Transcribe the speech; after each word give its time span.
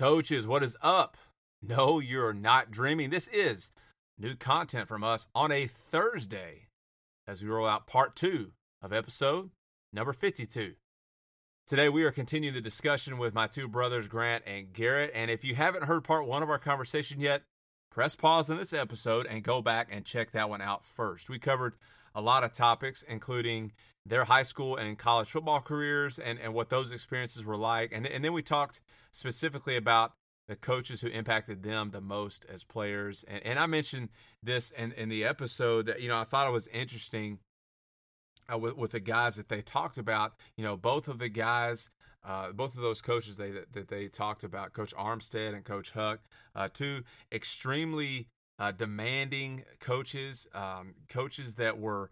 Coaches, 0.00 0.46
what 0.46 0.62
is 0.62 0.78
up? 0.80 1.18
No, 1.60 1.98
you're 1.98 2.32
not 2.32 2.70
dreaming. 2.70 3.10
This 3.10 3.28
is 3.28 3.70
new 4.18 4.34
content 4.34 4.88
from 4.88 5.04
us 5.04 5.26
on 5.34 5.52
a 5.52 5.66
Thursday 5.66 6.68
as 7.28 7.42
we 7.42 7.50
roll 7.50 7.68
out 7.68 7.86
part 7.86 8.16
two 8.16 8.52
of 8.80 8.94
episode 8.94 9.50
number 9.92 10.14
52. 10.14 10.72
Today, 11.66 11.90
we 11.90 12.02
are 12.04 12.10
continuing 12.10 12.54
the 12.54 12.62
discussion 12.62 13.18
with 13.18 13.34
my 13.34 13.46
two 13.46 13.68
brothers, 13.68 14.08
Grant 14.08 14.42
and 14.46 14.72
Garrett. 14.72 15.10
And 15.14 15.30
if 15.30 15.44
you 15.44 15.54
haven't 15.54 15.84
heard 15.84 16.02
part 16.02 16.26
one 16.26 16.42
of 16.42 16.48
our 16.48 16.58
conversation 16.58 17.20
yet, 17.20 17.42
press 17.90 18.16
pause 18.16 18.48
on 18.48 18.56
this 18.56 18.72
episode 18.72 19.26
and 19.26 19.44
go 19.44 19.60
back 19.60 19.88
and 19.90 20.06
check 20.06 20.30
that 20.30 20.48
one 20.48 20.62
out 20.62 20.82
first. 20.82 21.28
We 21.28 21.38
covered 21.38 21.74
a 22.14 22.22
lot 22.22 22.42
of 22.42 22.54
topics, 22.54 23.04
including 23.06 23.72
their 24.06 24.24
high 24.24 24.42
school 24.42 24.76
and 24.76 24.98
college 24.98 25.28
football 25.28 25.60
careers 25.60 26.18
and, 26.18 26.38
and 26.38 26.54
what 26.54 26.70
those 26.70 26.92
experiences 26.92 27.44
were 27.44 27.56
like. 27.56 27.92
And, 27.92 28.06
and 28.06 28.24
then 28.24 28.32
we 28.32 28.42
talked 28.42 28.80
specifically 29.12 29.76
about 29.76 30.12
the 30.48 30.56
coaches 30.56 31.00
who 31.00 31.08
impacted 31.08 31.62
them 31.62 31.90
the 31.90 32.00
most 32.00 32.44
as 32.52 32.64
players. 32.64 33.24
And, 33.28 33.44
and 33.44 33.58
I 33.58 33.66
mentioned 33.66 34.08
this 34.42 34.70
in, 34.70 34.92
in 34.92 35.08
the 35.08 35.24
episode 35.24 35.86
that, 35.86 36.00
you 36.00 36.08
know, 36.08 36.18
I 36.18 36.24
thought 36.24 36.48
it 36.48 36.52
was 36.52 36.66
interesting 36.68 37.38
uh, 38.52 38.58
with, 38.58 38.76
with 38.76 38.90
the 38.90 39.00
guys 39.00 39.36
that 39.36 39.48
they 39.48 39.60
talked 39.60 39.96
about. 39.96 40.34
You 40.56 40.64
know, 40.64 40.76
both 40.76 41.06
of 41.06 41.18
the 41.18 41.28
guys, 41.28 41.90
uh, 42.24 42.50
both 42.52 42.74
of 42.74 42.82
those 42.82 43.00
coaches 43.00 43.36
they, 43.36 43.52
that 43.72 43.88
they 43.88 44.08
talked 44.08 44.42
about, 44.42 44.72
Coach 44.72 44.94
Armstead 44.96 45.54
and 45.54 45.64
Coach 45.64 45.92
Huck, 45.92 46.20
uh, 46.56 46.68
two 46.72 47.02
extremely 47.30 48.26
uh, 48.58 48.72
demanding 48.72 49.64
coaches, 49.78 50.46
um, 50.52 50.94
coaches 51.08 51.54
that 51.54 51.78
were, 51.78 52.10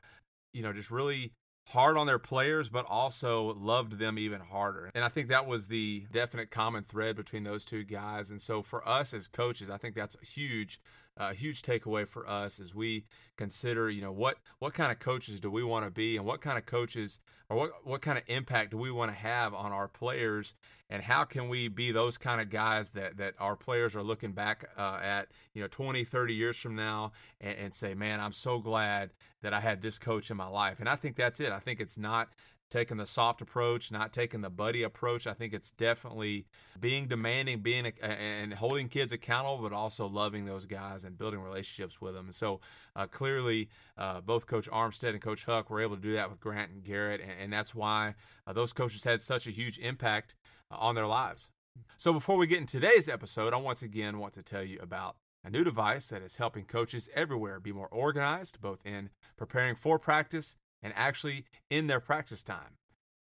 you 0.53 0.63
know, 0.63 0.73
just 0.73 0.91
really 0.91 1.33
hard 1.69 1.97
on 1.97 2.07
their 2.07 2.19
players, 2.19 2.69
but 2.69 2.87
also 2.89 3.55
loved 3.55 3.99
them 3.99 4.19
even 4.19 4.41
harder. 4.41 4.91
And 4.95 5.05
I 5.05 5.09
think 5.09 5.29
that 5.29 5.47
was 5.47 5.69
the 5.69 6.07
definite 6.11 6.51
common 6.51 6.85
thread 6.85 7.15
between 7.17 7.45
those 7.45 7.65
two 7.65 7.85
guys. 7.85 8.31
And 8.31 8.41
so 8.41 8.63
for 8.63 8.87
us 8.89 9.13
as 9.13 9.29
coaches, 9.29 9.69
I 9.69 9.77
think 9.77 9.95
that's 9.95 10.17
huge 10.23 10.81
a 11.19 11.35
huge 11.35 11.63
takeaway 11.63 12.07
for 12.07 12.29
us 12.29 12.61
as 12.61 12.75
we 12.75 13.05
consider, 13.37 13.91
you 13.91 14.01
know, 14.01 14.13
what 14.13 14.39
what 14.59 14.73
kind 14.73 14.93
of 14.93 14.99
coaches 14.99 15.41
do 15.41 15.51
we 15.51 15.63
want 15.63 15.85
to 15.85 15.91
be, 15.91 16.17
and 16.17 16.25
what 16.25 16.41
kind 16.41 16.57
of 16.57 16.65
coaches 16.65 17.19
or 17.49 17.57
what 17.57 17.71
what 17.85 18.01
kind 18.01 18.17
of 18.17 18.25
impact 18.29 18.71
do 18.71 18.79
we 18.79 18.91
want 18.91 19.11
to 19.11 19.17
have 19.17 19.53
on 19.53 19.73
our 19.73 19.89
players, 19.89 20.55
and 20.89 21.03
how 21.03 21.25
can 21.25 21.49
we 21.49 21.69
be 21.69 21.91
those 21.91 22.17
kind 22.17 22.41
of 22.41 22.51
guys 22.51 22.91
that 22.91 23.17
that 23.17 23.35
our 23.39 23.57
players 23.57 23.97
are 23.97 24.03
looking 24.03 24.33
back 24.33 24.69
uh, 24.79 25.01
at, 25.03 25.29
you 25.55 25.61
know, 25.61 25.69
20, 25.69 26.05
30 26.05 26.35
years 26.35 26.57
from 26.57 26.77
now, 26.77 27.13
and, 27.41 27.59
and 27.59 27.75
say, 27.75 27.95
man, 27.95 28.21
I'm 28.21 28.33
so 28.33 28.59
glad 28.59 29.11
that 29.43 29.53
I 29.53 29.61
had 29.61 29.83
this 29.83 29.99
coach 29.99 30.31
in 30.31 30.37
my 30.37 30.49
life, 30.49 30.81
and 30.81 30.89
I 30.89 30.97
think 30.97 31.17
that's 31.17 31.41
it. 31.41 31.53
I 31.53 31.59
think 31.59 31.81
it's 31.81 31.99
not 31.99 32.29
taking 32.71 32.99
the 32.99 33.07
soft 33.07 33.41
approach, 33.41 33.91
not 33.91 34.13
taking 34.13 34.41
the 34.41 34.51
buddy 34.51 34.83
approach. 34.83 35.27
I 35.27 35.33
think 35.33 35.53
it's 35.53 35.71
definitely 35.71 36.47
being 36.79 37.07
demanding, 37.07 37.61
being 37.61 37.87
a, 37.87 38.05
and 38.05 38.53
holding 38.55 38.89
kids 38.89 39.13
accountable, 39.13 39.59
but 39.59 39.73
also 39.73 40.07
loving 40.07 40.45
those 40.45 40.67
guys 40.67 41.05
and 41.05 41.17
building 41.17 41.41
relationships 41.41 42.01
with 42.01 42.15
them. 42.15 42.27
And 42.27 42.35
so 42.35 42.61
uh, 42.95 43.07
clearly, 43.07 43.69
uh, 43.97 44.21
both 44.21 44.47
Coach 44.47 44.69
Armstead 44.71 45.11
and 45.11 45.21
Coach 45.21 45.45
Huck 45.45 45.71
were 45.71 45.81
able 45.81 45.97
to 45.97 46.03
do 46.03 46.15
that 46.15 46.31
with 46.31 46.41
Grant 46.41 46.71
and 46.73 46.85
Garrett, 46.85 47.21
and, 47.21 47.33
and 47.41 47.53
that's 47.53 47.75
why 47.75 48.15
uh, 48.47 48.53
those 48.53 48.73
coaches 48.73 49.05
had 49.05 49.21
such 49.21 49.47
a 49.47 49.51
huge 49.51 49.79
impact 49.79 50.35
uh, 50.71 50.77
on 50.77 50.95
their 50.95 51.07
lives. 51.07 51.51
So 51.97 52.13
before 52.13 52.37
we 52.37 52.47
get 52.47 52.59
in 52.59 52.67
today's 52.67 53.09
episode, 53.09 53.55
I 53.55 53.57
once 53.57 53.83
again 53.83 54.19
want 54.19 54.35
to 54.35 54.43
tell 54.43 54.65
you 54.65 54.79
about 54.83 55.17
a 55.45 55.51
new 55.51 55.65
device 55.65 56.09
that 56.09 56.23
is 56.23 56.37
helping 56.37 56.65
coaches 56.65 57.09
everywhere 57.15 57.61
be 57.61 57.73
more 57.73 57.89
organized, 57.89 58.61
both 58.61 58.85
in 58.85 59.11
preparing 59.37 59.77
for 59.77 59.99
practice 59.99 60.57
and 60.83 60.93
actually 60.97 61.45
in 61.71 61.87
their 61.87 62.01
practice 62.01 62.43
time. 62.43 62.77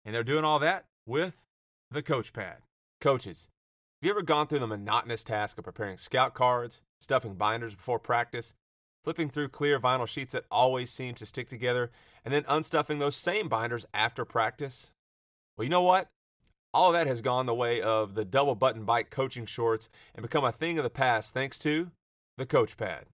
And 0.03 0.13
they're 0.13 0.23
doing 0.23 0.45
all 0.45 0.59
that 0.59 0.85
with 1.05 1.35
the 1.91 2.03
Coach 2.03 2.33
Pad. 2.33 2.57
Coaches, 3.01 3.49
have 4.01 4.07
you 4.07 4.11
ever 4.11 4.23
gone 4.23 4.47
through 4.47 4.59
the 4.59 4.67
monotonous 4.67 5.23
task 5.23 5.57
of 5.57 5.63
preparing 5.63 5.97
scout 5.97 6.33
cards, 6.33 6.81
stuffing 6.99 7.35
binders 7.35 7.75
before 7.75 7.99
practice, 7.99 8.53
flipping 9.03 9.29
through 9.29 9.49
clear 9.49 9.79
vinyl 9.79 10.07
sheets 10.07 10.33
that 10.33 10.45
always 10.51 10.89
seem 10.89 11.15
to 11.15 11.25
stick 11.25 11.47
together, 11.47 11.91
and 12.23 12.33
then 12.33 12.43
unstuffing 12.43 12.99
those 12.99 13.15
same 13.15 13.47
binders 13.47 13.85
after 13.93 14.25
practice? 14.25 14.91
Well, 15.57 15.63
you 15.63 15.69
know 15.69 15.81
what? 15.81 16.07
All 16.73 16.89
of 16.89 16.93
that 16.93 17.07
has 17.07 17.21
gone 17.21 17.45
the 17.45 17.53
way 17.53 17.81
of 17.81 18.15
the 18.15 18.25
double 18.25 18.55
button 18.55 18.83
bike 18.83 19.09
coaching 19.09 19.45
shorts 19.45 19.89
and 20.13 20.21
become 20.21 20.43
a 20.43 20.51
thing 20.51 20.77
of 20.77 20.83
the 20.83 20.89
past 20.89 21.33
thanks 21.33 21.57
to 21.59 21.91
the 22.37 22.45
Coach 22.45 22.75
Pad. 22.75 23.05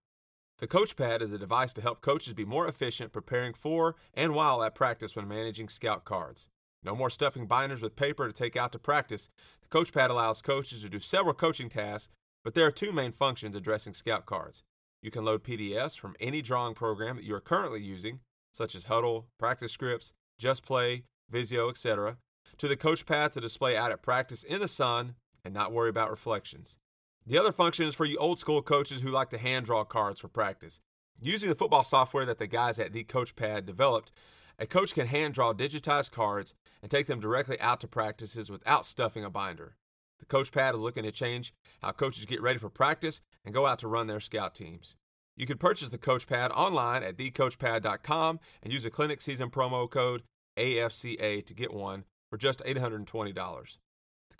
The 0.61 0.67
Coach 0.67 0.95
Pad 0.95 1.23
is 1.23 1.33
a 1.33 1.39
device 1.39 1.73
to 1.73 1.81
help 1.81 2.01
coaches 2.01 2.35
be 2.35 2.45
more 2.45 2.67
efficient 2.67 3.11
preparing 3.11 3.55
for 3.55 3.95
and 4.13 4.35
while 4.35 4.61
at 4.61 4.75
practice 4.75 5.15
when 5.15 5.27
managing 5.27 5.69
scout 5.69 6.05
cards. 6.05 6.47
No 6.83 6.95
more 6.95 7.09
stuffing 7.09 7.47
binders 7.47 7.81
with 7.81 7.95
paper 7.95 8.27
to 8.27 8.31
take 8.31 8.55
out 8.55 8.71
to 8.73 8.77
practice. 8.77 9.27
The 9.63 9.69
Coach 9.69 9.91
Pad 9.91 10.11
allows 10.11 10.43
coaches 10.43 10.83
to 10.83 10.89
do 10.89 10.99
several 10.99 11.33
coaching 11.33 11.67
tasks, 11.67 12.09
but 12.43 12.53
there 12.53 12.67
are 12.67 12.71
two 12.71 12.91
main 12.91 13.11
functions 13.11 13.55
addressing 13.55 13.95
scout 13.95 14.27
cards. 14.27 14.61
You 15.01 15.09
can 15.09 15.25
load 15.25 15.43
PDFs 15.43 15.97
from 15.97 16.15
any 16.19 16.43
drawing 16.43 16.75
program 16.75 17.15
that 17.15 17.25
you 17.25 17.33
are 17.33 17.41
currently 17.41 17.81
using, 17.81 18.19
such 18.53 18.75
as 18.75 18.85
Hudl, 18.85 19.25
Practice 19.39 19.71
Scripts, 19.71 20.13
Just 20.37 20.63
Play, 20.63 21.05
Visio, 21.27 21.69
etc., 21.69 22.17
to 22.59 22.67
the 22.67 22.77
Coach 22.77 23.07
Pad 23.07 23.33
to 23.33 23.41
display 23.41 23.75
out 23.75 23.91
at 23.91 24.03
practice 24.03 24.43
in 24.43 24.61
the 24.61 24.67
sun 24.67 25.15
and 25.43 25.55
not 25.55 25.71
worry 25.71 25.89
about 25.89 26.11
reflections. 26.11 26.77
The 27.25 27.37
other 27.37 27.51
function 27.51 27.87
is 27.87 27.93
for 27.93 28.05
you 28.05 28.17
old 28.17 28.39
school 28.39 28.61
coaches 28.61 29.01
who 29.01 29.09
like 29.09 29.29
to 29.29 29.37
hand 29.37 29.67
draw 29.67 29.83
cards 29.83 30.19
for 30.19 30.27
practice. 30.27 30.79
Using 31.21 31.49
the 31.49 31.55
football 31.55 31.83
software 31.83 32.25
that 32.25 32.39
the 32.39 32.47
guys 32.47 32.79
at 32.79 32.93
the 32.93 33.03
Coach 33.03 33.35
Pad 33.35 33.65
developed, 33.65 34.11
a 34.57 34.65
coach 34.65 34.95
can 34.95 35.05
hand 35.05 35.35
draw 35.35 35.53
digitized 35.53 36.11
cards 36.11 36.55
and 36.81 36.89
take 36.89 37.05
them 37.05 37.19
directly 37.19 37.59
out 37.59 37.79
to 37.81 37.87
practices 37.87 38.49
without 38.49 38.87
stuffing 38.87 39.23
a 39.23 39.29
binder. 39.29 39.75
The 40.19 40.25
Coach 40.25 40.51
Pad 40.51 40.73
is 40.73 40.81
looking 40.81 41.03
to 41.03 41.11
change 41.11 41.53
how 41.81 41.91
coaches 41.91 42.25
get 42.25 42.41
ready 42.41 42.57
for 42.57 42.69
practice 42.69 43.21
and 43.45 43.53
go 43.53 43.67
out 43.67 43.79
to 43.79 43.87
run 43.87 44.07
their 44.07 44.19
scout 44.19 44.55
teams. 44.55 44.95
You 45.37 45.45
can 45.45 45.59
purchase 45.59 45.89
the 45.89 45.97
Coach 45.99 46.27
Pad 46.27 46.51
online 46.51 47.03
at 47.03 47.17
thecoachpad.com 47.17 48.39
and 48.63 48.73
use 48.73 48.83
the 48.83 48.89
clinic 48.89 49.21
season 49.21 49.51
promo 49.51 49.89
code 49.89 50.23
AFCA 50.57 51.45
to 51.45 51.53
get 51.53 51.73
one 51.73 52.05
for 52.29 52.37
just 52.37 52.63
$820. 52.63 53.77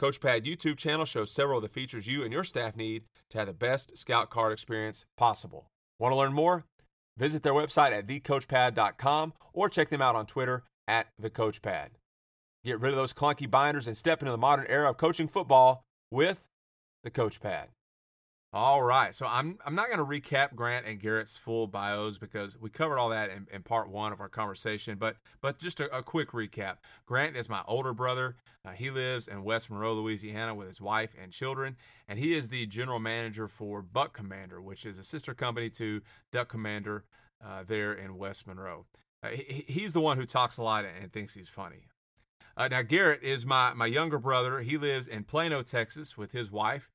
CoachPad 0.01 0.47
YouTube 0.47 0.78
channel 0.78 1.06
shows 1.06 1.31
several 1.31 1.59
of 1.59 1.62
the 1.62 1.69
features 1.69 2.07
you 2.07 2.23
and 2.23 2.34
your 2.34 2.44
staff 2.44 2.75
need 2.75 3.03
to 3.29 3.38
have 3.38 3.45
the 3.45 3.53
best 3.53 3.95
scout 3.95 4.31
card 4.31 4.51
experience 4.51 5.06
possible. 5.16 5.69
Want 6.00 6.12
to 6.12 6.17
learn 6.17 6.34
more? 6.34 6.66
Visit 7.19 7.44
their 7.44 7.53
website 7.53 7.91
at 7.91 8.07
thecoachpad.com 8.07 9.34
or 9.53 9.69
check 9.69 9.90
them 9.90 10.01
out 10.01 10.16
on 10.16 10.25
Twitter 10.25 10.63
at 10.88 11.09
thecoachpad. 11.22 11.90
Get 12.66 12.79
rid 12.79 12.90
of 12.90 12.95
those 12.95 13.13
clunky 13.13 13.47
binders 13.47 13.85
and 13.85 13.95
step 13.95 14.23
into 14.23 14.31
the 14.31 14.40
modern 14.40 14.66
era 14.67 14.90
of 14.90 14.97
coaching 14.97 15.28
football 15.28 15.84
with 16.09 16.45
the 17.03 17.11
Coach 17.11 17.40
Pad. 17.40 17.69
All 18.53 18.84
right. 18.84 19.16
So 19.16 19.25
I'm 19.25 19.57
I'm 19.66 19.75
not 19.75 19.88
going 19.88 20.00
to 20.00 20.06
recap 20.06 20.56
Grant 20.56 20.85
and 20.85 21.00
Garrett's 21.00 21.38
full 21.38 21.67
bios 21.67 22.17
because 22.17 22.59
we 22.59 22.69
covered 22.69 22.97
all 22.97 23.09
that 23.09 23.29
in, 23.29 23.47
in 23.51 23.63
part 23.63 23.89
one 23.89 24.12
of 24.12 24.19
our 24.19 24.28
conversation. 24.28 24.97
But 24.97 25.16
but 25.39 25.57
just 25.57 25.79
a, 25.79 25.97
a 25.97 26.03
quick 26.03 26.31
recap. 26.31 26.78
Grant 27.06 27.38
is 27.38 27.47
my 27.47 27.61
older 27.66 27.94
brother. 27.94 28.35
Uh, 28.66 28.72
he 28.72 28.91
lives 28.91 29.29
in 29.29 29.45
West 29.45 29.69
Monroe, 29.69 29.94
Louisiana, 29.94 30.53
with 30.53 30.67
his 30.67 30.81
wife 30.81 31.11
and 31.22 31.31
children, 31.31 31.78
and 32.09 32.19
he 32.19 32.35
is 32.35 32.50
the 32.50 32.66
general 32.66 33.00
manager 33.00 33.47
for 33.47 33.81
Buck 33.81 34.11
Commander, 34.11 34.61
which 34.61 34.85
is 34.85 34.97
a 34.97 35.03
sister 35.03 35.34
company 35.34 35.69
to 35.69 36.01
Duck 36.34 36.50
Commander 36.50 37.06
uh, 37.44 37.63
there 37.66 37.94
in 37.94 38.17
West 38.17 38.47
Monroe. 38.47 38.85
Uh, 39.23 39.29
he, 39.29 39.63
he's 39.66 39.94
the 39.94 40.01
one 40.01 40.17
who 40.17 40.25
talks 40.25 40.57
a 40.57 40.63
lot 40.63 40.84
and 40.84 41.13
thinks 41.13 41.35
he's 41.35 41.47
funny. 41.47 41.88
Uh, 42.57 42.67
now 42.67 42.81
Garrett 42.81 43.23
is 43.23 43.45
my 43.45 43.73
my 43.73 43.85
younger 43.85 44.19
brother. 44.19 44.59
He 44.59 44.78
lives 44.78 45.07
in 45.07 45.23
Plano, 45.23 45.63
Texas, 45.63 46.17
with 46.17 46.34
his 46.34 46.51
wife 46.51 46.90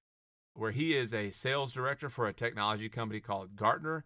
where 0.58 0.70
he 0.70 0.96
is 0.96 1.12
a 1.12 1.30
sales 1.30 1.72
director 1.72 2.08
for 2.08 2.26
a 2.26 2.32
technology 2.32 2.88
company 2.88 3.20
called 3.20 3.56
Gartner. 3.56 4.04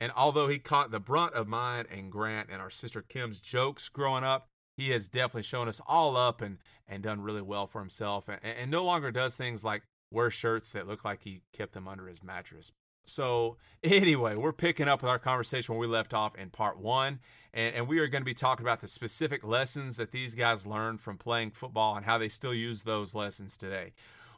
And 0.00 0.12
although 0.16 0.48
he 0.48 0.58
caught 0.58 0.90
the 0.90 1.00
brunt 1.00 1.34
of 1.34 1.48
mine 1.48 1.86
and 1.90 2.10
Grant 2.10 2.48
and 2.50 2.60
our 2.60 2.70
sister 2.70 3.02
Kim's 3.02 3.40
jokes 3.40 3.88
growing 3.88 4.24
up, 4.24 4.48
he 4.76 4.90
has 4.90 5.08
definitely 5.08 5.42
shown 5.42 5.68
us 5.68 5.80
all 5.86 6.16
up 6.16 6.40
and, 6.40 6.58
and 6.88 7.02
done 7.02 7.20
really 7.20 7.42
well 7.42 7.66
for 7.66 7.80
himself 7.80 8.28
and, 8.28 8.40
and 8.42 8.70
no 8.70 8.84
longer 8.84 9.10
does 9.12 9.36
things 9.36 9.62
like 9.62 9.82
wear 10.10 10.30
shirts 10.30 10.72
that 10.72 10.88
look 10.88 11.04
like 11.04 11.22
he 11.22 11.42
kept 11.52 11.74
them 11.74 11.88
under 11.88 12.06
his 12.06 12.22
mattress. 12.22 12.72
So, 13.06 13.56
anyway, 13.84 14.36
we're 14.36 14.52
picking 14.52 14.88
up 14.88 15.02
with 15.02 15.10
our 15.10 15.18
conversation 15.18 15.74
where 15.74 15.80
we 15.80 15.86
left 15.86 16.14
off 16.14 16.36
in 16.36 16.50
part 16.50 16.78
one. 16.78 17.20
And, 17.52 17.74
and 17.76 17.88
we 17.88 17.98
are 18.00 18.08
going 18.08 18.22
to 18.22 18.26
be 18.26 18.34
talking 18.34 18.64
about 18.64 18.80
the 18.80 18.88
specific 18.88 19.44
lessons 19.44 19.96
that 19.96 20.10
these 20.10 20.34
guys 20.34 20.66
learned 20.66 21.00
from 21.00 21.18
playing 21.18 21.52
football 21.52 21.96
and 21.96 22.04
how 22.04 22.18
they 22.18 22.28
still 22.28 22.54
use 22.54 22.82
those 22.82 23.14
lessons 23.14 23.56
today. 23.56 23.92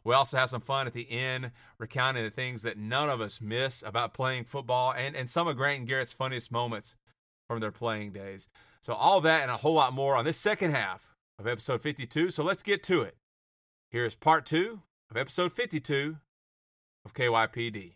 We 0.06 0.14
also 0.14 0.36
have 0.36 0.50
some 0.50 0.60
fun 0.60 0.86
at 0.86 0.92
the 0.92 1.10
end, 1.10 1.50
recounting 1.78 2.22
the 2.22 2.30
things 2.30 2.62
that 2.62 2.78
none 2.78 3.10
of 3.10 3.20
us 3.20 3.40
miss 3.40 3.82
about 3.82 4.14
playing 4.14 4.44
football 4.44 4.94
and, 4.96 5.16
and 5.16 5.28
some 5.28 5.48
of 5.48 5.56
Grant 5.56 5.80
and 5.80 5.88
Garrett's 5.88 6.12
funniest 6.12 6.52
moments 6.52 6.94
from 7.48 7.58
their 7.58 7.72
playing 7.72 8.12
days. 8.12 8.46
So, 8.80 8.94
all 8.94 9.20
that 9.22 9.42
and 9.42 9.50
a 9.50 9.56
whole 9.56 9.74
lot 9.74 9.92
more 9.92 10.14
on 10.14 10.24
this 10.24 10.36
second 10.36 10.76
half 10.76 11.00
of 11.40 11.48
episode 11.48 11.82
52. 11.82 12.30
So, 12.30 12.44
let's 12.44 12.62
get 12.62 12.84
to 12.84 13.02
it. 13.02 13.16
Here's 13.90 14.14
part 14.14 14.46
two 14.46 14.82
of 15.10 15.16
episode 15.16 15.52
52 15.52 16.18
of 17.04 17.12
KYPD. 17.12 17.94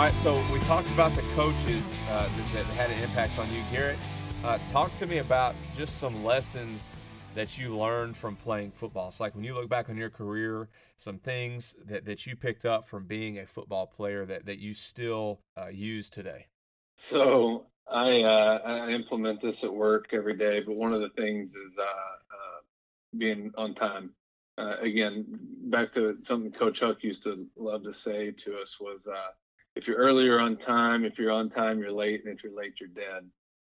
All 0.00 0.06
right, 0.06 0.14
so 0.14 0.42
we 0.50 0.58
talked 0.60 0.90
about 0.92 1.12
the 1.12 1.20
coaches 1.34 1.94
uh, 2.08 2.22
that, 2.22 2.46
that, 2.54 2.64
had 2.68 2.90
an 2.90 3.02
impact 3.02 3.38
on 3.38 3.46
you, 3.52 3.60
Garrett. 3.70 3.98
Uh, 4.42 4.56
talk 4.70 4.90
to 4.96 5.06
me 5.06 5.18
about 5.18 5.54
just 5.76 5.98
some 5.98 6.24
lessons 6.24 6.94
that 7.34 7.58
you 7.58 7.76
learned 7.76 8.16
from 8.16 8.34
playing 8.34 8.70
football. 8.70 9.08
It's 9.08 9.20
like 9.20 9.34
when 9.34 9.44
you 9.44 9.52
look 9.52 9.68
back 9.68 9.90
on 9.90 9.98
your 9.98 10.08
career, 10.08 10.70
some 10.96 11.18
things 11.18 11.74
that, 11.84 12.06
that 12.06 12.26
you 12.26 12.34
picked 12.34 12.64
up 12.64 12.88
from 12.88 13.04
being 13.04 13.40
a 13.40 13.46
football 13.46 13.86
player 13.86 14.24
that, 14.24 14.46
that 14.46 14.58
you 14.58 14.72
still 14.72 15.42
uh, 15.60 15.66
use 15.66 16.08
today. 16.08 16.46
So 16.96 17.66
I, 17.86 18.22
uh, 18.22 18.58
I 18.64 18.92
implement 18.92 19.42
this 19.42 19.62
at 19.64 19.74
work 19.74 20.14
every 20.14 20.34
day, 20.34 20.60
but 20.60 20.76
one 20.76 20.94
of 20.94 21.02
the 21.02 21.10
things 21.10 21.50
is 21.50 21.76
uh, 21.78 21.82
uh, 21.82 22.60
being 23.18 23.52
on 23.58 23.74
time. 23.74 24.14
Uh, 24.56 24.76
again, 24.80 25.26
back 25.64 25.92
to 25.92 26.16
something 26.24 26.52
Coach 26.52 26.80
Huck 26.80 27.04
used 27.04 27.22
to 27.24 27.46
love 27.54 27.82
to 27.82 27.92
say 27.92 28.30
to 28.30 28.56
us 28.60 28.78
was, 28.80 29.06
if 29.76 29.86
you're 29.86 29.96
early, 29.96 30.24
you're 30.24 30.40
on 30.40 30.56
time. 30.56 31.04
If 31.04 31.18
you're 31.18 31.32
on 31.32 31.50
time, 31.50 31.78
you're 31.78 31.92
late, 31.92 32.24
and 32.24 32.36
if 32.36 32.44
you're 32.44 32.56
late, 32.56 32.74
you're 32.80 32.88
dead 32.88 33.24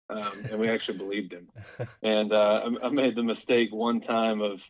um, 0.10 0.46
and 0.50 0.60
we 0.60 0.70
actually 0.70 0.98
believed 0.98 1.34
him. 1.34 1.48
And 2.04 2.32
uh, 2.34 2.62
I, 2.82 2.88
I, 2.88 2.90
made 2.90 3.16
the 3.16 3.24
mistake 3.24 3.70
one 3.72 4.02
time 4.02 4.42
of 4.42 4.62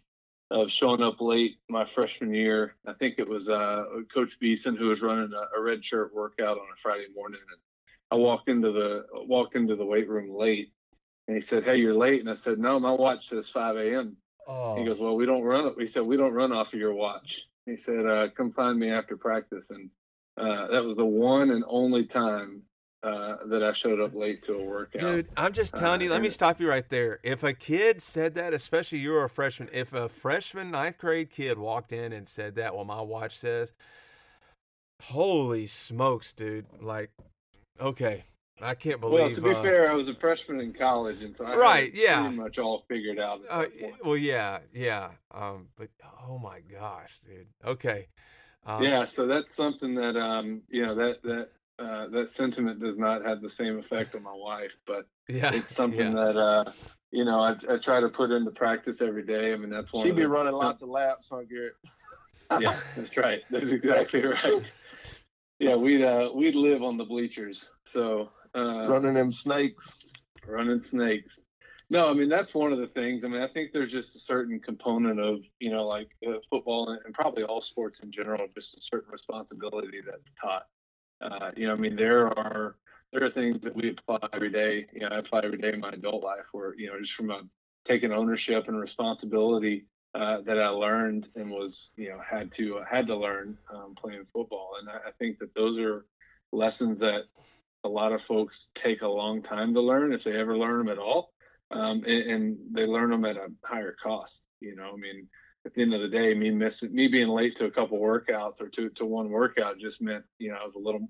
of 0.52 0.72
showing 0.72 1.04
up 1.04 1.22
late 1.22 1.58
my 1.70 1.86
freshman 1.94 2.34
year. 2.34 2.76
I 2.88 2.94
think 2.94 3.20
it 3.20 3.28
was 3.28 3.48
uh, 3.48 3.84
Coach 4.14 4.31
Beeson 4.40 4.76
who 4.76 4.88
was 4.88 5.02
running 5.02 5.31
a, 5.34 5.58
a, 5.58 5.62
red 5.62 5.86
shirt 5.86 6.14
workout 6.14 6.58
on 6.58 6.64
a 6.64 6.81
Friday 6.81 7.06
morning, 7.16 7.40
and 7.52 7.60
I 8.12 8.16
walked 8.16 8.50
into 8.50 8.72
the 8.72 9.06
walked 9.14 9.56
into 9.56 9.75
the 9.75 9.86
weight 9.86 10.10
room 10.10 10.36
late, 10.36 10.72
and 11.28 11.38
he 11.38 11.42
said, 11.42 11.64
"Hey, 11.64 11.78
you're 11.78 11.96
late," 11.96 12.22
and 12.22 12.30
I 12.30 12.36
said, 12.36 12.58
"No, 12.58 12.80
my 12.80 12.92
watch 12.92 13.30
says 13.30 13.50
5 13.50 13.78
a.m." 13.78 14.18
Oh. 14.48 14.75
He 14.75 14.86
goes, 14.86 15.00
"Well, 15.00 15.16
we 15.16 15.25
don't 15.25 15.44
run 15.44 15.68
it." 15.68 15.75
He 15.78 15.88
said, 15.88 16.04
"We 16.04 16.18
don't 16.18 16.34
run 16.34 16.52
off 16.52 16.74
of 16.74 16.80
your 16.80 16.94
watch." 16.94 17.44
He 17.66 17.78
said, 17.78 18.06
uh, 18.06 18.30
"Come 18.36 18.52
find 18.54 18.80
me 18.80 18.92
after 18.92 19.18
practice," 19.18 19.70
and 19.70 19.90
uh, 20.39 20.68
that 20.68 20.83
was 20.83 20.95
the 20.95 21.06
one 21.06 21.51
and 21.51 21.63
only 21.68 22.06
time 22.06 22.63
uh, 23.03 23.38
that 23.45 23.63
I 23.63 23.74
showed 23.74 24.00
up 24.00 24.13
late 24.13 24.44
to 24.44 24.56
a 24.56 24.63
workout. 24.63 25.01
Dude, 25.01 25.27
I'm 25.38 25.53
just 25.53 25.75
telling 25.75 26.01
uh, 26.01 26.06
you, 26.06 26.09
let 26.09 26.21
me 26.21 26.30
stop 26.30 26.59
you 26.59 26.69
right 26.69 26.88
there. 26.89 27.19
If 27.24 27.44
a 27.44 27.53
kid 27.53 28.01
said 28.01 28.36
that, 28.36 28.53
especially 28.53 29.00
you're 29.00 29.24
a 29.24 29.30
freshman, 29.30 29.69
if 29.71 29.94
a 29.94 30.09
freshman 30.09 30.71
ninth 30.71 30.97
grade 30.97 31.30
kid 31.30 31.57
walked 31.57 31.94
in 31.94 32.13
and 32.13 32.27
said 32.27 32.56
that, 32.56 32.75
well, 32.75 32.86
my 32.86 33.01
watch 33.01 33.38
says, 33.38 33.74
holy 35.01 35.68
smokes, 35.68 36.33
dude. 36.33 36.65
Like, 36.81 37.12
okay. 37.80 38.24
I 38.62 38.75
can't 38.75 39.00
believe. 39.00 39.21
Well, 39.21 39.36
to 39.36 39.41
be 39.41 39.51
uh, 39.51 39.63
fair, 39.63 39.89
I 39.89 39.94
was 39.94 40.09
a 40.09 40.15
freshman 40.15 40.59
in 40.59 40.74
college, 40.74 41.21
and 41.21 41.33
so 41.33 41.45
I 41.45 41.56
right, 41.56 41.91
yeah, 41.94 42.24
pretty 42.24 42.36
much 42.36 42.59
all 42.59 42.83
figured 42.89 43.18
out. 43.18 43.39
Uh, 43.50 43.68
well, 44.03 44.18
yeah, 44.18 44.59
yeah. 44.74 45.12
Um, 45.31 45.69
but 45.77 45.88
oh 46.27 46.38
my 46.38 46.59
gosh, 46.59 47.21
dude. 47.25 47.47
Okay. 47.65 48.07
Um, 48.66 48.84
yeah, 48.84 49.06
so 49.16 49.26
that's 49.28 49.56
something 49.56 49.96
that 49.96 50.18
um, 50.18 50.62
you 50.70 50.86
know 50.86 50.96
that 50.96 51.22
that 51.24 51.50
uh, 51.80 52.08
that 52.10 52.36
sentiment 52.36 52.80
does 52.80 52.98
not 52.98 53.26
have 53.26 53.42
the 53.42 53.50
same 53.50 53.80
effect 53.80 54.16
on 54.16 54.24
my 54.24 54.34
wife, 54.34 54.72
but 54.86 55.08
yeah, 55.28 55.54
it's 55.54 55.76
something 55.76 56.16
yeah. 56.16 56.26
that 56.26 56.38
uh, 56.38 56.72
you 57.12 57.26
know 57.26 57.40
I, 57.40 57.56
I, 57.72 57.78
try 57.78 58.02
to 58.02 58.10
put 58.10 58.32
into 58.32 58.52
practice 58.52 59.02
every 59.02 59.24
day. 59.24 59.54
I 59.54 59.58
mean, 59.58 59.70
that's 59.70 59.92
one. 59.94 60.06
She'd 60.06 60.16
be 60.16 60.26
running 60.26 60.54
lots 60.54 60.82
of 60.82 60.90
laps, 60.90 61.28
huh, 61.32 61.44
Garrett? 61.50 61.74
yeah, 62.60 62.78
that's 62.96 63.16
right. 63.16 63.42
That's 63.50 63.72
exactly 63.72 64.24
right. 64.24 64.64
Yeah, 65.60 65.76
we'd 65.76 66.04
uh, 66.04 66.30
we'd 66.36 66.56
live 66.56 66.84
on 66.84 66.98
the 66.98 67.06
bleachers, 67.06 67.70
so 67.92 68.30
uh, 68.56 68.88
running 68.88 69.14
them 69.14 69.32
snakes, 69.32 69.86
running 70.46 70.84
snakes. 70.84 71.40
No, 71.89 72.09
I 72.09 72.13
mean 72.13 72.30
that's 72.30 72.53
one 72.53 72.71
of 72.71 72.80
the 72.80 72.88
things. 72.88 73.24
I 73.24 73.27
mean, 73.27 73.41
I 73.41 73.47
think 73.47 73.71
there's 73.74 73.91
just 73.91 74.15
a 74.15 74.19
certain 74.19 74.59
component 74.59 75.19
of 75.19 75.39
you 75.59 75.71
know, 75.71 75.88
like 75.88 76.09
uh, 76.27 76.33
football 76.50 76.89
and, 76.89 77.00
and 77.06 77.13
probably 77.13 77.44
all 77.44 77.62
sports 77.62 78.01
in 78.01 78.12
general, 78.12 78.47
just 78.56 78.77
a 78.77 78.81
certain 78.81 79.12
responsibility 79.12 80.01
that's 80.06 80.31
taught 80.39 80.63
uh, 81.21 81.51
you 81.56 81.68
know, 81.68 81.74
I 81.74 81.77
mean, 81.77 81.95
there 81.95 82.27
are 82.27 82.75
there 83.12 83.24
are 83.24 83.31
things 83.31 83.62
that 83.62 83.75
we 83.75 83.91
apply 83.91 84.19
every 84.33 84.51
day. 84.51 84.86
You 84.94 85.01
know, 85.01 85.07
I 85.07 85.18
apply 85.18 85.41
every 85.44 85.57
day 85.57 85.74
in 85.74 85.80
my 85.80 85.89
adult 85.89 86.24
life, 86.24 86.45
where 86.51 86.75
you 86.75 86.88
know, 86.88 87.00
just 87.00 87.13
from 87.13 87.31
a 87.31 87.41
taking 87.88 88.12
ownership 88.12 88.68
and 88.68 88.80
responsibility 88.80 89.86
uh, 90.15 90.41
that 90.45 90.59
I 90.59 90.69
learned 90.69 91.27
and 91.36 91.50
was 91.50 91.91
you 91.97 92.09
know 92.09 92.19
had 92.27 92.53
to 92.56 92.80
uh, 92.80 92.86
had 92.89 93.07
to 93.07 93.15
learn 93.15 93.57
um, 93.74 93.95
playing 93.95 94.25
football, 94.33 94.74
and 94.80 94.89
I, 94.89 95.09
I 95.09 95.12
think 95.19 95.39
that 95.39 95.53
those 95.56 95.77
are 95.80 96.06
lessons 96.51 97.00
that 97.00 97.24
a 97.83 97.89
lot 97.89 98.12
of 98.12 98.21
folks 98.27 98.68
take 98.75 99.01
a 99.01 99.07
long 99.07 99.41
time 99.41 99.74
to 99.74 99.81
learn 99.81 100.13
if 100.13 100.24
they 100.24 100.38
ever 100.38 100.57
learn 100.57 100.80
them 100.80 100.89
at 100.89 100.97
all, 100.97 101.31
um, 101.71 102.04
and, 102.06 102.31
and 102.31 102.57
they 102.71 102.86
learn 102.86 103.12
them 103.12 103.25
at 103.25 103.38
a 103.38 103.48
higher 103.63 103.95
cost. 104.01 104.44
You 104.60 104.75
know, 104.75 104.92
I 104.94 104.98
mean, 104.98 105.27
at 105.66 105.74
the 105.74 105.81
end 105.81 105.94
of 105.94 106.01
the 106.01 106.10
day, 106.10 106.33
me 106.33 106.51
missing, 106.51 106.94
me 106.94 107.07
being 107.07 107.30
late 107.30 107.57
to 107.57 107.66
a 107.66 107.71
couple 107.71 108.00
workouts 108.00 108.62
or 108.62 108.69
to 108.69 108.89
to 108.89 109.06
one 109.06 109.30
workout 109.30 109.80
just 109.80 110.01
meant 110.01 110.24
you 110.38 110.51
know 110.51 110.57
I 110.62 110.66
was 110.66 110.75
a 110.75 110.80
little, 110.80 111.07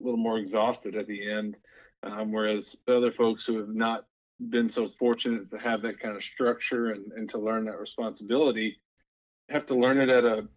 little 0.00 0.18
more 0.18 0.38
exhausted 0.38 0.96
at 0.96 1.06
the 1.06 1.30
end. 1.30 1.56
Um, 2.04 2.32
whereas 2.32 2.76
the 2.86 2.96
other 2.96 3.12
folks 3.12 3.44
who 3.46 3.58
have 3.58 3.68
not 3.68 4.06
been 4.50 4.68
so 4.68 4.90
fortunate 4.98 5.50
to 5.50 5.58
have 5.58 5.82
that 5.82 6.00
kind 6.00 6.16
of 6.16 6.24
structure 6.24 6.90
and, 6.90 7.12
and 7.12 7.30
to 7.30 7.38
learn 7.38 7.64
that 7.66 7.78
responsibility 7.78 8.80
have 9.48 9.66
to 9.66 9.74
learn 9.74 9.98
it 9.98 10.08
at 10.08 10.24
a 10.24 10.48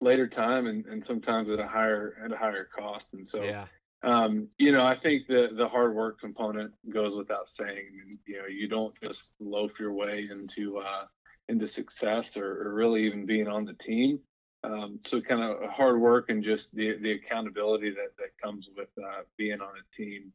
later 0.00 0.28
time 0.28 0.66
and, 0.66 0.84
and 0.86 1.04
sometimes 1.04 1.48
at 1.48 1.58
a 1.58 1.66
higher 1.66 2.16
at 2.24 2.32
a 2.32 2.36
higher 2.36 2.68
cost. 2.76 3.14
And 3.14 3.26
so 3.26 3.42
yeah. 3.42 3.66
Um, 4.02 4.48
you 4.58 4.70
know, 4.72 4.84
I 4.84 4.96
think 4.96 5.26
the 5.26 5.50
the 5.56 5.68
hard 5.68 5.94
work 5.94 6.20
component 6.20 6.72
goes 6.90 7.16
without 7.16 7.48
saying. 7.48 8.18
You 8.26 8.38
know, 8.38 8.46
you 8.46 8.68
don't 8.68 8.94
just 9.02 9.32
loaf 9.40 9.72
your 9.80 9.92
way 9.92 10.28
into 10.30 10.78
uh, 10.78 11.06
into 11.48 11.66
success 11.66 12.36
or, 12.36 12.62
or 12.62 12.74
really 12.74 13.04
even 13.06 13.26
being 13.26 13.48
on 13.48 13.64
the 13.64 13.74
team. 13.74 14.20
Um, 14.64 14.98
so 15.06 15.20
kind 15.20 15.42
of 15.42 15.70
hard 15.70 16.00
work 16.00 16.30
and 16.30 16.44
just 16.44 16.74
the 16.74 16.96
the 17.00 17.12
accountability 17.12 17.90
that 17.90 18.16
that 18.18 18.38
comes 18.42 18.68
with 18.76 18.88
uh, 18.98 19.22
being 19.36 19.60
on 19.60 19.70
a 19.70 19.96
team. 19.96 20.32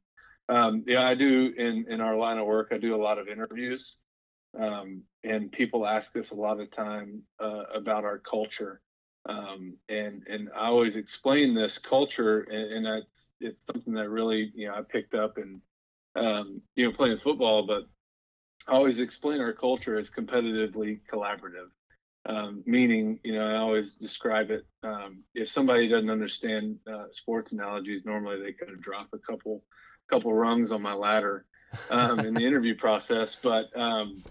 Um, 0.49 0.83
yeah, 0.85 1.07
I 1.07 1.15
do 1.15 1.53
in 1.57 1.85
in 1.89 2.01
our 2.01 2.17
line 2.17 2.37
of 2.37 2.45
work. 2.45 2.69
I 2.71 2.77
do 2.77 2.95
a 2.95 3.01
lot 3.01 3.17
of 3.17 3.29
interviews, 3.29 3.97
um, 4.59 5.03
and 5.23 5.51
people 5.51 5.87
ask 5.87 6.15
us 6.17 6.31
a 6.31 6.35
lot 6.35 6.59
of 6.59 6.69
time 6.75 7.23
uh, 7.39 7.63
about 7.73 8.03
our 8.03 8.19
culture. 8.19 8.81
Um, 9.27 9.77
and 9.87 10.23
and 10.27 10.49
I 10.55 10.67
always 10.67 10.95
explain 10.95 11.53
this 11.53 11.77
culture, 11.77 12.41
and, 12.41 12.73
and 12.73 12.85
that's 12.85 13.29
it's 13.39 13.63
something 13.65 13.93
that 13.93 14.09
really 14.09 14.51
you 14.53 14.67
know 14.67 14.75
I 14.75 14.81
picked 14.81 15.13
up 15.13 15.37
and 15.37 15.61
um, 16.15 16.61
you 16.75 16.85
know 16.85 16.95
playing 16.95 17.19
football, 17.23 17.65
but 17.65 17.83
I 18.67 18.73
always 18.73 18.99
explain 18.99 19.41
our 19.41 19.53
culture 19.53 19.97
as 19.97 20.09
competitively 20.09 20.99
collaborative. 21.11 21.69
Um, 22.25 22.63
meaning, 22.65 23.19
you 23.23 23.33
know, 23.33 23.45
I 23.45 23.57
always 23.57 23.95
describe 23.95 24.49
it. 24.49 24.65
Um, 24.81 25.23
if 25.35 25.49
somebody 25.49 25.89
doesn't 25.89 26.09
understand 26.09 26.77
uh, 26.89 27.05
sports 27.11 27.51
analogies, 27.51 28.03
normally 28.05 28.41
they 28.41 28.53
kind 28.53 28.71
of 28.71 28.81
drop 28.81 29.09
a 29.13 29.17
couple, 29.17 29.63
couple 30.09 30.33
rungs 30.33 30.71
on 30.71 30.81
my 30.81 30.93
ladder 30.93 31.45
um, 31.89 32.19
in 32.21 32.33
the 32.33 32.39
interview 32.47 32.75
process. 32.75 33.35
But 33.43 33.77
um, 33.77 34.23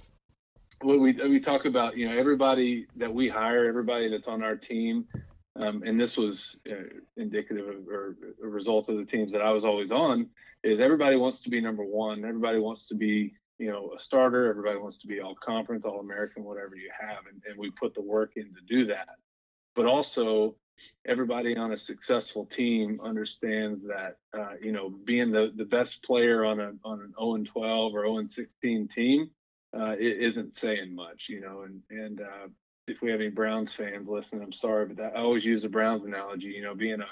what 0.82 1.00
we 1.00 1.12
we 1.12 1.40
talk 1.40 1.64
about, 1.64 1.96
you 1.96 2.08
know, 2.08 2.18
everybody 2.18 2.86
that 2.96 3.12
we 3.12 3.28
hire, 3.28 3.66
everybody 3.66 4.10
that's 4.10 4.28
on 4.28 4.42
our 4.42 4.56
team, 4.56 5.06
um, 5.56 5.82
and 5.84 6.00
this 6.00 6.16
was 6.16 6.60
uh, 6.70 6.98
indicative 7.16 7.68
of, 7.68 7.88
or 7.88 8.16
a 8.42 8.48
result 8.48 8.88
of 8.88 8.96
the 8.96 9.04
teams 9.04 9.32
that 9.32 9.42
I 9.42 9.50
was 9.50 9.64
always 9.64 9.90
on, 9.90 10.28
is 10.64 10.80
everybody 10.80 11.16
wants 11.16 11.42
to 11.42 11.50
be 11.50 11.60
number 11.60 11.84
one. 11.84 12.24
Everybody 12.24 12.58
wants 12.58 12.86
to 12.88 12.94
be 12.94 13.34
you 13.62 13.70
know, 13.70 13.92
a 13.96 14.00
starter. 14.00 14.50
Everybody 14.50 14.78
wants 14.78 14.98
to 14.98 15.06
be 15.06 15.20
all 15.20 15.36
conference, 15.36 15.84
all 15.84 16.00
American, 16.00 16.42
whatever 16.42 16.74
you 16.74 16.90
have. 17.00 17.26
And, 17.30 17.40
and 17.46 17.56
we 17.56 17.70
put 17.70 17.94
the 17.94 18.02
work 18.02 18.32
in 18.34 18.52
to 18.54 18.60
do 18.66 18.86
that. 18.86 19.08
But 19.76 19.86
also, 19.86 20.56
everybody 21.06 21.56
on 21.56 21.72
a 21.72 21.78
successful 21.78 22.46
team 22.46 23.00
understands 23.04 23.80
that, 23.86 24.16
uh, 24.36 24.54
you 24.60 24.72
know, 24.72 24.90
being 25.04 25.30
the, 25.30 25.52
the 25.54 25.64
best 25.64 26.02
player 26.02 26.44
on, 26.44 26.58
a, 26.58 26.72
on 26.84 27.00
an 27.02 27.14
0 27.16 27.34
and 27.36 27.46
12 27.46 27.94
or 27.94 28.02
0 28.02 28.18
and 28.18 28.32
16 28.32 28.88
team 28.94 29.30
uh, 29.76 29.94
it 29.98 30.22
isn't 30.22 30.56
saying 30.56 30.94
much, 30.94 31.26
you 31.28 31.40
know. 31.40 31.62
And, 31.62 31.80
and 31.90 32.20
uh, 32.20 32.48
if 32.86 33.00
we 33.02 33.10
have 33.10 33.20
any 33.20 33.30
Browns 33.30 33.72
fans 33.72 34.08
listening, 34.08 34.42
I'm 34.42 34.52
sorry, 34.52 34.86
but 34.86 34.96
that, 34.98 35.16
I 35.16 35.20
always 35.20 35.44
use 35.44 35.62
the 35.62 35.68
Browns 35.68 36.04
analogy, 36.04 36.48
you 36.48 36.62
know, 36.62 36.74
being 36.74 37.00
a 37.00 37.06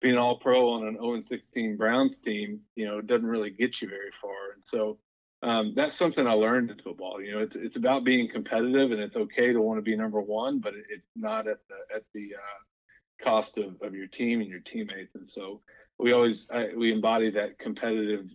being 0.00 0.18
all 0.18 0.38
pro 0.38 0.70
on 0.70 0.86
an 0.86 0.96
0 0.96 1.22
16 1.22 1.76
Browns 1.76 2.20
team, 2.20 2.60
you 2.76 2.86
know, 2.86 3.00
doesn't 3.00 3.26
really 3.26 3.50
get 3.50 3.80
you 3.80 3.88
very 3.88 4.10
far. 4.20 4.52
And 4.54 4.62
so, 4.64 4.98
um, 5.42 5.72
that's 5.74 5.96
something 5.96 6.26
I 6.26 6.32
learned 6.32 6.70
in 6.70 6.78
football. 6.78 7.22
You 7.22 7.32
know, 7.32 7.38
it's 7.40 7.56
it's 7.56 7.76
about 7.76 8.04
being 8.04 8.28
competitive, 8.30 8.92
and 8.92 9.00
it's 9.00 9.16
okay 9.16 9.52
to 9.52 9.60
want 9.60 9.78
to 9.78 9.82
be 9.82 9.96
number 9.96 10.20
one, 10.20 10.60
but 10.60 10.74
it, 10.74 10.84
it's 10.90 11.06
not 11.16 11.46
at 11.46 11.58
the 11.68 11.96
at 11.96 12.02
the 12.14 12.34
uh, 12.34 13.24
cost 13.24 13.58
of, 13.58 13.80
of 13.82 13.94
your 13.94 14.06
team 14.06 14.40
and 14.40 14.50
your 14.50 14.60
teammates. 14.60 15.14
And 15.14 15.28
so 15.28 15.60
we 15.98 16.12
always 16.12 16.46
I, 16.50 16.68
we 16.76 16.92
embody 16.92 17.30
that 17.32 17.58
competitive 17.58 18.26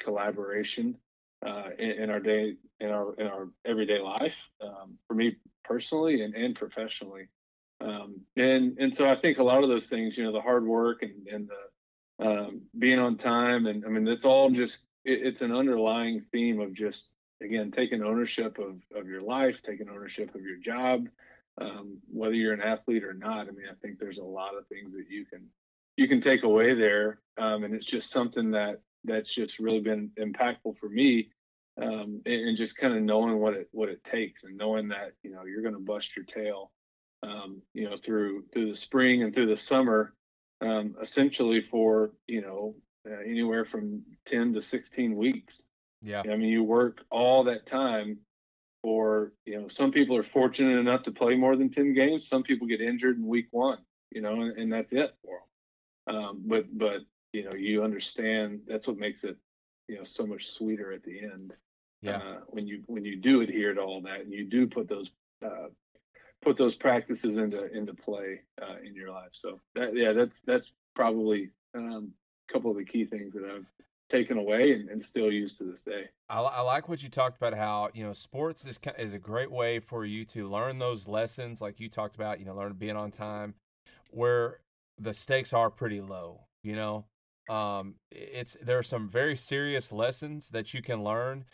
collaboration 0.00 0.96
uh, 1.46 1.70
in, 1.78 1.90
in, 1.90 2.10
our 2.10 2.20
day 2.20 2.56
in 2.80 2.90
our 2.90 3.14
in 3.14 3.26
our 3.26 3.48
everyday 3.64 4.00
life. 4.00 4.34
Um, 4.60 4.98
for 5.06 5.14
me 5.14 5.36
personally 5.64 6.22
and 6.22 6.34
and 6.34 6.54
professionally, 6.54 7.28
um, 7.80 8.20
and 8.36 8.76
and 8.78 8.96
so 8.96 9.08
I 9.08 9.16
think 9.16 9.38
a 9.38 9.44
lot 9.44 9.62
of 9.62 9.68
those 9.68 9.86
things, 9.86 10.16
you 10.16 10.24
know, 10.24 10.32
the 10.32 10.40
hard 10.40 10.66
work 10.66 11.02
and 11.02 11.26
and 11.28 11.48
the 11.48 11.68
um, 12.20 12.62
being 12.78 12.98
on 12.98 13.16
time, 13.16 13.66
and 13.66 13.84
I 13.84 13.88
mean, 13.88 14.08
it's 14.08 14.24
all 14.24 14.50
just 14.50 14.80
it, 15.04 15.20
it's 15.26 15.40
an 15.40 15.54
underlying 15.54 16.24
theme 16.32 16.60
of 16.60 16.74
just 16.74 17.12
again 17.40 17.70
taking 17.70 18.02
ownership 18.02 18.58
of 18.58 18.80
of 18.94 19.06
your 19.06 19.22
life, 19.22 19.56
taking 19.64 19.88
ownership 19.88 20.34
of 20.34 20.42
your 20.42 20.56
job, 20.56 21.06
um, 21.60 21.98
whether 22.12 22.34
you're 22.34 22.54
an 22.54 22.60
athlete 22.60 23.04
or 23.04 23.14
not. 23.14 23.48
I 23.48 23.52
mean, 23.52 23.66
I 23.70 23.74
think 23.80 23.98
there's 23.98 24.18
a 24.18 24.24
lot 24.24 24.56
of 24.56 24.66
things 24.66 24.92
that 24.94 25.06
you 25.08 25.24
can 25.24 25.46
you 25.96 26.08
can 26.08 26.20
take 26.20 26.42
away 26.42 26.74
there, 26.74 27.20
um, 27.38 27.62
and 27.62 27.74
it's 27.74 27.86
just 27.86 28.10
something 28.10 28.50
that 28.52 28.80
that's 29.08 29.34
just 29.34 29.58
really 29.58 29.80
been 29.80 30.10
impactful 30.18 30.78
for 30.78 30.88
me, 30.88 31.30
um, 31.80 32.22
and, 32.26 32.48
and, 32.48 32.56
just 32.56 32.76
kind 32.76 32.94
of 32.94 33.02
knowing 33.02 33.38
what 33.38 33.54
it 33.54 33.68
what 33.72 33.88
it 33.88 34.02
takes, 34.04 34.44
and 34.44 34.56
knowing 34.56 34.88
that 34.88 35.12
you 35.22 35.30
know 35.30 35.44
you're 35.44 35.62
going 35.62 35.74
to 35.74 35.80
bust 35.80 36.08
your 36.16 36.24
tail, 36.24 36.70
um, 37.22 37.62
you 37.74 37.88
know, 37.88 37.96
through 38.04 38.44
through 38.52 38.70
the 38.70 38.76
spring 38.76 39.22
and 39.22 39.34
through 39.34 39.54
the 39.54 39.60
summer, 39.60 40.14
um, 40.60 40.96
essentially 41.02 41.64
for 41.70 42.12
you 42.26 42.42
know 42.42 42.74
uh, 43.08 43.20
anywhere 43.26 43.64
from 43.64 44.02
ten 44.26 44.52
to 44.54 44.62
sixteen 44.62 45.16
weeks. 45.16 45.62
Yeah, 46.00 46.22
I 46.22 46.36
mean, 46.36 46.48
you 46.48 46.62
work 46.62 47.00
all 47.10 47.44
that 47.44 47.66
time 47.66 48.18
for 48.82 49.32
you 49.44 49.60
know 49.60 49.68
some 49.68 49.90
people 49.90 50.16
are 50.16 50.24
fortunate 50.24 50.78
enough 50.78 51.02
to 51.02 51.10
play 51.10 51.34
more 51.34 51.56
than 51.56 51.70
10 51.70 51.94
games 51.94 52.28
some 52.28 52.42
people 52.42 52.66
get 52.66 52.80
injured 52.80 53.18
in 53.18 53.26
week 53.26 53.48
one 53.50 53.78
you 54.10 54.20
know 54.20 54.40
and, 54.40 54.56
and 54.56 54.72
that's 54.72 54.92
it 54.92 55.14
for 55.24 55.40
them 56.06 56.16
um, 56.16 56.42
but 56.46 56.64
but 56.76 57.00
you 57.32 57.44
know 57.44 57.54
you 57.54 57.82
understand 57.82 58.60
that's 58.66 58.86
what 58.86 58.98
makes 58.98 59.24
it 59.24 59.36
you 59.88 59.96
know 59.96 60.04
so 60.04 60.26
much 60.26 60.50
sweeter 60.56 60.92
at 60.92 61.02
the 61.02 61.20
end 61.20 61.52
yeah 62.02 62.16
uh, 62.16 62.36
when 62.48 62.66
you 62.66 62.82
when 62.86 63.04
you 63.04 63.16
do 63.16 63.40
adhere 63.40 63.74
to 63.74 63.80
all 63.80 64.00
that 64.00 64.20
and 64.20 64.32
you 64.32 64.44
do 64.44 64.66
put 64.66 64.88
those 64.88 65.10
uh, 65.44 65.68
put 66.42 66.56
those 66.56 66.74
practices 66.74 67.36
into 67.36 67.70
into 67.76 67.94
play 67.94 68.40
uh, 68.62 68.76
in 68.84 68.94
your 68.94 69.10
life 69.10 69.30
so 69.32 69.60
that 69.74 69.94
yeah 69.94 70.12
that's 70.12 70.34
that's 70.46 70.66
probably 70.94 71.50
um, 71.74 72.12
a 72.48 72.52
couple 72.52 72.70
of 72.70 72.76
the 72.76 72.84
key 72.84 73.04
things 73.04 73.32
that 73.34 73.44
i've 73.44 73.66
taken 74.08 74.38
away 74.38 74.72
and, 74.72 74.88
and 74.88 75.04
still 75.04 75.30
use 75.30 75.56
to 75.58 75.64
this 75.64 75.82
day. 75.82 76.08
I, 76.28 76.40
I, 76.40 76.60
like 76.62 76.88
what 76.88 77.02
you 77.02 77.08
talked 77.08 77.36
about. 77.36 77.54
How 77.54 77.90
you 77.94 78.04
know 78.04 78.12
sports 78.12 78.64
is 78.66 78.78
is 78.98 79.14
a 79.14 79.18
great 79.18 79.50
way 79.50 79.78
for 79.78 80.04
you 80.04 80.24
to 80.26 80.48
learn 80.48 80.78
those 80.78 81.08
lessons, 81.08 81.60
like 81.60 81.80
you 81.80 81.88
talked 81.88 82.14
about. 82.14 82.38
You 82.38 82.46
know, 82.46 82.54
learn 82.54 82.72
being 82.74 82.96
on 82.96 83.10
time, 83.10 83.54
where 84.10 84.60
the 84.98 85.14
stakes 85.14 85.52
are 85.52 85.70
pretty 85.70 86.00
low. 86.00 86.44
You 86.62 86.76
know, 86.76 87.04
um, 87.48 87.94
it's 88.10 88.56
there 88.62 88.78
are 88.78 88.82
some 88.82 89.08
very 89.08 89.36
serious 89.36 89.92
lessons 89.92 90.50
that 90.50 90.74
you 90.74 90.82
can 90.82 91.02
learn, 91.02 91.44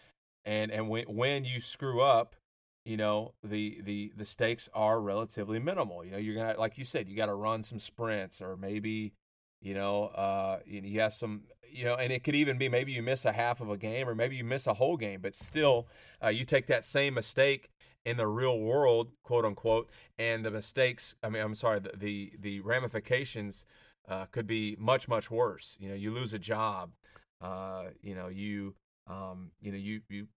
and 0.44 0.70
and 0.70 0.88
when 0.88 1.04
when 1.04 1.44
you 1.44 1.60
screw 1.60 2.00
up, 2.00 2.36
you 2.84 2.96
know 2.96 3.34
the 3.42 3.80
the 3.82 4.12
the 4.16 4.24
stakes 4.24 4.68
are 4.74 5.00
relatively 5.00 5.58
minimal. 5.58 6.04
You 6.04 6.12
know, 6.12 6.18
you're 6.18 6.34
gonna 6.34 6.58
like 6.58 6.78
you 6.78 6.84
said, 6.84 7.08
you 7.08 7.16
got 7.16 7.26
to 7.26 7.34
run 7.34 7.62
some 7.62 7.78
sprints 7.78 8.40
or 8.40 8.56
maybe 8.56 9.12
you 9.64 9.72
know, 9.72 10.04
uh, 10.08 10.58
you 10.66 11.00
have 11.00 11.14
some, 11.14 11.44
you 11.72 11.84
know, 11.86 11.94
and 11.94 12.12
it 12.12 12.22
could 12.22 12.34
even 12.34 12.58
be 12.58 12.68
maybe 12.68 12.92
you 12.92 13.02
miss 13.02 13.24
a 13.24 13.32
half 13.32 13.62
of 13.62 13.70
a 13.70 13.78
game 13.78 14.06
or 14.06 14.14
maybe 14.14 14.36
you 14.36 14.44
miss 14.44 14.66
a 14.66 14.74
whole 14.74 14.98
game, 14.98 15.20
but 15.22 15.34
still, 15.34 15.88
uh, 16.22 16.28
you 16.28 16.44
take 16.44 16.66
that 16.66 16.84
same 16.84 17.14
mistake 17.14 17.70
in 18.04 18.18
the 18.18 18.26
real 18.26 18.60
world, 18.60 19.12
quote 19.22 19.46
unquote, 19.46 19.88
and 20.18 20.44
the 20.44 20.50
mistakes. 20.50 21.16
I 21.22 21.30
mean, 21.30 21.42
I'm 21.42 21.54
sorry, 21.54 21.80
the 21.80 21.92
the, 21.96 22.32
the 22.38 22.60
ramifications 22.60 23.64
uh, 24.08 24.26
could 24.26 24.46
be 24.46 24.76
much 24.78 25.08
much 25.08 25.30
worse. 25.30 25.76
You 25.80 25.88
know, 25.88 25.94
you 25.94 26.10
lose 26.10 26.34
a 26.34 26.38
job. 26.38 26.92
Uh, 27.40 27.84
you 28.02 28.14
know, 28.14 28.28
you 28.28 28.74
um, 29.06 29.50
you 29.60 29.72
know, 29.72 29.78
you 29.78 30.00
you 30.08 30.28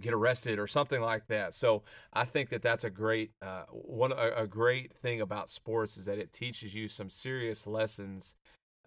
get 0.00 0.14
arrested 0.14 0.58
or 0.58 0.66
something 0.66 1.00
like 1.00 1.26
that. 1.26 1.54
So 1.54 1.82
I 2.12 2.24
think 2.24 2.50
that 2.50 2.62
that's 2.62 2.84
a 2.84 2.90
great 2.90 3.32
uh, 3.42 3.64
one 3.70 4.12
a, 4.12 4.42
a, 4.42 4.46
great 4.46 4.92
thing 4.92 5.20
about 5.20 5.50
sports 5.50 5.96
is 5.96 6.04
that 6.04 6.18
it 6.18 6.32
teaches 6.32 6.74
you 6.74 6.88
some 6.88 7.10
serious 7.10 7.66
lessons, 7.66 8.36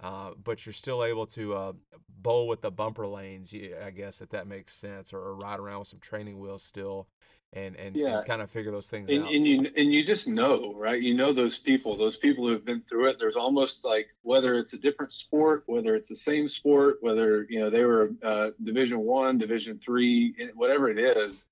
uh, 0.02 0.32
but 0.42 0.66
you're 0.66 0.74
still 0.74 1.04
able 1.04 1.26
to 1.28 1.54
uh, 1.54 1.74
bowl 2.22 2.48
with 2.48 2.62
the 2.62 2.72
bumper 2.72 3.08
lanes. 3.08 3.54
I 3.54 3.90
guess 3.92 4.22
if 4.22 4.30
that 4.30 4.48
makes 4.48 4.74
sense, 4.74 5.14
or, 5.14 5.20
or 5.20 5.36
ride 5.36 5.60
around 5.60 5.80
with 5.80 5.90
some 5.90 6.00
training 6.00 6.40
wheels 6.40 6.64
still 6.64 7.08
and 7.54 7.76
and, 7.76 7.96
yeah. 7.96 8.20
and 8.20 8.28
kind 8.28 8.42
of 8.42 8.50
figure 8.50 8.72
those 8.72 8.90
things 8.90 9.10
and, 9.10 9.24
out. 9.24 9.34
And 9.34 9.48
you 9.48 9.70
and 9.76 9.94
you 9.94 10.06
just 10.06 10.28
know, 10.28 10.74
right? 10.76 11.02
You 11.02 11.14
know 11.14 11.34
those 11.34 11.58
people, 11.58 11.98
those 11.98 12.18
people 12.18 12.46
who 12.46 12.54
have 12.54 12.66
been 12.66 12.84
through 12.90 13.10
it. 13.10 13.18
There's 13.20 13.36
almost 13.36 13.84
like 13.84 14.08
whether 14.22 14.58
it's 14.58 14.74
a 14.74 14.78
different 14.78 15.14
sport, 15.14 15.64
whether 15.66 15.96
it's 15.96 16.10
the 16.10 16.16
same 16.16 16.48
sport, 16.48 16.98
whether 17.02 17.46
you 17.50 17.60
know 17.60 17.70
they 17.70 17.84
were 17.84 18.12
uh, 18.24 18.50
Division 18.64 19.00
One, 19.00 19.38
Division 19.38 19.80
Three, 19.84 20.36
whatever 20.56 20.90
it 20.90 21.00
is. 21.00 21.46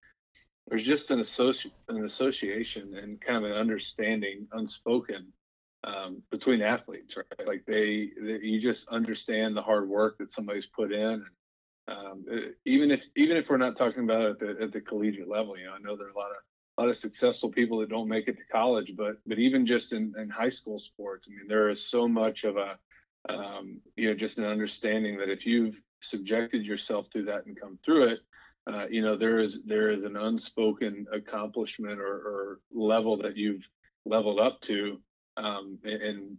There's 0.68 0.86
just 0.86 1.10
an 1.10 1.20
associ- 1.20 1.72
an 1.88 2.06
association 2.06 2.96
and 2.96 3.20
kind 3.20 3.38
of 3.38 3.52
an 3.52 3.58
understanding, 3.58 4.48
unspoken, 4.52 5.34
um, 5.84 6.22
between 6.30 6.62
athletes, 6.62 7.18
right? 7.18 7.48
Like 7.48 7.66
they, 7.66 8.12
they, 8.22 8.40
you 8.42 8.62
just 8.62 8.88
understand 8.90 9.58
the 9.58 9.62
hard 9.62 9.90
work 9.90 10.18
that 10.20 10.32
somebody's 10.32 10.68
put 10.68 10.92
in. 10.92 11.02
And, 11.02 11.26
um, 11.88 12.26
uh, 12.32 12.36
even 12.66 12.92
if 12.92 13.02
even 13.16 13.38
if 13.38 13.46
we're 13.50 13.58
not 13.58 13.78
talking 13.78 14.04
about 14.04 14.22
it 14.22 14.30
at 14.30 14.40
the, 14.40 14.64
at 14.66 14.74
the 14.74 14.82
collegiate 14.82 15.30
level, 15.30 15.58
you 15.58 15.66
know, 15.66 15.74
I 15.74 15.80
know 15.80 15.96
there 15.96 16.08
are 16.08 16.12
a 16.12 16.18
lot 16.18 16.32
of 16.32 16.38
a 16.78 16.82
lot 16.82 16.90
of 16.90 16.98
successful 16.98 17.50
people 17.50 17.80
that 17.80 17.90
don't 17.90 18.08
make 18.08 18.28
it 18.28 18.38
to 18.38 18.44
college, 18.52 18.94
but 18.96 19.18
but 19.26 19.40
even 19.40 19.66
just 19.66 19.92
in, 19.92 20.14
in 20.18 20.30
high 20.30 20.50
school 20.50 20.80
sports, 20.80 21.28
I 21.28 21.36
mean, 21.36 21.48
there 21.48 21.70
is 21.70 21.90
so 21.90 22.08
much 22.08 22.44
of 22.44 22.58
a 22.58 22.78
um, 23.28 23.82
you 23.96 24.10
know 24.10 24.16
just 24.16 24.38
an 24.38 24.46
understanding 24.46 25.18
that 25.18 25.30
if 25.30 25.46
you've 25.46 25.76
subjected 26.02 26.66
yourself 26.66 27.08
to 27.12 27.26
that 27.26 27.46
and 27.46 27.60
come 27.60 27.80
through 27.84 28.10
it, 28.10 28.20
uh, 28.68 28.86
you 28.90 29.02
know 29.02 29.18
there 29.18 29.40
is 29.40 29.58
there 29.66 29.90
is 29.90 30.04
an 30.04 30.16
unspoken 30.16 31.08
accomplishment 31.14 32.00
or, 32.00 32.14
or 32.14 32.60
level 32.72 33.18
that 33.18 33.36
you've 33.36 33.64
leveled 34.06 34.40
up 34.40 34.62
to, 34.62 35.00
um, 35.38 35.80
and, 35.84 36.02
and 36.02 36.38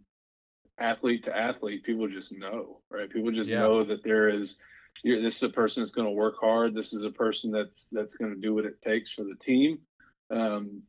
athlete 0.79 1.25
to 1.25 1.37
athlete, 1.37 1.83
people 1.83 2.07
just 2.07 2.31
know, 2.31 2.81
right? 2.89 3.09
People 3.09 3.31
just 3.31 3.49
yeah. 3.49 3.59
know 3.59 3.83
that 3.83 4.03
there 4.03 4.29
is 4.29 4.57
you're, 5.03 5.21
this 5.21 5.37
is 5.37 5.43
a 5.43 5.49
person 5.49 5.83
that's 5.83 5.93
going 5.93 6.07
to 6.07 6.13
work 6.13 6.35
hard. 6.39 6.75
This 6.75 6.93
is 6.93 7.03
a 7.03 7.11
person 7.11 7.51
that's 7.51 7.87
that's 7.91 8.15
going 8.15 8.33
to 8.33 8.39
do 8.39 8.53
what 8.53 8.65
it 8.65 8.81
takes 8.81 9.11
for 9.11 9.23
the 9.23 9.35
team. 9.41 9.79
Um, 10.29 10.83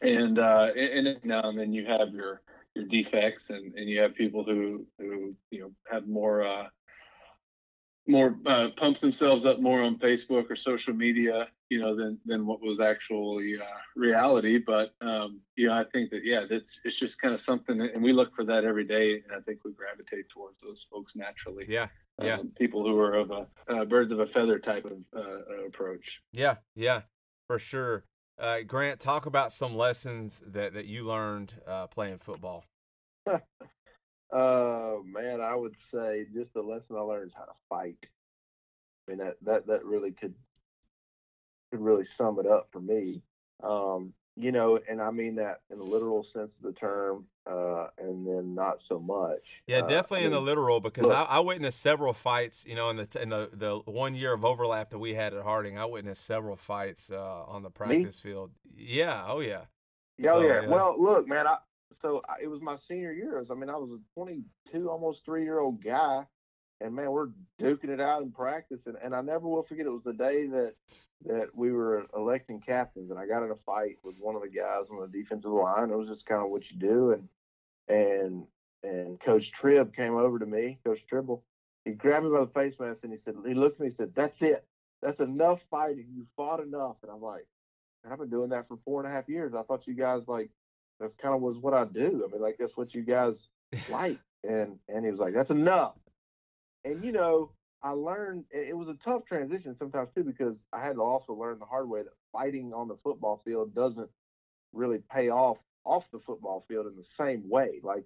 and 0.00 0.38
uh, 0.38 0.68
and, 0.76 1.18
now 1.24 1.48
and 1.48 1.58
then 1.58 1.72
you 1.72 1.86
have 1.86 2.12
your 2.12 2.42
your 2.74 2.86
defects, 2.86 3.50
and, 3.50 3.74
and 3.74 3.88
you 3.88 4.00
have 4.00 4.14
people 4.14 4.44
who 4.44 4.86
who 4.98 5.34
you 5.50 5.60
know 5.60 5.72
have 5.90 6.06
more 6.06 6.44
uh, 6.46 6.68
more 8.06 8.36
uh, 8.46 8.68
pump 8.76 9.00
themselves 9.00 9.46
up 9.46 9.60
more 9.60 9.82
on 9.82 9.98
Facebook 9.98 10.50
or 10.50 10.56
social 10.56 10.92
media, 10.92 11.48
you 11.68 11.80
know, 11.80 11.94
than 11.94 12.18
than 12.26 12.46
what 12.46 12.60
was 12.60 12.80
actually 12.80 13.56
uh, 13.58 13.78
reality. 13.96 14.58
But 14.58 14.94
um, 15.00 15.40
you 15.56 15.68
know, 15.68 15.74
I 15.74 15.84
think 15.92 16.10
that 16.10 16.24
yeah, 16.24 16.44
that's 16.48 16.80
it's 16.84 16.98
just 16.98 17.20
kind 17.20 17.34
of 17.34 17.40
something, 17.40 17.80
and 17.80 18.02
we 18.02 18.12
look 18.12 18.34
for 18.34 18.44
that 18.44 18.64
every 18.64 18.84
day, 18.84 19.22
and 19.24 19.32
I 19.36 19.40
think 19.40 19.60
we 19.64 19.72
gravitate 19.72 20.28
towards 20.30 20.60
those 20.60 20.84
folks 20.90 21.12
naturally. 21.14 21.66
Yeah, 21.68 21.88
yeah. 22.20 22.38
Um, 22.38 22.52
people 22.58 22.82
who 22.82 22.98
are 22.98 23.14
of 23.14 23.30
a 23.30 23.46
uh, 23.68 23.84
birds 23.84 24.12
of 24.12 24.20
a 24.20 24.26
feather 24.26 24.58
type 24.58 24.84
of 24.84 24.98
uh, 25.16 25.66
approach. 25.66 26.04
Yeah, 26.32 26.56
yeah, 26.74 27.02
for 27.46 27.58
sure. 27.58 28.04
Uh, 28.38 28.62
Grant, 28.66 28.98
talk 28.98 29.26
about 29.26 29.52
some 29.52 29.76
lessons 29.76 30.42
that, 30.44 30.74
that 30.74 30.86
you 30.86 31.04
learned 31.04 31.54
uh, 31.66 31.86
playing 31.86 32.18
football. 32.18 32.64
uh, 34.32 34.96
man, 35.04 35.40
I 35.40 35.54
would 35.54 35.74
say 35.92 36.26
just 36.34 36.54
the 36.54 36.62
lesson 36.62 36.96
I 36.96 37.00
learned 37.00 37.28
is 37.28 37.34
how 37.36 37.44
to 37.44 37.52
fight. 37.68 37.98
I 39.06 39.10
mean 39.10 39.18
that 39.18 39.36
that 39.42 39.66
that 39.66 39.84
really 39.84 40.12
could 40.12 40.34
could 41.70 41.80
really 41.80 42.04
sum 42.04 42.38
it 42.38 42.46
up 42.46 42.68
for 42.72 42.80
me. 42.80 43.22
Um, 43.62 44.14
you 44.36 44.50
know, 44.50 44.78
and 44.88 45.00
I 45.02 45.10
mean 45.10 45.36
that 45.36 45.60
in 45.70 45.78
the 45.78 45.84
literal 45.84 46.24
sense 46.24 46.56
of 46.56 46.62
the 46.62 46.72
term, 46.72 47.26
uh, 47.50 47.88
and 47.98 48.26
then 48.26 48.54
not 48.54 48.82
so 48.82 48.98
much. 48.98 49.62
Yeah, 49.66 49.80
uh, 49.80 49.86
definitely 49.86 50.22
I 50.22 50.26
in 50.26 50.32
the 50.32 50.40
literal 50.40 50.80
because 50.80 51.04
look, 51.04 51.14
I, 51.14 51.24
I, 51.24 51.40
witnessed 51.40 51.80
several 51.80 52.14
fights. 52.14 52.64
You 52.66 52.74
know, 52.74 52.88
in 52.88 52.96
the 52.96 53.08
in 53.20 53.28
the, 53.28 53.50
the 53.52 53.76
one 53.84 54.14
year 54.14 54.32
of 54.32 54.44
overlap 54.44 54.90
that 54.90 54.98
we 54.98 55.12
had 55.12 55.34
at 55.34 55.42
Harding, 55.42 55.78
I 55.78 55.84
witnessed 55.84 56.24
several 56.24 56.56
fights 56.56 57.10
uh, 57.10 57.44
on 57.44 57.62
the 57.62 57.70
practice 57.70 58.24
me? 58.24 58.30
field. 58.30 58.52
Yeah, 58.74 59.24
oh 59.26 59.40
yeah. 59.40 59.62
Yeah, 60.16 60.32
so, 60.32 60.38
oh 60.38 60.42
yeah. 60.42 60.62
yeah. 60.62 60.68
Well, 60.68 60.96
look, 60.98 61.28
man, 61.28 61.46
I 61.46 61.58
so 62.00 62.22
it 62.42 62.48
was 62.48 62.60
my 62.60 62.76
senior 62.88 63.12
year. 63.12 63.44
I 63.50 63.54
mean, 63.54 63.70
I 63.70 63.76
was 63.76 63.90
a 63.90 64.20
22, 64.20 64.90
almost 64.90 65.24
three 65.24 65.44
year 65.44 65.58
old 65.58 65.82
guy, 65.82 66.26
and 66.80 66.94
man, 66.94 67.10
we're 67.10 67.28
duking 67.60 67.90
it 67.90 68.00
out 68.00 68.22
in 68.22 68.32
practice, 68.32 68.86
and, 68.86 68.96
and 69.02 69.14
I 69.14 69.20
never 69.20 69.48
will 69.48 69.62
forget. 69.62 69.86
It 69.86 69.90
was 69.90 70.04
the 70.04 70.12
day 70.12 70.46
that 70.48 70.74
that 71.26 71.54
we 71.54 71.70
were 71.70 72.06
electing 72.16 72.60
captains, 72.60 73.10
and 73.10 73.18
I 73.18 73.26
got 73.26 73.44
in 73.44 73.50
a 73.50 73.56
fight 73.64 73.98
with 74.02 74.16
one 74.18 74.34
of 74.34 74.42
the 74.42 74.48
guys 74.48 74.86
on 74.90 75.00
the 75.00 75.06
defensive 75.18 75.50
line. 75.50 75.90
It 75.90 75.96
was 75.96 76.08
just 76.08 76.26
kind 76.26 76.42
of 76.42 76.50
what 76.50 76.68
you 76.70 76.78
do, 76.78 77.12
and 77.12 77.28
and 77.88 78.46
and 78.82 79.20
Coach 79.20 79.52
Tribb 79.52 79.94
came 79.94 80.16
over 80.16 80.38
to 80.38 80.46
me, 80.46 80.78
Coach 80.84 81.00
Tribble. 81.08 81.44
He 81.84 81.92
grabbed 81.92 82.24
me 82.24 82.32
by 82.32 82.44
the 82.44 82.50
face 82.50 82.74
mask 82.78 83.02
and 83.02 83.12
he 83.12 83.18
said, 83.18 83.34
he 83.46 83.54
looked 83.54 83.76
at 83.76 83.80
me 83.80 83.86
and 83.88 83.96
said, 83.96 84.14
"That's 84.14 84.40
it. 84.42 84.64
That's 85.00 85.20
enough 85.20 85.60
fighting. 85.70 86.06
You 86.14 86.26
fought 86.36 86.60
enough." 86.60 86.96
And 87.02 87.10
I'm 87.10 87.22
like, 87.22 87.46
I've 88.10 88.18
been 88.18 88.30
doing 88.30 88.50
that 88.50 88.68
for 88.68 88.78
four 88.84 89.02
and 89.02 89.10
a 89.10 89.14
half 89.14 89.28
years. 89.28 89.54
I 89.54 89.62
thought 89.62 89.86
you 89.86 89.94
guys 89.94 90.22
like 90.26 90.50
that's 91.02 91.14
kind 91.16 91.34
of 91.34 91.40
was 91.40 91.58
what 91.58 91.74
I 91.74 91.84
do. 91.84 92.24
I 92.26 92.32
mean, 92.32 92.40
like 92.40 92.56
that's 92.58 92.76
what 92.76 92.94
you 92.94 93.02
guys 93.02 93.48
like. 93.90 94.18
And 94.44 94.80
and 94.88 95.04
he 95.04 95.10
was 95.12 95.20
like, 95.20 95.34
"That's 95.34 95.50
enough." 95.50 95.94
And 96.84 97.04
you 97.04 97.12
know, 97.12 97.52
I 97.80 97.90
learned 97.90 98.44
it 98.50 98.76
was 98.76 98.88
a 98.88 98.96
tough 99.04 99.24
transition 99.24 99.76
sometimes 99.78 100.08
too 100.16 100.24
because 100.24 100.64
I 100.72 100.84
had 100.84 100.96
to 100.96 101.00
also 101.02 101.32
learn 101.32 101.60
the 101.60 101.64
hard 101.64 101.88
way 101.88 102.02
that 102.02 102.12
fighting 102.32 102.72
on 102.74 102.88
the 102.88 102.96
football 103.04 103.40
field 103.44 103.72
doesn't 103.72 104.10
really 104.72 104.98
pay 105.12 105.28
off 105.28 105.58
off 105.84 106.04
the 106.12 106.18
football 106.18 106.64
field 106.66 106.86
in 106.86 106.96
the 106.96 107.04
same 107.16 107.48
way. 107.48 107.80
Like 107.84 108.04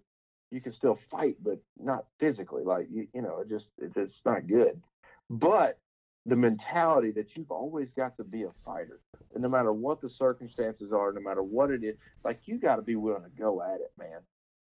you 0.51 0.61
can 0.61 0.73
still 0.73 0.99
fight, 1.11 1.37
but 1.43 1.59
not 1.79 2.07
physically. 2.19 2.65
Like 2.65 2.89
you, 2.91 3.09
you 3.15 3.23
know, 3.23 3.41
it 3.41 3.49
just 3.49 3.69
it, 3.79 3.93
it's 3.97 4.21
not 4.25 4.47
good. 4.47 4.83
But 5.29 5.79
the 6.27 6.37
mentality 6.37 7.13
that 7.13 7.37
you've 7.37 7.51
always 7.53 7.93
got 7.93 8.17
to 8.17 8.25
be 8.25 8.43
a 8.43 8.51
fighter, 8.65 9.01
and 9.33 9.43
no 9.43 9.49
matter 9.49 9.73
what 9.73 10.01
the 10.01 10.09
circumstances 10.09 10.93
are, 10.93 11.13
no 11.13 11.21
matter 11.21 11.43
what 11.43 11.71
it 11.71 11.85
is, 11.85 11.97
like 12.25 12.41
you 12.47 12.59
got 12.59 12.77
to 12.77 12.83
be 12.83 12.97
willing 12.97 13.23
to 13.23 13.31
go 13.31 13.63
at 13.63 13.81
it, 13.81 13.93
man. 13.99 14.19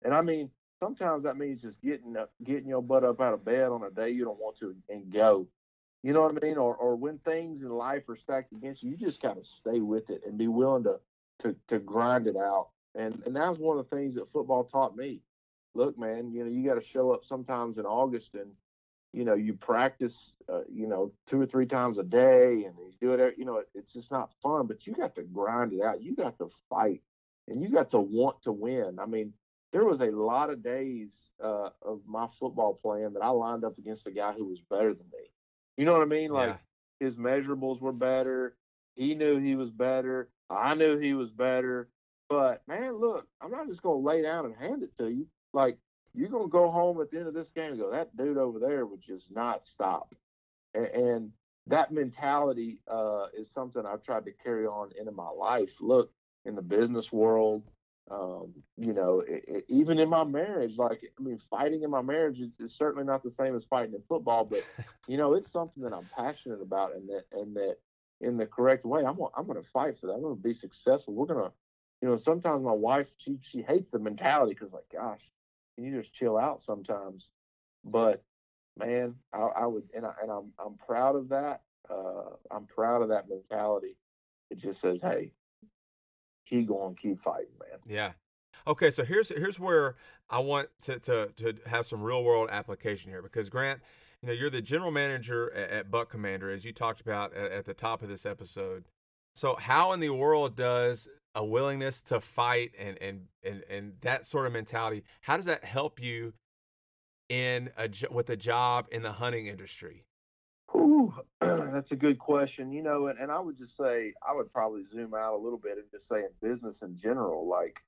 And 0.03 0.13
I 0.13 0.21
mean, 0.21 0.51
sometimes 0.79 1.23
that 1.23 1.37
means 1.37 1.61
just 1.61 1.81
getting 1.81 2.17
up, 2.17 2.31
getting 2.43 2.67
your 2.67 2.81
butt 2.81 3.03
up 3.03 3.21
out 3.21 3.33
of 3.33 3.45
bed 3.45 3.69
on 3.69 3.83
a 3.83 3.89
day 3.89 4.09
you 4.09 4.25
don't 4.25 4.39
want 4.39 4.57
to 4.59 4.75
and 4.89 5.11
go. 5.11 5.47
You 6.03 6.13
know 6.13 6.21
what 6.21 6.37
I 6.37 6.45
mean? 6.45 6.57
Or 6.57 6.75
or 6.75 6.95
when 6.95 7.17
things 7.19 7.61
in 7.61 7.69
life 7.69 8.07
are 8.09 8.17
stacked 8.17 8.51
against 8.51 8.83
you, 8.83 8.91
you 8.91 8.97
just 8.97 9.21
gotta 9.21 9.43
stay 9.43 9.79
with 9.79 10.09
it 10.09 10.21
and 10.25 10.37
be 10.37 10.47
willing 10.47 10.83
to 10.83 10.99
to 11.39 11.55
to 11.69 11.79
grind 11.79 12.27
it 12.27 12.35
out. 12.37 12.69
And 12.93 13.21
and 13.25 13.35
that 13.35 13.49
was 13.49 13.59
one 13.59 13.77
of 13.77 13.89
the 13.89 13.95
things 13.95 14.15
that 14.15 14.29
football 14.31 14.65
taught 14.65 14.95
me. 14.95 15.21
Look, 15.75 15.97
man, 15.97 16.31
you 16.31 16.43
know, 16.43 16.49
you 16.49 16.65
got 16.67 16.81
to 16.81 16.87
show 16.87 17.11
up 17.11 17.23
sometimes 17.23 17.77
in 17.77 17.85
August 17.85 18.33
and 18.33 18.51
you 19.17 19.25
know 19.25 19.33
you 19.33 19.55
practice 19.55 20.31
uh, 20.47 20.61
you 20.71 20.87
know 20.87 21.11
two 21.25 21.41
or 21.41 21.47
three 21.47 21.65
times 21.65 21.97
a 21.97 22.03
day 22.03 22.65
and 22.65 22.75
you 22.77 22.93
do 23.01 23.13
it 23.13 23.33
you 23.35 23.45
know 23.45 23.63
it's 23.73 23.91
just 23.91 24.11
not 24.11 24.29
fun 24.43 24.67
but 24.67 24.85
you 24.85 24.93
got 24.93 25.15
to 25.15 25.23
grind 25.23 25.73
it 25.73 25.81
out. 25.81 26.03
You 26.03 26.15
got 26.15 26.37
to 26.37 26.51
fight 26.69 27.01
and 27.47 27.63
you 27.63 27.69
got 27.69 27.89
to 27.91 27.99
want 27.99 28.43
to 28.43 28.51
win. 28.51 28.99
I 29.01 29.07
mean 29.07 29.33
there 29.73 29.85
was 29.85 30.01
a 30.01 30.11
lot 30.11 30.51
of 30.51 30.63
days 30.63 31.31
uh, 31.43 31.69
of 31.81 32.01
my 32.07 32.27
football 32.39 32.79
playing 32.79 33.13
that 33.13 33.23
i 33.23 33.29
lined 33.29 33.65
up 33.65 33.77
against 33.79 34.07
a 34.07 34.11
guy 34.11 34.33
who 34.33 34.45
was 34.45 34.61
better 34.69 34.93
than 34.93 35.07
me. 35.11 35.25
You 35.77 35.85
know 35.85 35.93
what 35.93 36.03
i 36.03 36.05
mean? 36.05 36.29
Like 36.29 36.49
yeah. 36.49 37.07
his 37.07 37.15
measurables 37.15 37.81
were 37.81 37.93
better. 37.93 38.55
He 38.93 39.15
knew 39.15 39.39
he 39.39 39.55
was 39.55 39.71
better. 39.71 40.29
I 40.47 40.75
knew 40.75 40.99
he 40.99 41.15
was 41.15 41.31
better. 41.31 41.89
But 42.29 42.61
man 42.67 42.93
look 42.93 43.25
i'm 43.41 43.49
not 43.49 43.67
just 43.67 43.81
going 43.81 43.99
to 43.99 44.07
lay 44.07 44.21
down 44.21 44.45
and 44.45 44.55
hand 44.55 44.83
it 44.83 44.95
to 44.97 45.09
you. 45.09 45.25
Like 45.53 45.79
you're 46.17 46.29
going 46.29 46.45
to 46.45 46.51
go 46.51 46.71
home 46.71 46.99
at 46.99 47.11
the 47.11 47.19
end 47.19 47.27
of 47.27 47.35
this 47.35 47.51
game 47.51 47.73
and 47.73 47.79
go, 47.79 47.91
that 47.91 48.17
dude 48.17 48.37
over 48.37 48.57
there 48.57 48.85
would 48.87 49.01
just 49.01 49.29
not 49.31 49.63
stop. 49.63 50.15
And, 50.73 50.85
and 50.87 51.31
that 51.67 51.91
mentality 51.91 52.79
uh, 52.89 53.27
is 53.37 53.51
something 53.51 53.85
I've 53.85 54.03
tried 54.03 54.25
to 54.25 54.31
carry 54.31 54.65
on 54.65 54.89
into 54.99 55.11
my 55.11 55.29
life. 55.29 55.69
Look, 55.79 56.11
in 56.43 56.55
the 56.55 56.61
business 56.61 57.11
world, 57.11 57.63
um, 58.09 58.53
you 58.77 58.93
know, 58.93 59.19
it, 59.19 59.43
it, 59.47 59.65
even 59.67 59.99
in 59.99 60.09
my 60.09 60.23
marriage, 60.23 60.77
like, 60.77 61.01
I 61.19 61.21
mean, 61.21 61.39
fighting 61.51 61.83
in 61.83 61.91
my 61.91 62.01
marriage 62.01 62.39
is, 62.39 62.59
is, 62.59 62.73
certainly 62.73 63.05
not 63.05 63.21
the 63.21 63.29
same 63.29 63.55
as 63.55 63.65
fighting 63.69 63.93
in 63.93 64.01
football, 64.07 64.43
but, 64.43 64.63
you 65.07 65.17
know, 65.17 65.35
it's 65.35 65.51
something 65.51 65.83
that 65.83 65.93
I'm 65.93 66.09
passionate 66.15 66.61
about 66.61 66.95
and 66.95 67.07
that, 67.09 67.25
and 67.31 67.55
that 67.57 67.75
in 68.21 68.37
the 68.37 68.45
correct 68.47 68.85
way, 68.85 69.01
I'm, 69.01 69.19
I'm 69.35 69.45
going 69.45 69.61
to 69.61 69.69
fight 69.71 69.99
for 69.99 70.07
that. 70.07 70.13
I'm 70.13 70.21
going 70.21 70.37
to 70.37 70.41
be 70.41 70.53
successful. 70.53 71.13
We're 71.13 71.27
going 71.27 71.45
to, 71.45 71.51
you 72.01 72.07
know, 72.07 72.17
sometimes 72.17 72.63
my 72.63 72.71
wife, 72.71 73.07
she, 73.17 73.37
she 73.51 73.61
hates 73.61 73.89
the 73.91 73.99
mentality 73.99 74.53
because 74.53 74.73
like, 74.73 74.89
gosh, 74.91 75.21
you 75.77 75.99
just 75.99 76.13
chill 76.13 76.37
out 76.37 76.63
sometimes? 76.63 77.29
But 77.83 78.23
man, 78.77 79.15
I, 79.33 79.39
I 79.39 79.65
would, 79.65 79.83
and, 79.95 80.05
I, 80.05 80.13
and 80.21 80.31
I'm 80.31 80.51
I'm 80.63 80.75
proud 80.75 81.15
of 81.15 81.29
that. 81.29 81.61
Uh, 81.89 82.35
I'm 82.51 82.65
proud 82.65 83.01
of 83.01 83.09
that 83.09 83.29
mentality. 83.29 83.97
It 84.49 84.57
just 84.57 84.81
says, 84.81 84.99
hey, 85.01 85.31
keep 86.47 86.67
going, 86.67 86.95
keep 86.95 87.21
fighting, 87.21 87.53
man. 87.59 87.79
Yeah. 87.87 88.11
Okay, 88.65 88.91
so 88.91 89.03
here's 89.03 89.29
here's 89.29 89.59
where 89.59 89.95
I 90.29 90.39
want 90.39 90.69
to 90.83 90.99
to 90.99 91.27
to 91.37 91.53
have 91.65 91.85
some 91.85 92.01
real 92.01 92.23
world 92.23 92.49
application 92.51 93.11
here 93.11 93.21
because 93.21 93.49
Grant, 93.49 93.79
you 94.21 94.27
know, 94.27 94.33
you're 94.33 94.49
the 94.49 94.61
general 94.61 94.91
manager 94.91 95.53
at, 95.53 95.69
at 95.69 95.91
Buck 95.91 96.09
Commander, 96.09 96.49
as 96.49 96.65
you 96.65 96.73
talked 96.73 96.99
about 96.99 97.33
at, 97.33 97.51
at 97.51 97.65
the 97.65 97.73
top 97.73 98.01
of 98.01 98.09
this 98.09 98.25
episode. 98.25 98.85
So, 99.35 99.55
how 99.55 99.93
in 99.93 99.99
the 99.99 100.09
world 100.09 100.55
does 100.55 101.07
a 101.37 101.45
willingness 101.45 102.01
to 102.01 102.19
fight 102.19 102.71
and 102.79 102.97
and 103.01 103.27
and 103.43 103.63
and 103.69 103.93
that 104.01 104.25
sort 104.25 104.47
of 104.47 104.51
mentality 104.51 105.03
how 105.21 105.37
does 105.37 105.45
that 105.45 105.63
help 105.63 106.01
you 106.01 106.33
in 107.29 107.69
a 107.77 107.87
with 108.11 108.29
a 108.29 108.35
job 108.37 108.87
in 108.91 109.03
the 109.03 109.11
hunting 109.11 109.47
industry? 109.47 110.05
Ooh, 110.75 111.13
that's 111.41 111.91
a 111.91 111.95
good 111.95 112.17
question 112.17 112.71
you 112.71 112.81
know 112.81 113.07
and, 113.07 113.19
and 113.19 113.31
i 113.31 113.39
would 113.39 113.57
just 113.57 113.77
say 113.77 114.13
i 114.27 114.33
would 114.33 114.51
probably 114.51 114.81
zoom 114.91 115.13
out 115.13 115.35
a 115.35 115.37
little 115.37 115.59
bit 115.59 115.77
and 115.77 115.85
just 115.91 116.09
say 116.09 116.17
in 116.17 116.49
business 116.49 116.81
in 116.81 116.97
general 116.97 117.47
like 117.47 117.79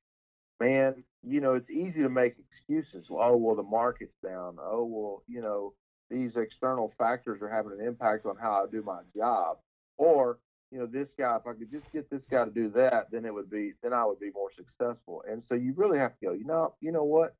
man 0.59 1.03
you 1.23 1.41
know 1.41 1.53
it's 1.53 1.69
easy 1.69 2.01
to 2.01 2.09
make 2.09 2.35
excuses. 2.37 3.07
Oh 3.09 3.35
well 3.35 3.55
the 3.55 3.63
market's 3.63 4.15
down. 4.23 4.57
Oh 4.59 4.85
well 4.85 5.23
you 5.27 5.41
know 5.41 5.73
these 6.09 6.37
external 6.37 6.93
factors 6.97 7.41
are 7.41 7.49
having 7.49 7.73
an 7.79 7.85
impact 7.85 8.25
on 8.25 8.35
how 8.39 8.51
i 8.51 8.65
do 8.71 8.83
my 8.83 8.99
job. 9.15 9.57
Or 9.97 10.39
you 10.71 10.79
know, 10.79 10.85
this 10.85 11.13
guy, 11.17 11.35
if 11.35 11.47
I 11.47 11.53
could 11.53 11.71
just 11.71 11.91
get 11.91 12.09
this 12.09 12.25
guy 12.25 12.45
to 12.45 12.51
do 12.51 12.69
that, 12.71 13.11
then 13.11 13.25
it 13.25 13.33
would 13.33 13.49
be, 13.49 13.73
then 13.81 13.93
I 13.93 14.05
would 14.05 14.19
be 14.19 14.31
more 14.33 14.51
successful. 14.55 15.23
And 15.29 15.43
so 15.43 15.55
you 15.55 15.73
really 15.75 15.97
have 15.97 16.17
to 16.19 16.25
go, 16.27 16.33
you 16.33 16.45
know, 16.45 16.75
you 16.79 16.91
know 16.91 17.03
what? 17.03 17.35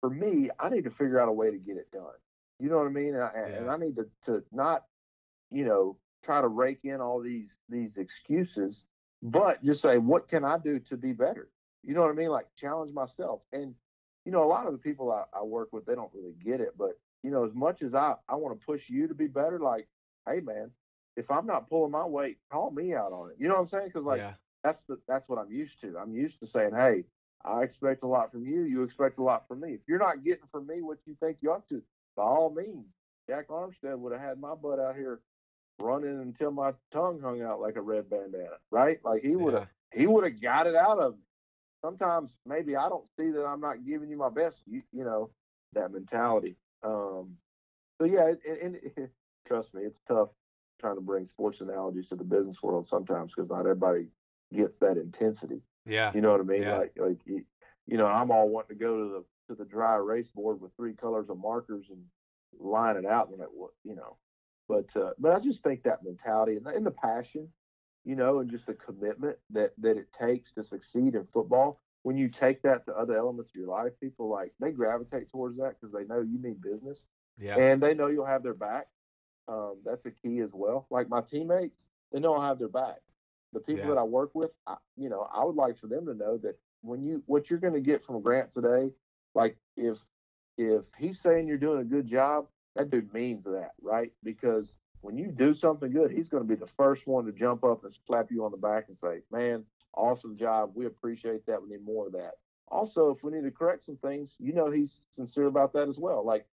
For 0.00 0.10
me, 0.10 0.50
I 0.58 0.68
need 0.68 0.84
to 0.84 0.90
figure 0.90 1.20
out 1.20 1.28
a 1.28 1.32
way 1.32 1.50
to 1.50 1.58
get 1.58 1.76
it 1.76 1.90
done. 1.92 2.02
You 2.58 2.68
know 2.68 2.78
what 2.78 2.86
I 2.86 2.90
mean? 2.90 3.14
And 3.14 3.22
I, 3.22 3.30
yeah. 3.34 3.56
and 3.56 3.70
I 3.70 3.76
need 3.76 3.96
to, 3.96 4.06
to 4.26 4.42
not, 4.52 4.84
you 5.50 5.64
know, 5.64 5.96
try 6.24 6.40
to 6.40 6.48
rake 6.48 6.80
in 6.84 7.00
all 7.00 7.20
these, 7.20 7.50
these 7.68 7.96
excuses, 7.96 8.84
but 9.22 9.64
just 9.64 9.82
say, 9.82 9.98
what 9.98 10.28
can 10.28 10.44
I 10.44 10.58
do 10.58 10.80
to 10.88 10.96
be 10.96 11.12
better? 11.12 11.48
You 11.84 11.94
know 11.94 12.02
what 12.02 12.10
I 12.10 12.14
mean? 12.14 12.30
Like 12.30 12.46
challenge 12.56 12.92
myself. 12.92 13.40
And, 13.52 13.74
you 14.24 14.32
know, 14.32 14.42
a 14.42 14.46
lot 14.46 14.66
of 14.66 14.72
the 14.72 14.78
people 14.78 15.12
I, 15.12 15.24
I 15.36 15.42
work 15.44 15.68
with, 15.72 15.86
they 15.86 15.94
don't 15.94 16.10
really 16.12 16.34
get 16.44 16.60
it, 16.60 16.74
but 16.76 16.98
you 17.22 17.30
know, 17.30 17.44
as 17.44 17.54
much 17.54 17.82
as 17.82 17.94
I, 17.94 18.14
I 18.28 18.36
want 18.36 18.58
to 18.58 18.64
push 18.64 18.88
you 18.88 19.08
to 19.08 19.14
be 19.14 19.26
better, 19.26 19.58
like, 19.58 19.88
hey 20.28 20.40
man, 20.40 20.70
if 21.18 21.30
I'm 21.32 21.46
not 21.46 21.68
pulling 21.68 21.90
my 21.90 22.06
weight, 22.06 22.38
call 22.50 22.70
me 22.70 22.94
out 22.94 23.12
on 23.12 23.30
it. 23.30 23.36
You 23.40 23.48
know 23.48 23.54
what 23.54 23.62
I'm 23.62 23.68
saying? 23.68 23.88
Because 23.88 24.04
like 24.04 24.20
yeah. 24.20 24.34
that's 24.62 24.84
the 24.84 24.98
that's 25.08 25.28
what 25.28 25.38
I'm 25.38 25.50
used 25.50 25.80
to. 25.80 25.98
I'm 25.98 26.14
used 26.14 26.38
to 26.40 26.46
saying, 26.46 26.70
hey, 26.76 27.04
I 27.44 27.62
expect 27.62 28.04
a 28.04 28.06
lot 28.06 28.30
from 28.30 28.46
you. 28.46 28.62
You 28.62 28.84
expect 28.84 29.18
a 29.18 29.22
lot 29.22 29.48
from 29.48 29.60
me. 29.60 29.72
If 29.74 29.80
you're 29.88 29.98
not 29.98 30.22
getting 30.22 30.46
from 30.50 30.68
me 30.68 30.80
what 30.80 30.98
you 31.06 31.16
think 31.18 31.38
you 31.40 31.50
ought 31.50 31.68
to, 31.70 31.82
by 32.16 32.22
all 32.22 32.54
means, 32.54 32.86
Jack 33.28 33.48
Armstead 33.48 33.98
would 33.98 34.12
have 34.12 34.22
had 34.22 34.40
my 34.40 34.54
butt 34.54 34.78
out 34.78 34.94
here 34.94 35.20
running 35.80 36.20
until 36.20 36.52
my 36.52 36.72
tongue 36.92 37.20
hung 37.20 37.42
out 37.42 37.60
like 37.60 37.74
a 37.74 37.82
red 37.82 38.08
bandana, 38.08 38.58
right? 38.70 39.00
Like 39.04 39.22
he 39.22 39.34
would 39.34 39.54
have 39.54 39.68
yeah. 39.92 40.00
he 40.00 40.06
would 40.06 40.22
have 40.22 40.40
got 40.40 40.68
it 40.68 40.76
out 40.76 41.00
of 41.00 41.14
me. 41.14 41.22
Sometimes 41.84 42.36
maybe 42.46 42.76
I 42.76 42.88
don't 42.88 43.06
see 43.18 43.30
that 43.32 43.44
I'm 43.44 43.60
not 43.60 43.84
giving 43.84 44.08
you 44.08 44.16
my 44.16 44.30
best. 44.30 44.62
You, 44.66 44.82
you 44.92 45.02
know 45.02 45.30
that 45.72 45.90
mentality. 45.90 46.56
Um, 46.84 47.36
so 47.98 48.04
yeah, 48.04 48.34
and, 48.48 48.76
and 48.96 49.08
trust 49.48 49.74
me, 49.74 49.82
it's 49.82 50.00
tough 50.06 50.28
trying 50.80 50.96
to 50.96 51.00
bring 51.00 51.28
sports 51.28 51.60
analogies 51.60 52.08
to 52.08 52.16
the 52.16 52.24
business 52.24 52.62
world 52.62 52.86
sometimes 52.86 53.32
because 53.34 53.50
not 53.50 53.60
everybody 53.60 54.06
gets 54.52 54.78
that 54.78 54.96
intensity. 54.96 55.60
Yeah, 55.86 56.12
you 56.14 56.20
know 56.20 56.32
what 56.32 56.40
I 56.40 56.44
mean. 56.44 56.62
Yeah. 56.62 56.78
Like 56.78 56.92
like 56.96 57.18
you 57.26 57.96
know, 57.96 58.06
I'm 58.06 58.30
all 58.30 58.48
wanting 58.48 58.76
to 58.76 58.82
go 58.82 58.96
to 58.96 59.08
the 59.10 59.24
to 59.48 59.58
the 59.58 59.68
dry 59.68 59.96
erase 59.96 60.28
board 60.28 60.60
with 60.60 60.72
three 60.76 60.92
colors 60.92 61.30
of 61.30 61.38
markers 61.38 61.86
and 61.90 62.02
line 62.60 62.96
it 62.96 63.06
out 63.06 63.30
and 63.30 63.40
it 63.40 63.48
you 63.84 63.96
know. 63.96 64.16
But 64.68 64.94
uh, 64.94 65.10
but 65.18 65.32
I 65.32 65.40
just 65.40 65.62
think 65.62 65.82
that 65.82 66.04
mentality 66.04 66.56
and 66.56 66.66
the, 66.66 66.70
and 66.70 66.84
the 66.84 66.90
passion, 66.90 67.48
you 68.04 68.14
know, 68.14 68.40
and 68.40 68.50
just 68.50 68.66
the 68.66 68.74
commitment 68.74 69.38
that 69.50 69.72
that 69.78 69.96
it 69.96 70.12
takes 70.12 70.52
to 70.52 70.64
succeed 70.64 71.14
in 71.14 71.26
football. 71.32 71.80
When 72.02 72.16
you 72.16 72.28
take 72.28 72.62
that 72.62 72.86
to 72.86 72.94
other 72.94 73.16
elements 73.18 73.50
of 73.50 73.56
your 73.60 73.68
life, 73.68 73.92
people 74.00 74.28
like 74.28 74.52
they 74.60 74.70
gravitate 74.70 75.30
towards 75.30 75.56
that 75.58 75.76
because 75.80 75.92
they 75.92 76.04
know 76.04 76.20
you 76.20 76.38
mean 76.38 76.60
business. 76.62 77.06
Yeah. 77.38 77.56
And 77.56 77.82
they 77.82 77.94
know 77.94 78.08
you'll 78.08 78.26
have 78.26 78.42
their 78.42 78.54
back. 78.54 78.88
Um, 79.48 79.78
that's 79.84 80.04
a 80.04 80.10
key 80.10 80.40
as 80.40 80.50
well. 80.52 80.86
Like 80.90 81.08
my 81.08 81.22
teammates, 81.22 81.86
they 82.12 82.20
know 82.20 82.36
I 82.36 82.48
have 82.48 82.58
their 82.58 82.68
back. 82.68 82.98
The 83.52 83.60
people 83.60 83.84
yeah. 83.84 83.94
that 83.94 83.98
I 83.98 84.02
work 84.02 84.34
with, 84.34 84.50
I, 84.66 84.76
you 84.96 85.08
know, 85.08 85.26
I 85.34 85.42
would 85.42 85.56
like 85.56 85.78
for 85.78 85.86
them 85.86 86.04
to 86.06 86.14
know 86.14 86.36
that 86.38 86.58
when 86.82 87.02
you 87.02 87.22
what 87.26 87.48
you're 87.48 87.58
going 87.58 87.74
to 87.74 87.80
get 87.80 88.04
from 88.04 88.20
Grant 88.20 88.52
today, 88.52 88.92
like 89.34 89.56
if 89.76 89.98
if 90.58 90.84
he's 90.98 91.20
saying 91.20 91.48
you're 91.48 91.56
doing 91.56 91.80
a 91.80 91.84
good 91.84 92.06
job, 92.06 92.46
that 92.76 92.90
dude 92.90 93.12
means 93.14 93.44
that, 93.44 93.72
right? 93.80 94.12
Because 94.22 94.76
when 95.00 95.16
you 95.16 95.28
do 95.28 95.54
something 95.54 95.90
good, 95.90 96.10
he's 96.10 96.28
going 96.28 96.42
to 96.42 96.48
be 96.48 96.56
the 96.56 96.70
first 96.76 97.06
one 97.06 97.24
to 97.24 97.32
jump 97.32 97.64
up 97.64 97.84
and 97.84 97.96
slap 98.06 98.30
you 98.30 98.44
on 98.44 98.50
the 98.50 98.56
back 98.56 98.86
and 98.88 98.96
say, 98.96 99.20
"Man, 99.30 99.64
awesome 99.94 100.36
job. 100.36 100.72
We 100.74 100.86
appreciate 100.86 101.46
that. 101.46 101.62
We 101.62 101.70
need 101.70 101.84
more 101.84 102.06
of 102.06 102.12
that." 102.12 102.34
Also, 102.70 103.10
if 103.10 103.22
we 103.22 103.32
need 103.32 103.44
to 103.44 103.50
correct 103.50 103.86
some 103.86 103.96
things, 103.96 104.34
you 104.38 104.52
know 104.52 104.70
he's 104.70 105.02
sincere 105.10 105.46
about 105.46 105.72
that 105.72 105.88
as 105.88 105.96
well. 105.96 106.24
Like 106.24 106.46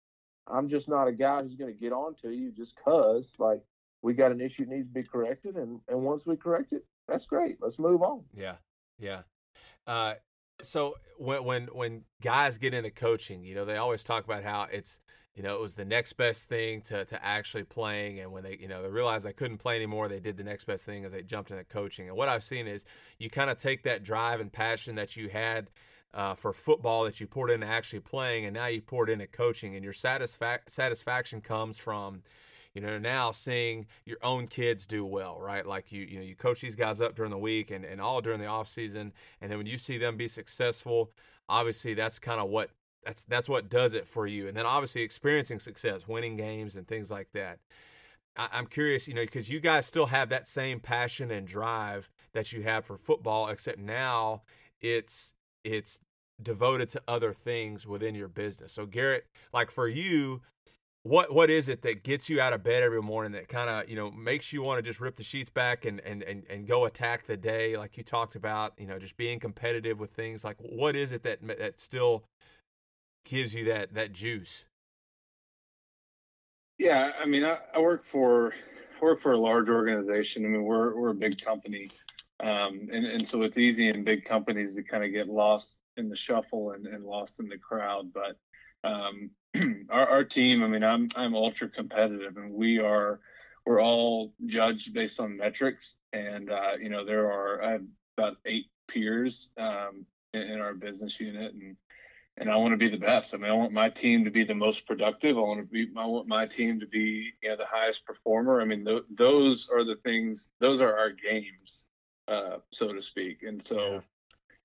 I'm 0.47 0.67
just 0.67 0.87
not 0.87 1.07
a 1.07 1.11
guy 1.11 1.41
who's 1.41 1.55
going 1.55 1.73
to 1.73 1.79
get 1.79 1.91
on 1.91 2.15
to 2.21 2.31
you 2.31 2.51
just 2.51 2.75
cause 2.75 3.33
like 3.39 3.61
we 4.01 4.13
got 4.13 4.31
an 4.31 4.39
issue 4.39 4.65
needs 4.67 4.87
to 4.87 4.93
be 4.93 5.03
corrected, 5.03 5.55
and 5.55 5.79
and 5.87 6.01
once 6.01 6.25
we 6.25 6.35
correct 6.35 6.73
it, 6.73 6.85
that's 7.07 7.25
great. 7.25 7.57
Let's 7.59 7.79
move 7.79 8.01
on. 8.01 8.21
Yeah, 8.35 8.55
yeah. 8.99 9.21
Uh, 9.87 10.15
so 10.61 10.95
when 11.17 11.43
when 11.43 11.67
when 11.67 12.03
guys 12.21 12.57
get 12.57 12.73
into 12.73 12.91
coaching, 12.91 13.43
you 13.43 13.55
know, 13.55 13.65
they 13.65 13.77
always 13.77 14.03
talk 14.03 14.23
about 14.23 14.43
how 14.43 14.67
it's 14.71 14.99
you 15.33 15.43
know 15.43 15.55
it 15.55 15.61
was 15.61 15.73
the 15.73 15.85
next 15.85 16.13
best 16.13 16.47
thing 16.47 16.81
to 16.81 17.03
to 17.05 17.25
actually 17.25 17.63
playing, 17.63 18.19
and 18.19 18.31
when 18.31 18.43
they 18.43 18.57
you 18.59 18.67
know 18.67 18.83
they 18.83 18.89
realized 18.89 19.25
they 19.25 19.33
couldn't 19.33 19.57
play 19.57 19.75
anymore, 19.75 20.07
they 20.07 20.19
did 20.19 20.37
the 20.37 20.43
next 20.43 20.65
best 20.65 20.85
thing 20.85 21.03
as 21.03 21.11
they 21.11 21.23
jumped 21.23 21.51
into 21.51 21.63
coaching. 21.63 22.07
And 22.07 22.15
what 22.15 22.29
I've 22.29 22.43
seen 22.43 22.67
is 22.67 22.85
you 23.17 23.29
kind 23.29 23.49
of 23.49 23.57
take 23.57 23.83
that 23.83 24.03
drive 24.03 24.39
and 24.39 24.51
passion 24.51 24.95
that 24.95 25.17
you 25.17 25.29
had 25.29 25.69
uh, 26.15 26.33
for 26.33 26.53
football 26.53 27.03
that 27.03 27.19
you 27.19 27.27
poured 27.27 27.51
into 27.51 27.67
actually 27.67 27.99
playing, 27.99 28.45
and 28.45 28.53
now 28.53 28.67
you 28.67 28.81
poured 28.81 29.09
into 29.09 29.27
coaching, 29.27 29.75
and 29.75 29.83
your 29.83 29.93
satisfa- 29.93 30.59
satisfaction 30.67 31.41
comes 31.41 31.77
from, 31.77 32.23
you 32.73 32.81
know, 32.81 32.97
now 32.97 33.31
seeing 33.31 33.85
your 34.05 34.17
own 34.23 34.47
kids 34.47 34.87
do 34.87 35.05
well, 35.05 35.37
right? 35.39 35.65
Like 35.65 35.91
you, 35.91 36.03
you 36.03 36.17
know, 36.17 36.25
you 36.25 36.35
coach 36.35 36.61
these 36.61 36.75
guys 36.75 37.01
up 37.01 37.15
during 37.15 37.31
the 37.31 37.37
week 37.37 37.69
and, 37.69 37.83
and 37.83 37.99
all 37.99 38.21
during 38.21 38.39
the 38.39 38.45
off 38.47 38.69
season, 38.69 39.11
and 39.41 39.51
then 39.51 39.57
when 39.57 39.67
you 39.67 39.77
see 39.77 39.97
them 39.97 40.15
be 40.15 40.29
successful, 40.29 41.11
obviously 41.49 41.93
that's 41.93 42.17
kind 42.17 42.39
of 42.39 42.49
what 42.49 42.69
that's 43.03 43.25
that's 43.25 43.49
what 43.49 43.69
does 43.69 43.93
it 43.93 44.07
for 44.07 44.25
you, 44.25 44.47
and 44.47 44.55
then 44.55 44.65
obviously 44.65 45.01
experiencing 45.01 45.59
success, 45.59 46.07
winning 46.07 46.37
games, 46.37 46.77
and 46.77 46.87
things 46.87 47.11
like 47.11 47.27
that. 47.33 47.59
I, 48.37 48.47
I'm 48.53 48.67
curious, 48.67 49.05
you 49.05 49.13
know, 49.13 49.21
because 49.21 49.49
you 49.49 49.59
guys 49.59 49.85
still 49.85 50.05
have 50.07 50.29
that 50.29 50.47
same 50.47 50.79
passion 50.79 51.29
and 51.31 51.45
drive 51.45 52.09
that 52.31 52.53
you 52.53 52.63
had 52.63 52.85
for 52.85 52.97
football, 52.97 53.49
except 53.49 53.79
now 53.79 54.43
it's 54.79 55.33
it's 55.65 55.99
devoted 56.41 56.89
to 56.89 57.01
other 57.07 57.33
things 57.33 57.87
within 57.87 58.15
your 58.15 58.27
business. 58.27 58.73
So 58.73 58.85
Garrett, 58.85 59.25
like 59.53 59.71
for 59.71 59.87
you, 59.87 60.41
what 61.03 61.33
what 61.33 61.49
is 61.49 61.69
it 61.69 61.83
that 61.83 62.03
gets 62.03 62.29
you 62.29 62.41
out 62.41 62.51
of 62.51 62.63
bed 62.63 62.81
every 62.81 63.01
morning 63.01 63.31
that 63.33 63.47
kind 63.47 63.69
of 63.69 63.87
you 63.87 63.95
know 63.95 64.09
makes 64.11 64.51
you 64.51 64.63
want 64.63 64.79
to 64.79 64.81
just 64.81 64.99
rip 64.99 65.15
the 65.15 65.23
sheets 65.23 65.49
back 65.49 65.85
and, 65.85 65.99
and 66.01 66.23
and 66.23 66.43
and 66.49 66.67
go 66.67 66.85
attack 66.85 67.27
the 67.27 67.37
day? 67.37 67.77
Like 67.77 67.95
you 67.97 68.03
talked 68.03 68.35
about 68.35 68.73
you 68.77 68.87
know 68.87 68.97
just 68.97 69.15
being 69.15 69.39
competitive 69.39 69.99
with 69.99 70.11
things. 70.11 70.43
Like 70.43 70.57
what 70.59 70.95
is 70.95 71.11
it 71.11 71.23
that 71.23 71.45
that 71.59 71.79
still 71.79 72.23
gives 73.23 73.53
you 73.53 73.65
that 73.65 73.93
that 73.93 74.13
juice? 74.13 74.65
Yeah 76.77 77.11
i 77.21 77.25
mean 77.25 77.45
i, 77.45 77.57
I 77.73 77.79
work 77.79 78.03
for 78.11 78.53
I 79.01 79.05
work 79.05 79.21
for 79.21 79.33
a 79.33 79.37
large 79.37 79.69
organization. 79.69 80.45
I 80.45 80.49
mean 80.49 80.63
we're 80.63 80.95
we're 80.99 81.11
a 81.11 81.15
big 81.15 81.39
company 81.39 81.89
um, 82.41 82.89
and 82.91 83.05
and 83.05 83.27
so 83.27 83.43
it's 83.43 83.57
easy 83.57 83.89
in 83.89 84.03
big 84.03 84.25
companies 84.25 84.75
to 84.75 84.83
kind 84.83 85.03
of 85.03 85.11
get 85.11 85.27
lost 85.29 85.77
in 85.97 86.09
the 86.09 86.17
shuffle 86.17 86.71
and, 86.71 86.85
and 86.87 87.03
lost 87.03 87.39
in 87.39 87.47
the 87.47 87.57
crowd 87.57 88.11
but 88.13 88.37
um, 88.85 89.31
our, 89.89 90.07
our 90.07 90.23
team, 90.23 90.63
I 90.63 90.67
mean, 90.67 90.83
I'm 90.83 91.09
I'm 91.15 91.35
ultra 91.35 91.69
competitive, 91.69 92.37
and 92.37 92.53
we 92.53 92.79
are 92.79 93.19
we're 93.65 93.81
all 93.81 94.33
judged 94.45 94.93
based 94.93 95.19
on 95.19 95.37
metrics. 95.37 95.95
And 96.13 96.51
uh, 96.51 96.73
you 96.79 96.89
know, 96.89 97.05
there 97.05 97.31
are 97.31 97.79
about 98.17 98.37
eight 98.45 98.67
peers 98.89 99.51
um, 99.57 100.05
in, 100.33 100.41
in, 100.41 100.61
our 100.61 100.73
business 100.73 101.13
unit, 101.19 101.53
and 101.53 101.75
and 102.37 102.49
I 102.49 102.57
want 102.57 102.73
to 102.73 102.77
be 102.77 102.89
the 102.89 102.97
best. 102.97 103.33
I 103.33 103.37
mean, 103.37 103.51
I 103.51 103.55
want 103.55 103.71
my 103.71 103.89
team 103.89 104.25
to 104.25 104.31
be 104.31 104.43
the 104.43 104.55
most 104.55 104.85
productive. 104.85 105.37
I 105.37 105.41
want 105.41 105.61
to 105.61 105.65
be 105.65 105.87
I 105.97 106.05
want 106.05 106.27
my 106.27 106.45
team 106.45 106.79
to 106.79 106.87
be 106.87 107.31
you 107.41 107.49
know 107.49 107.57
the 107.57 107.65
highest 107.65 108.05
performer. 108.05 108.61
I 108.61 108.65
mean, 108.65 108.85
th- 108.85 109.03
those 109.09 109.67
are 109.73 109.83
the 109.83 109.97
things. 110.03 110.47
Those 110.59 110.81
are 110.81 110.97
our 110.97 111.11
games, 111.11 111.85
uh, 112.27 112.57
so 112.71 112.93
to 112.93 113.01
speak. 113.01 113.43
And 113.43 113.65
so. 113.65 114.01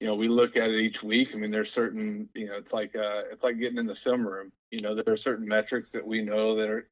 You 0.00 0.06
know, 0.06 0.14
we 0.14 0.28
look 0.28 0.56
at 0.56 0.70
it 0.70 0.80
each 0.80 1.02
week. 1.02 1.28
I 1.34 1.36
mean, 1.36 1.50
there's 1.50 1.72
certain, 1.72 2.28
you 2.34 2.46
know, 2.46 2.56
it's 2.56 2.72
like 2.72 2.96
uh, 2.96 3.22
it's 3.30 3.42
like 3.42 3.58
getting 3.58 3.78
in 3.78 3.86
the 3.86 3.94
film 3.94 4.26
room. 4.26 4.50
You 4.70 4.80
know, 4.80 4.94
there 4.94 5.12
are 5.12 5.18
certain 5.18 5.46
metrics 5.46 5.90
that 5.92 6.06
we 6.06 6.22
know 6.22 6.56
that 6.56 6.68
are 6.70 6.88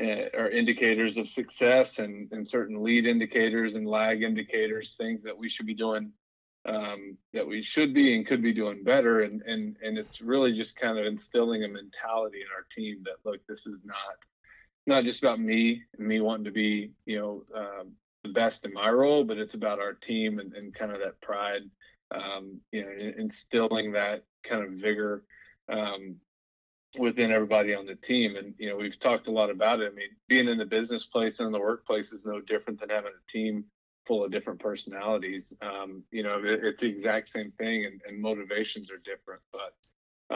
uh, 0.00 0.38
are 0.38 0.50
indicators 0.50 1.18
of 1.18 1.28
success, 1.28 1.98
and 1.98 2.32
and 2.32 2.48
certain 2.48 2.82
lead 2.82 3.04
indicators 3.06 3.74
and 3.74 3.86
lag 3.86 4.22
indicators, 4.22 4.94
things 4.96 5.22
that 5.24 5.36
we 5.36 5.50
should 5.50 5.66
be 5.66 5.74
doing, 5.74 6.12
um, 6.66 7.18
that 7.34 7.46
we 7.46 7.62
should 7.62 7.92
be 7.92 8.16
and 8.16 8.26
could 8.26 8.42
be 8.42 8.54
doing 8.54 8.82
better. 8.82 9.20
And 9.20 9.42
and 9.42 9.76
and 9.82 9.98
it's 9.98 10.22
really 10.22 10.56
just 10.56 10.76
kind 10.76 10.98
of 10.98 11.04
instilling 11.04 11.62
a 11.62 11.68
mentality 11.68 12.38
in 12.40 12.48
our 12.56 12.64
team 12.74 13.02
that 13.04 13.28
look, 13.28 13.40
this 13.46 13.66
is 13.66 13.76
not 13.84 14.16
not 14.86 15.04
just 15.04 15.22
about 15.22 15.40
me 15.40 15.82
and 15.98 16.06
me 16.06 16.20
wanting 16.20 16.44
to 16.44 16.52
be, 16.52 16.92
you 17.04 17.18
know, 17.18 17.44
um, 17.54 17.92
the 18.22 18.32
best 18.32 18.64
in 18.64 18.72
my 18.72 18.88
role, 18.88 19.24
but 19.24 19.36
it's 19.36 19.54
about 19.54 19.78
our 19.78 19.92
team 19.92 20.38
and, 20.38 20.54
and 20.54 20.74
kind 20.74 20.92
of 20.92 21.00
that 21.00 21.20
pride 21.20 21.62
um, 22.14 22.60
you 22.72 22.82
know, 22.82 23.12
instilling 23.18 23.92
that 23.92 24.24
kind 24.48 24.64
of 24.64 24.80
vigor 24.80 25.24
um, 25.68 26.16
within 26.98 27.30
everybody 27.30 27.74
on 27.74 27.86
the 27.86 27.96
team. 27.96 28.36
And 28.36 28.54
you 28.58 28.70
know, 28.70 28.76
we've 28.76 28.98
talked 29.00 29.28
a 29.28 29.32
lot 29.32 29.50
about 29.50 29.80
it. 29.80 29.92
I 29.92 29.94
mean, 29.94 30.10
being 30.28 30.48
in 30.48 30.58
the 30.58 30.64
business 30.64 31.04
place 31.04 31.38
and 31.38 31.46
in 31.46 31.52
the 31.52 31.60
workplace 31.60 32.12
is 32.12 32.24
no 32.24 32.40
different 32.40 32.80
than 32.80 32.90
having 32.90 33.12
a 33.12 33.32
team 33.32 33.64
full 34.06 34.24
of 34.24 34.30
different 34.30 34.60
personalities. 34.60 35.52
Um, 35.60 36.04
you 36.10 36.22
know, 36.22 36.38
it, 36.38 36.60
it's 36.62 36.80
the 36.80 36.88
exact 36.88 37.30
same 37.30 37.52
thing, 37.58 37.84
and, 37.84 38.00
and 38.06 38.20
motivations 38.20 38.90
are 38.90 38.98
different. 38.98 39.42
But 39.52 39.74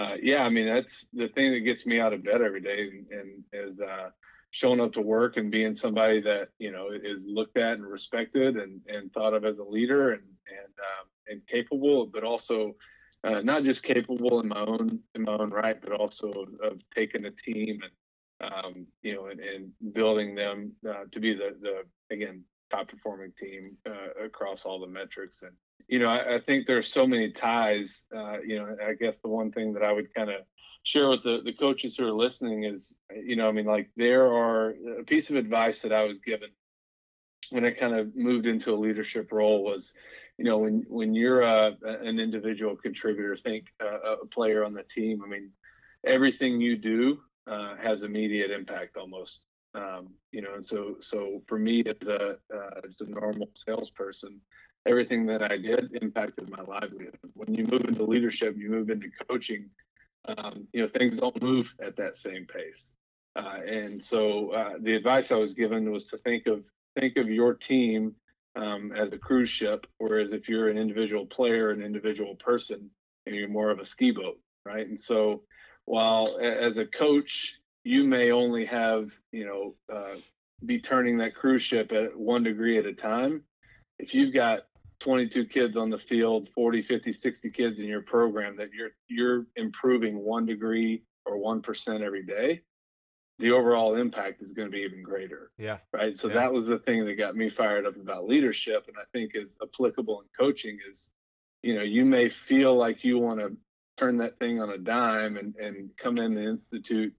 uh, 0.01 0.17
yeah, 0.23 0.43
I 0.43 0.49
mean, 0.49 0.67
that's 0.67 1.07
the 1.13 1.29
thing 1.29 1.53
that 1.53 1.61
gets 1.61 1.87
me 1.87 2.01
out 2.01 2.13
of 2.13 2.25
bed 2.25 2.43
every 2.43 2.61
day, 2.61 2.91
and, 2.91 3.07
and 3.11 3.45
is 3.53 3.81
uh, 3.81 4.11
showing 4.51 4.81
up 4.81 4.93
to 4.95 5.01
work 5.01 5.37
and 5.37 5.51
being 5.51 5.77
somebody 5.77 6.21
that 6.23 6.49
you 6.59 6.73
know 6.73 6.89
is 6.91 7.25
looked 7.27 7.57
at 7.57 7.75
and 7.75 7.87
respected 7.87 8.57
and, 8.57 8.81
and 8.89 9.13
thought 9.13 9.35
of 9.35 9.45
as 9.45 9.59
a 9.59 9.65
leader 9.65 10.13
and 10.13 10.23
and 10.23 10.75
um, 10.79 11.07
and 11.31 11.47
capable, 11.47 12.07
but 12.07 12.25
also 12.25 12.75
uh, 13.25 13.41
not 13.41 13.65
just 13.65 13.83
capable 13.83 14.41
in 14.41 14.49
my 14.49 14.61
own 14.61 15.01
in 15.15 15.23
my 15.23 15.33
own 15.33 15.51
right, 15.51 15.81
but 15.81 15.93
also 15.93 16.47
of, 16.63 16.79
taking 16.95 17.27
a 17.27 17.31
team 17.31 17.81
and 17.83 18.53
um, 18.53 18.87
you 19.03 19.15
know 19.15 19.27
and, 19.27 19.41
and 19.41 19.73
building 19.93 20.35
them 20.35 20.73
uh, 20.89 21.05
to 21.13 21.21
be 21.21 21.35
the 21.35 21.57
the 21.61 21.83
again 22.15 22.43
top 22.71 22.89
performing 22.89 23.33
team 23.39 23.77
uh, 23.87 24.25
across 24.25 24.63
all 24.65 24.81
the 24.81 24.87
metrics. 24.87 25.43
And 25.43 25.53
you 25.89 25.99
know, 25.99 26.09
I, 26.09 26.37
I 26.37 26.41
think 26.41 26.67
there's 26.67 26.93
so 26.93 27.07
many 27.07 27.33
ties. 27.33 28.03
Uh, 28.15 28.41
you 28.41 28.59
know, 28.59 28.77
I 28.87 28.95
guess 28.95 29.19
the 29.23 29.29
one 29.29 29.51
thing 29.51 29.73
that 29.75 29.83
I 29.83 29.93
would 29.93 30.15
kind 30.15 30.31
of 30.31 30.43
share 30.85 31.11
with 31.11 31.23
the, 31.23 31.41
the 31.45 31.53
coaches 31.53 31.97
who 31.97 32.07
are 32.07 32.13
listening 32.13 32.65
is, 32.65 32.95
you 33.15 33.37
know, 33.37 33.49
I 33.49 33.53
mean, 33.53 33.67
like 33.67 33.91
there 33.97 34.33
are 34.33 34.75
a 35.01 35.05
piece 35.05 35.29
of 35.31 35.37
advice 35.37 35.81
that 35.83 35.93
I 35.93 36.05
was 36.05 36.19
given 36.19 36.49
when 37.51 37.65
I 37.65 37.73
kind 37.73 37.95
of 37.95 38.15
moved 38.17 38.47
into 38.47 38.73
a 38.73 38.79
leadership 38.79 39.33
role 39.33 39.65
was, 39.65 39.93
you 40.41 40.47
know, 40.47 40.57
when 40.57 40.87
when 40.89 41.15
you're 41.15 41.43
a, 41.43 41.77
an 41.83 42.19
individual 42.19 42.75
contributor, 42.75 43.37
think 43.37 43.67
uh, 43.85 44.15
a 44.23 44.27
player 44.27 44.65
on 44.65 44.73
the 44.73 44.85
team. 44.85 45.21
I 45.23 45.29
mean, 45.29 45.51
everything 46.07 46.63
you 46.63 46.79
do 46.79 47.19
uh, 47.47 47.77
has 47.77 48.03
immediate 48.03 48.51
impact 48.51 48.97
almost. 48.97 49.41
Um, 49.75 50.15
you 50.33 50.41
know, 50.41 50.55
and 50.55 50.65
so 50.65 50.97
so 51.03 51.43
for 51.47 51.59
me 51.59 51.85
as 51.87 52.09
a 52.09 52.39
uh, 52.57 52.81
as 52.89 52.97
a 53.01 53.11
normal 53.11 53.51
salesperson, 53.55 54.41
everything 54.87 55.27
that 55.27 55.43
I 55.43 55.59
did 55.59 55.95
impacted 56.01 56.49
my 56.49 56.63
livelihood. 56.63 57.19
When 57.35 57.53
you 57.53 57.67
move 57.67 57.85
into 57.85 58.05
leadership, 58.05 58.57
you 58.57 58.71
move 58.71 58.89
into 58.89 59.11
coaching. 59.29 59.69
Um, 60.27 60.69
you 60.73 60.81
know, 60.81 60.89
things 60.89 61.19
don't 61.19 61.43
move 61.43 61.71
at 61.85 61.97
that 61.99 62.17
same 62.17 62.47
pace. 62.47 62.93
Uh, 63.37 63.59
and 63.67 64.03
so 64.03 64.53
uh, 64.53 64.73
the 64.81 64.95
advice 64.95 65.31
I 65.31 65.37
was 65.37 65.53
given 65.53 65.93
was 65.93 66.07
to 66.07 66.17
think 66.17 66.47
of 66.47 66.65
think 66.99 67.19
of 67.19 67.29
your 67.29 67.53
team 67.53 68.15
um, 68.57 68.93
as 68.93 69.13
a 69.13 69.19
cruise 69.19 69.51
ship, 69.51 69.87
whereas 69.99 70.33
if 70.33 70.49
you're 70.49 70.69
an 70.69 70.79
individual 70.79 71.27
player, 71.27 71.71
an 71.71 71.83
individual 71.83 72.37
person, 72.37 72.91
and 73.27 73.35
you're 73.35 73.49
more 73.49 73.71
of 73.71 73.79
a 73.79 73.87
ski 73.87 74.11
boat, 74.11 74.39
right? 74.65 74.87
And 74.87 75.01
so, 75.01 75.43
while 75.85 76.39
as 76.41 76.77
a 76.79 76.87
coach, 76.87 77.55
you 77.85 78.05
may 78.05 78.31
only 78.31 78.67
have, 78.67 79.11
you 79.33 79.47
know, 79.47 79.75
uh, 79.95 80.17
be 80.65 80.81
turning 80.81 81.19
that 81.19 81.35
cruise 81.35 81.63
ship 81.63 81.93
at 81.93 82.17
one 82.17 82.43
degree 82.43 82.79
at 82.79 82.87
a 82.87 82.93
time. 82.93 83.43
If 83.99 84.15
you've 84.15 84.35
got 84.35 84.61
22 85.01 85.47
kids 85.47 85.77
on 85.77 85.91
the 85.91 85.99
field, 85.99 86.49
40, 86.55 86.83
50, 86.83 87.13
60 87.13 87.51
kids 87.51 87.79
in 87.79 87.85
your 87.87 88.03
program 88.03 88.57
that 88.59 88.69
you're 88.73 88.91
you're 89.09 89.47
improving 89.57 90.19
one 90.19 90.47
degree 90.47 91.03
or 91.25 91.39
one 91.39 91.63
percent 91.63 92.03
every 92.03 92.25
day, 92.25 92.63
the 93.41 93.51
overall 93.51 93.97
impact 93.97 94.43
is 94.43 94.53
going 94.53 94.69
to 94.69 94.73
be 94.73 94.83
even 94.83 95.03
greater. 95.03 95.51
Yeah. 95.59 95.79
Right. 95.93 96.17
So 96.17 96.29
yeah. 96.29 96.35
that 96.35 96.53
was 96.53 96.67
the 96.67 96.79
thing 96.79 97.05
that 97.07 97.15
got 97.15 97.35
me 97.35 97.51
fired 97.51 97.87
up 97.87 97.97
about 97.97 98.29
leadership. 98.29 98.85
And 98.87 98.97
I 98.99 99.05
think 99.13 99.33
is 99.35 99.57
applicable 99.63 100.21
in 100.21 100.27
coaching 100.39 100.79
is, 100.91 101.11
you 101.63 101.75
know, 101.75 101.83
you 101.83 102.05
may 102.05 102.29
feel 102.29 102.77
like 102.77 103.03
you 103.03 103.19
want 103.19 103.41
to 103.41 103.57
turn 103.97 104.19
that 104.19 104.39
thing 104.39 104.61
on 104.61 104.71
a 104.71 104.79
dime 104.79 105.37
and, 105.37 105.57
and 105.57 105.91
come 106.03 106.19
in 106.19 106.37
and 106.37 106.49
institute 106.49 107.15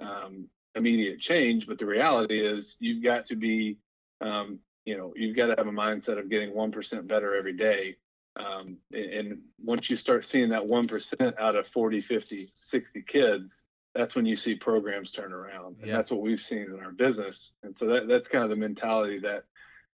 um, 0.00 0.46
immediate 0.76 1.20
change. 1.20 1.66
But 1.66 1.78
the 1.78 1.86
reality 1.86 2.40
is 2.40 2.76
you've 2.78 3.02
got 3.02 3.26
to 3.26 3.36
be, 3.36 3.78
um, 4.20 4.60
you 4.84 4.96
know, 4.96 5.12
you've 5.16 5.36
got 5.36 5.46
to 5.46 5.54
have 5.56 5.66
a 5.66 5.72
mindset 5.72 6.18
of 6.18 6.30
getting 6.30 6.52
1% 6.52 7.08
better 7.08 7.34
every 7.34 7.56
day. 7.56 7.96
Um, 8.36 8.78
and 8.92 9.38
once 9.62 9.90
you 9.90 9.96
start 9.96 10.24
seeing 10.24 10.50
that 10.50 10.62
1% 10.62 11.38
out 11.38 11.56
of 11.56 11.66
40, 11.68 12.00
50, 12.02 12.52
60 12.54 13.04
kids, 13.06 13.64
that's 13.94 14.14
when 14.14 14.26
you 14.26 14.36
see 14.36 14.54
programs 14.54 15.12
turn 15.12 15.32
around. 15.32 15.76
And 15.78 15.88
yeah. 15.88 15.96
that's 15.96 16.10
what 16.10 16.20
we've 16.20 16.40
seen 16.40 16.62
in 16.62 16.80
our 16.84 16.92
business. 16.92 17.52
And 17.62 17.76
so 17.76 17.86
that, 17.86 18.08
that's 18.08 18.28
kind 18.28 18.44
of 18.44 18.50
the 18.50 18.56
mentality 18.56 19.20
that, 19.20 19.44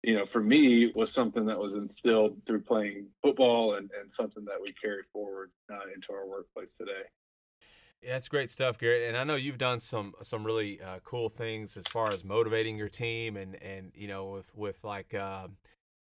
you 0.03 0.15
know, 0.15 0.25
for 0.25 0.41
me 0.41 0.91
was 0.95 1.11
something 1.11 1.45
that 1.47 1.59
was 1.59 1.73
instilled 1.73 2.37
through 2.47 2.61
playing 2.61 3.07
football 3.21 3.75
and, 3.75 3.89
and 3.99 4.11
something 4.11 4.45
that 4.45 4.61
we 4.61 4.73
carry 4.73 5.03
forward 5.11 5.51
uh, 5.71 5.93
into 5.93 6.13
our 6.13 6.25
workplace 6.25 6.73
today. 6.77 7.03
Yeah, 8.01 8.13
that's 8.13 8.29
great 8.29 8.49
stuff, 8.49 8.77
Garrett. 8.77 9.09
And 9.09 9.17
I 9.17 9.25
know 9.25 9.35
you've 9.35 9.57
done 9.57 9.81
some 9.81 10.13
some 10.21 10.45
really 10.45 10.81
uh, 10.81 10.99
cool 11.03 11.27
things 11.27 11.75
as 11.75 11.85
far 11.87 12.11
as 12.11 12.23
motivating 12.23 12.77
your 12.77 12.87
team, 12.87 13.35
and 13.35 13.61
and 13.61 13.91
you 13.93 14.07
know 14.07 14.27
with 14.27 14.55
with 14.55 14.81
like 14.85 15.13
uh, 15.13 15.47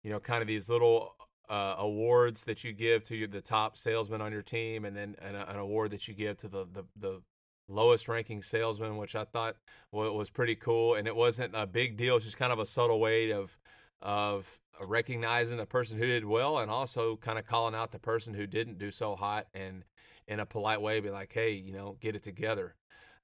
you 0.02 0.10
know 0.10 0.20
kind 0.20 0.42
of 0.42 0.48
these 0.48 0.68
little 0.68 1.16
uh, 1.48 1.76
awards 1.78 2.44
that 2.44 2.62
you 2.62 2.74
give 2.74 3.04
to 3.04 3.26
the 3.26 3.40
top 3.40 3.78
salesman 3.78 4.20
on 4.20 4.32
your 4.32 4.42
team, 4.42 4.84
and 4.84 4.94
then 4.94 5.16
an, 5.22 5.34
an, 5.34 5.56
award 5.56 5.90
that 5.92 6.06
you 6.06 6.12
give 6.12 6.36
to 6.36 6.48
the, 6.48 6.66
the 6.74 6.84
the 7.00 7.22
lowest 7.68 8.08
ranking 8.08 8.42
salesman, 8.42 8.96
which 8.96 9.14
I 9.14 9.24
thought 9.24 9.56
was 9.92 10.30
pretty 10.30 10.54
cool. 10.54 10.94
And 10.94 11.06
it 11.06 11.14
wasn't 11.14 11.54
a 11.54 11.66
big 11.66 11.96
deal. 11.96 12.16
It's 12.16 12.24
just 12.24 12.38
kind 12.38 12.52
of 12.52 12.58
a 12.58 12.66
subtle 12.66 13.00
way 13.00 13.32
of 13.32 13.56
of 14.00 14.60
recognizing 14.80 15.56
the 15.56 15.66
person 15.66 15.98
who 15.98 16.06
did 16.06 16.24
well 16.24 16.58
and 16.58 16.70
also 16.70 17.16
kind 17.16 17.38
of 17.38 17.46
calling 17.46 17.74
out 17.74 17.90
the 17.90 17.98
person 17.98 18.32
who 18.32 18.46
didn't 18.46 18.78
do 18.78 18.92
so 18.92 19.16
hot 19.16 19.48
and 19.52 19.84
in 20.28 20.40
a 20.40 20.46
polite 20.46 20.80
way 20.80 21.00
be 21.00 21.10
like, 21.10 21.32
hey, 21.32 21.50
you 21.52 21.72
know, 21.72 21.96
get 22.00 22.14
it 22.14 22.22
together. 22.22 22.76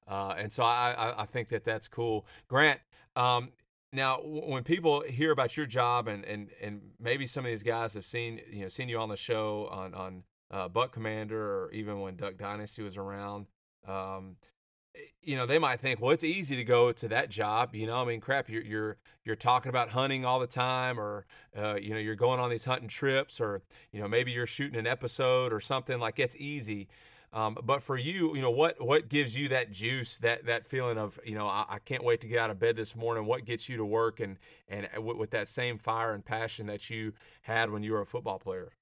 Uh, 0.08 0.34
and 0.36 0.52
so 0.52 0.62
I, 0.62 1.14
I 1.16 1.26
think 1.26 1.48
that 1.50 1.64
that's 1.64 1.86
cool. 1.86 2.26
Grant, 2.48 2.80
um, 3.16 3.50
now 3.92 4.18
when 4.24 4.64
people 4.64 5.02
hear 5.02 5.30
about 5.30 5.56
your 5.56 5.66
job 5.66 6.08
and, 6.08 6.24
and, 6.24 6.50
and 6.60 6.80
maybe 7.00 7.26
some 7.26 7.44
of 7.44 7.50
these 7.50 7.62
guys 7.62 7.94
have 7.94 8.04
seen 8.04 8.40
you 8.50 8.62
know 8.62 8.68
seen 8.68 8.88
you 8.88 8.98
on 8.98 9.08
the 9.08 9.16
show 9.16 9.68
on 9.70 9.94
on 9.94 10.24
uh, 10.50 10.68
Buck 10.68 10.92
Commander 10.92 11.40
or 11.40 11.70
even 11.72 12.00
when 12.00 12.16
Duck 12.16 12.36
Dynasty 12.36 12.82
was 12.82 12.96
around, 12.96 13.46
um, 13.86 14.36
you 15.22 15.36
know, 15.36 15.46
they 15.46 15.58
might 15.58 15.80
think, 15.80 16.00
well, 16.00 16.12
it's 16.12 16.24
easy 16.24 16.56
to 16.56 16.64
go 16.64 16.92
to 16.92 17.08
that 17.08 17.28
job. 17.28 17.74
You 17.74 17.86
know, 17.86 18.00
I 18.00 18.04
mean, 18.04 18.20
crap, 18.20 18.48
you're 18.48 18.62
you're 18.62 18.96
you're 19.24 19.36
talking 19.36 19.70
about 19.70 19.88
hunting 19.90 20.24
all 20.24 20.38
the 20.38 20.46
time, 20.46 21.00
or 21.00 21.26
uh, 21.56 21.74
you 21.74 21.90
know, 21.90 21.98
you're 21.98 22.14
going 22.14 22.40
on 22.40 22.50
these 22.50 22.64
hunting 22.64 22.88
trips, 22.88 23.40
or 23.40 23.62
you 23.92 24.00
know, 24.00 24.08
maybe 24.08 24.30
you're 24.30 24.46
shooting 24.46 24.78
an 24.78 24.86
episode 24.86 25.52
or 25.52 25.60
something 25.60 25.98
like 25.98 26.18
it's 26.18 26.36
easy. 26.36 26.88
Um, 27.32 27.58
but 27.64 27.82
for 27.82 27.98
you, 27.98 28.36
you 28.36 28.42
know, 28.42 28.50
what 28.50 28.80
what 28.80 29.08
gives 29.08 29.36
you 29.36 29.48
that 29.48 29.72
juice, 29.72 30.18
that 30.18 30.46
that 30.46 30.68
feeling 30.68 30.98
of, 30.98 31.18
you 31.24 31.34
know, 31.34 31.48
I, 31.48 31.64
I 31.68 31.78
can't 31.80 32.04
wait 32.04 32.20
to 32.20 32.28
get 32.28 32.38
out 32.38 32.50
of 32.50 32.60
bed 32.60 32.76
this 32.76 32.94
morning. 32.94 33.26
What 33.26 33.44
gets 33.44 33.68
you 33.68 33.76
to 33.78 33.84
work 33.84 34.20
and 34.20 34.38
and 34.68 34.88
uh, 34.96 35.02
with, 35.02 35.16
with 35.16 35.30
that 35.32 35.48
same 35.48 35.78
fire 35.78 36.14
and 36.14 36.24
passion 36.24 36.66
that 36.68 36.88
you 36.88 37.12
had 37.42 37.70
when 37.70 37.82
you 37.82 37.92
were 37.92 38.02
a 38.02 38.06
football 38.06 38.38
player? 38.38 38.72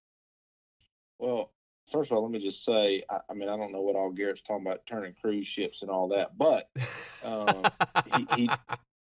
Well, 1.18 1.50
first 1.92 2.10
of 2.10 2.16
all, 2.16 2.22
let 2.22 2.32
me 2.32 2.44
just 2.44 2.64
say, 2.64 3.02
I, 3.10 3.18
I, 3.30 3.34
mean, 3.34 3.48
I 3.48 3.56
don't 3.56 3.72
know 3.72 3.82
what 3.82 3.96
all 3.96 4.10
Garrett's 4.10 4.42
talking 4.42 4.66
about 4.66 4.86
turning 4.86 5.14
cruise 5.20 5.46
ships 5.46 5.82
and 5.82 5.90
all 5.90 6.08
that, 6.08 6.36
but 6.36 6.68
um, 7.24 7.64
he 8.14 8.26
he 8.36 8.50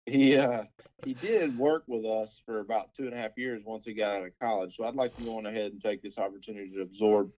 he, 0.05 0.37
uh, 0.37 0.63
he 1.05 1.13
did 1.13 1.57
work 1.57 1.83
with 1.87 2.05
us 2.05 2.41
for 2.45 2.59
about 2.59 2.93
two 2.93 3.05
and 3.05 3.13
a 3.13 3.17
half 3.17 3.37
years 3.37 3.63
once 3.65 3.85
he 3.85 3.93
got 3.93 4.17
out 4.17 4.25
of 4.25 4.39
college. 4.41 4.75
So 4.75 4.83
I'd 4.83 4.95
like 4.95 5.15
to 5.15 5.23
go 5.23 5.37
on 5.37 5.45
ahead 5.45 5.71
and 5.71 5.81
take 5.81 6.01
this 6.01 6.17
opportunity 6.17 6.71
to 6.71 6.81
absorb 6.81 7.31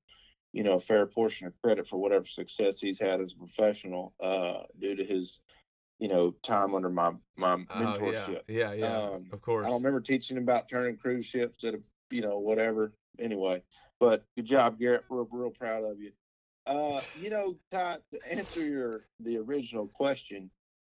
you 0.55 0.63
know, 0.63 0.75
a 0.75 0.79
fair 0.79 1.05
portion 1.05 1.47
of 1.47 1.53
credit 1.61 1.85
for 1.85 1.97
whatever 1.97 2.25
success 2.25 2.79
he's 2.79 2.97
had 2.97 3.19
as 3.19 3.33
a 3.33 3.37
professional 3.37 4.13
uh, 4.23 4.63
due 4.79 4.95
to 4.95 5.03
his, 5.03 5.41
you 5.99 6.07
know, 6.07 6.33
time 6.43 6.73
under 6.73 6.87
my 6.87 7.11
my 7.35 7.57
mentorship. 7.57 8.39
Oh, 8.39 8.41
yeah, 8.47 8.71
yeah, 8.71 8.73
yeah 8.73 8.97
um, 8.97 9.25
of 9.33 9.41
course. 9.41 9.65
I 9.65 9.69
don't 9.69 9.83
remember 9.83 9.99
teaching 9.99 10.37
about 10.37 10.69
turning 10.69 10.95
cruise 10.95 11.25
ships 11.25 11.61
at 11.65 11.73
a, 11.73 11.79
you 12.09 12.21
know, 12.21 12.39
whatever. 12.39 12.93
Anyway, 13.19 13.63
but 13.99 14.23
good 14.35 14.45
job, 14.45 14.79
Garrett. 14.79 15.03
We're 15.09 15.23
real 15.31 15.51
proud 15.51 15.83
of 15.83 15.99
you. 15.99 16.11
Uh, 16.65 16.99
you 17.21 17.29
know, 17.29 17.55
Todd, 17.71 18.01
to 18.13 18.19
answer 18.31 18.65
your 18.65 19.05
the 19.19 19.37
original 19.37 19.87
question 19.87 20.49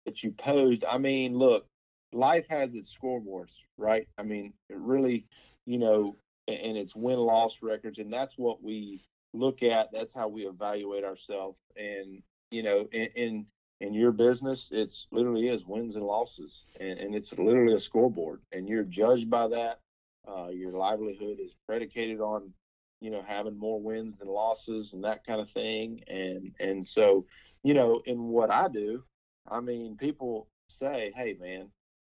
that 0.06 0.22
you 0.22 0.32
posed, 0.32 0.84
I 0.84 0.98
mean, 0.98 1.36
look, 1.36 1.66
life 2.12 2.46
has 2.48 2.74
its 2.74 2.94
scoreboards, 2.94 3.52
right? 3.76 4.08
I 4.18 4.22
mean, 4.22 4.52
it 4.68 4.78
really, 4.78 5.26
you 5.66 5.78
know, 5.78 6.16
and 6.48 6.76
it's 6.76 6.96
win 6.96 7.18
loss 7.18 7.56
records, 7.62 7.98
and 7.98 8.12
that's 8.12 8.34
what 8.36 8.62
we 8.62 9.04
look 9.32 9.62
at. 9.62 9.92
That's 9.92 10.12
how 10.14 10.28
we 10.28 10.46
evaluate 10.46 11.04
ourselves. 11.04 11.58
And 11.76 12.22
you 12.50 12.62
know, 12.62 12.88
in, 12.92 13.08
in 13.14 13.46
in 13.80 13.94
your 13.94 14.12
business, 14.12 14.68
it's 14.72 15.06
literally 15.10 15.48
is 15.48 15.64
wins 15.64 15.96
and 15.96 16.04
losses, 16.04 16.64
and, 16.78 16.98
and 16.98 17.14
it's 17.14 17.32
literally 17.32 17.74
a 17.74 17.80
scoreboard, 17.80 18.40
and 18.52 18.68
you're 18.68 18.84
judged 18.84 19.30
by 19.30 19.48
that. 19.48 19.80
Uh, 20.28 20.48
your 20.48 20.72
livelihood 20.72 21.38
is 21.40 21.52
predicated 21.66 22.20
on 22.20 22.52
you 23.00 23.10
know 23.10 23.22
having 23.22 23.58
more 23.58 23.80
wins 23.80 24.16
than 24.18 24.28
losses 24.28 24.92
and 24.92 25.04
that 25.04 25.24
kind 25.26 25.40
of 25.40 25.50
thing 25.50 26.02
and 26.08 26.52
and 26.60 26.86
so 26.86 27.24
you 27.62 27.74
know 27.74 28.00
in 28.06 28.24
what 28.28 28.50
i 28.50 28.68
do 28.68 29.02
i 29.48 29.60
mean 29.60 29.96
people 29.96 30.48
say 30.68 31.12
hey 31.16 31.36
man 31.40 31.68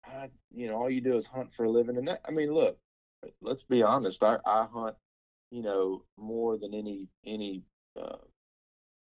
I, 0.07 0.31
you 0.55 0.69
know 0.69 0.77
all 0.77 0.91
you 0.91 1.01
do 1.01 1.17
is 1.19 1.27
hunt 1.27 1.51
for 1.55 1.65
a 1.65 1.71
living 1.71 1.97
and 1.97 2.09
that 2.09 2.21
i 2.27 2.31
mean 2.31 2.53
look 2.53 2.79
let's 3.41 3.65
be 3.65 3.83
honest 3.83 4.23
i, 4.23 4.39
I 4.47 4.67
hunt 4.73 4.97
you 5.51 5.63
know, 5.63 6.05
more 6.17 6.59
than 6.59 6.75
any 6.75 7.09
any 7.25 7.63
uh, 8.01 8.17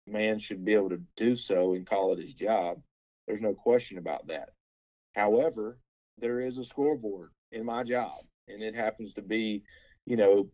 man 0.06 0.40
should 0.40 0.64
be 0.66 0.74
able 0.74 0.90
to 0.90 1.02
do 1.16 1.36
so 1.36 1.74
and 1.74 1.88
call 1.88 2.14
it 2.14 2.20
his 2.24 2.34
job. 2.34 2.82
There's 3.28 3.42
no 3.42 3.54
question 3.54 3.98
about 3.98 4.28
that. 4.28 4.50
However, 5.16 5.80
there 6.18 6.42
is 6.42 6.58
a 6.58 6.66
scoreboard 6.66 7.32
in 7.52 7.66
my 7.66 7.84
job, 7.84 8.26
and 8.48 8.62
it 8.64 8.76
happens 8.76 9.14
to 9.14 9.22
be, 9.22 9.64
you 10.06 10.16
know, 10.16 10.50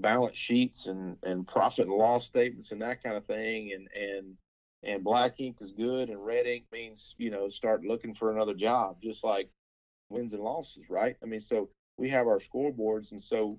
balance 0.00 0.36
sheets 0.36 0.86
and 0.86 1.16
and 1.22 1.46
profit 1.46 1.86
and 1.86 1.96
loss 1.96 2.26
statements 2.26 2.72
and 2.72 2.82
that 2.82 3.02
kind 3.02 3.16
of 3.16 3.24
thing. 3.26 3.72
And 3.74 3.88
and 3.94 4.36
and 4.82 5.04
black 5.04 5.40
ink 5.40 5.56
is 5.60 5.72
good, 5.72 6.08
and 6.08 6.24
red 6.24 6.46
ink 6.46 6.64
means 6.72 7.14
you 7.18 7.30
know 7.30 7.48
start 7.48 7.84
looking 7.84 8.14
for 8.14 8.32
another 8.32 8.54
job, 8.54 8.98
just 9.02 9.24
like 9.24 9.48
wins 10.08 10.32
and 10.32 10.42
losses, 10.42 10.84
right? 10.88 11.16
I 11.22 11.26
mean, 11.26 11.40
so 11.40 11.70
we 11.96 12.08
have 12.10 12.26
our 12.26 12.40
scoreboards, 12.40 13.12
and 13.12 13.22
so 13.22 13.58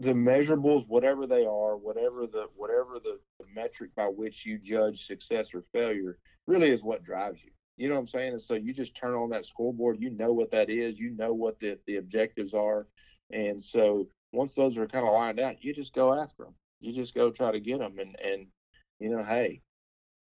the 0.00 0.12
measurables, 0.12 0.88
whatever 0.88 1.26
they 1.26 1.44
are, 1.44 1.76
whatever 1.76 2.26
the 2.26 2.48
whatever 2.56 2.98
the, 3.02 3.18
the, 3.38 3.46
metric 3.54 3.90
by 3.94 4.06
which 4.06 4.46
you 4.46 4.58
judge 4.58 5.06
success 5.06 5.48
or 5.54 5.62
failure, 5.72 6.18
really 6.46 6.70
is 6.70 6.82
what 6.82 7.04
drives 7.04 7.40
you. 7.44 7.50
You 7.76 7.88
know 7.88 7.96
what 7.96 8.02
I'm 8.02 8.08
saying? 8.08 8.32
And 8.32 8.42
so 8.42 8.54
you 8.54 8.72
just 8.72 8.96
turn 8.96 9.14
on 9.14 9.30
that 9.30 9.44
scoreboard. 9.44 9.98
You 10.00 10.10
know 10.10 10.32
what 10.32 10.50
that 10.50 10.70
is. 10.70 10.98
You 10.98 11.10
know 11.10 11.34
what 11.34 11.60
the 11.60 11.78
the 11.86 11.96
objectives 11.96 12.54
are, 12.54 12.86
and 13.30 13.62
so 13.62 14.08
once 14.32 14.54
those 14.54 14.76
are 14.76 14.86
kind 14.86 15.06
of 15.06 15.12
lined 15.12 15.40
out, 15.40 15.62
you 15.62 15.74
just 15.74 15.94
go 15.94 16.12
after 16.12 16.44
them. 16.44 16.54
You 16.80 16.92
just 16.92 17.14
go 17.14 17.30
try 17.30 17.52
to 17.52 17.60
get 17.60 17.78
them, 17.78 17.98
and 17.98 18.16
and 18.20 18.46
you 19.00 19.10
know, 19.10 19.22
hey, 19.24 19.62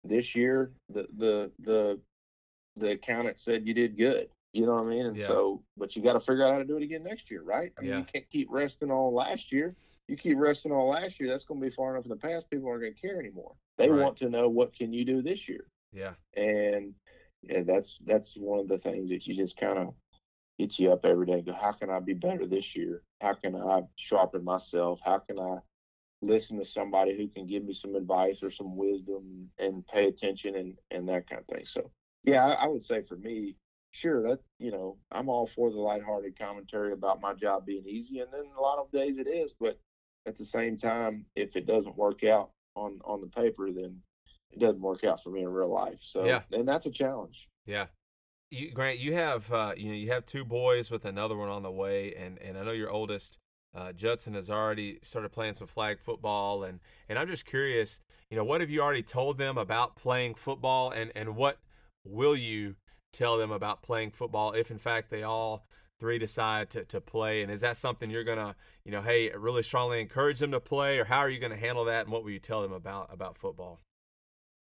this 0.04 0.34
year 0.34 0.72
the 0.88 1.06
the 1.16 1.52
the 1.60 2.00
the 2.76 2.92
accountant 2.92 3.38
said 3.38 3.66
you 3.66 3.74
did 3.74 3.96
good. 3.96 4.28
You 4.52 4.66
know 4.66 4.74
what 4.74 4.86
I 4.86 4.88
mean? 4.88 5.06
And 5.06 5.16
yeah. 5.16 5.28
so, 5.28 5.62
but 5.76 5.94
you 5.94 6.02
got 6.02 6.14
to 6.14 6.20
figure 6.20 6.44
out 6.44 6.52
how 6.52 6.58
to 6.58 6.64
do 6.64 6.76
it 6.76 6.82
again 6.82 7.04
next 7.04 7.30
year, 7.30 7.42
right? 7.42 7.72
I 7.78 7.82
mean, 7.82 7.90
yeah. 7.90 7.98
you 7.98 8.04
can't 8.12 8.28
keep 8.30 8.48
resting 8.50 8.90
on 8.90 9.14
last 9.14 9.52
year. 9.52 9.76
You 10.08 10.16
keep 10.16 10.38
resting 10.38 10.72
on 10.72 10.88
last 10.88 11.20
year, 11.20 11.28
that's 11.28 11.44
going 11.44 11.60
to 11.60 11.68
be 11.68 11.74
far 11.74 11.94
enough 11.94 12.04
in 12.04 12.10
the 12.10 12.16
past. 12.16 12.50
People 12.50 12.68
aren't 12.68 12.82
going 12.82 12.94
to 12.94 13.00
care 13.00 13.20
anymore. 13.20 13.54
They 13.78 13.88
right. 13.88 14.02
want 14.02 14.16
to 14.18 14.28
know 14.28 14.48
what 14.48 14.74
can 14.74 14.92
you 14.92 15.04
do 15.04 15.22
this 15.22 15.48
year. 15.48 15.66
Yeah. 15.92 16.14
And 16.36 16.94
yeah, 17.42 17.62
that's 17.64 17.96
that's 18.04 18.34
one 18.36 18.58
of 18.58 18.68
the 18.68 18.78
things 18.78 19.08
that 19.10 19.26
you 19.26 19.34
just 19.34 19.56
kind 19.56 19.78
of 19.78 19.94
get 20.60 20.78
you 20.78 20.92
up 20.92 21.04
every 21.04 21.26
day. 21.26 21.34
And 21.34 21.46
go, 21.46 21.52
how 21.52 21.72
can 21.72 21.90
I 21.90 22.00
be 22.00 22.14
better 22.14 22.46
this 22.46 22.76
year? 22.76 23.02
How 23.20 23.34
can 23.34 23.56
I 23.56 23.82
sharpen 23.96 24.44
myself? 24.44 25.00
How 25.04 25.18
can 25.18 25.38
I 25.38 25.58
listen 26.22 26.58
to 26.58 26.64
somebody 26.64 27.16
who 27.16 27.28
can 27.28 27.46
give 27.46 27.64
me 27.64 27.72
some 27.72 27.94
advice 27.94 28.42
or 28.42 28.50
some 28.50 28.76
wisdom 28.76 29.50
and 29.58 29.86
pay 29.86 30.06
attention 30.06 30.54
and 30.54 30.76
and 30.90 31.08
that 31.08 31.28
kind 31.28 31.40
of 31.40 31.46
thing. 31.46 31.64
So 31.64 31.90
yeah, 32.24 32.46
I, 32.46 32.64
I 32.64 32.66
would 32.68 32.84
say 32.84 33.02
for 33.08 33.16
me, 33.16 33.56
sure 33.92 34.22
that 34.22 34.38
you 34.58 34.70
know 34.70 34.96
i'm 35.10 35.28
all 35.28 35.48
for 35.54 35.70
the 35.70 35.76
lighthearted 35.76 36.38
commentary 36.38 36.92
about 36.92 37.20
my 37.20 37.34
job 37.34 37.66
being 37.66 37.84
easy 37.86 38.20
and 38.20 38.32
then 38.32 38.44
a 38.56 38.60
lot 38.60 38.78
of 38.78 38.90
days 38.92 39.18
it 39.18 39.26
is 39.26 39.52
but 39.58 39.78
at 40.26 40.38
the 40.38 40.44
same 40.44 40.78
time 40.78 41.26
if 41.34 41.56
it 41.56 41.66
doesn't 41.66 41.96
work 41.96 42.22
out 42.22 42.50
on 42.76 43.00
on 43.04 43.20
the 43.20 43.26
paper 43.26 43.70
then 43.72 43.96
it 44.52 44.60
doesn't 44.60 44.80
work 44.80 45.02
out 45.04 45.22
for 45.22 45.30
me 45.30 45.42
in 45.42 45.48
real 45.48 45.72
life 45.72 45.98
so 46.02 46.24
yeah 46.24 46.42
and 46.52 46.68
that's 46.68 46.86
a 46.86 46.90
challenge 46.90 47.48
yeah 47.66 47.86
you, 48.50 48.70
grant 48.72 48.98
you 48.98 49.14
have 49.14 49.50
uh, 49.52 49.72
you 49.76 49.88
know 49.88 49.94
you 49.94 50.10
have 50.10 50.26
two 50.26 50.44
boys 50.44 50.90
with 50.90 51.04
another 51.04 51.36
one 51.36 51.48
on 51.48 51.62
the 51.62 51.70
way 51.70 52.14
and 52.14 52.38
and 52.38 52.58
i 52.58 52.64
know 52.64 52.72
your 52.72 52.90
oldest 52.90 53.38
uh, 53.74 53.92
Judson 53.92 54.34
has 54.34 54.50
already 54.50 54.98
started 55.02 55.30
playing 55.30 55.54
some 55.54 55.68
flag 55.68 56.00
football, 56.00 56.64
and 56.64 56.80
and 57.08 57.18
I'm 57.18 57.28
just 57.28 57.46
curious, 57.46 58.00
you 58.30 58.36
know, 58.36 58.44
what 58.44 58.60
have 58.60 58.70
you 58.70 58.80
already 58.80 59.02
told 59.02 59.38
them 59.38 59.58
about 59.58 59.96
playing 59.96 60.34
football, 60.34 60.90
and 60.90 61.12
and 61.14 61.36
what 61.36 61.58
will 62.04 62.36
you 62.36 62.76
tell 63.12 63.38
them 63.38 63.50
about 63.50 63.82
playing 63.82 64.10
football 64.10 64.52
if 64.52 64.70
in 64.70 64.78
fact 64.78 65.10
they 65.10 65.22
all 65.22 65.66
three 65.98 66.18
decide 66.18 66.70
to, 66.70 66.84
to 66.86 67.00
play? 67.00 67.42
And 67.42 67.50
is 67.50 67.60
that 67.60 67.76
something 67.76 68.10
you're 68.10 68.24
gonna 68.24 68.56
you 68.84 68.90
know 68.90 69.02
hey 69.02 69.30
really 69.30 69.62
strongly 69.62 70.00
encourage 70.00 70.40
them 70.40 70.50
to 70.50 70.60
play 70.60 70.98
or 70.98 71.04
how 71.04 71.18
are 71.18 71.30
you 71.30 71.38
to 71.38 71.56
handle 71.56 71.84
that 71.84 72.06
and 72.06 72.12
what 72.12 72.24
will 72.24 72.30
you 72.30 72.40
tell 72.40 72.62
them 72.62 72.72
about 72.72 73.12
about 73.12 73.38
football? 73.38 73.78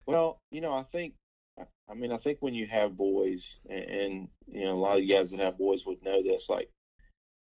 Well 0.07 0.39
you 0.51 0.61
know 0.61 0.73
i 0.73 0.83
think 0.83 1.15
i 1.59 1.95
mean 1.95 2.13
i 2.13 2.19
think 2.19 2.39
when 2.41 2.55
you 2.55 2.67
have 2.67 2.97
boys 2.97 3.43
and, 3.69 3.85
and 3.85 4.29
you 4.47 4.65
know 4.65 4.73
a 4.73 4.81
lot 4.81 4.99
of 4.99 5.05
you 5.05 5.15
guys 5.15 5.31
that 5.31 5.41
have 5.41 5.59
boys 5.59 5.83
would 5.87 6.03
know 6.03 6.23
this 6.23 6.47
like 6.49 6.69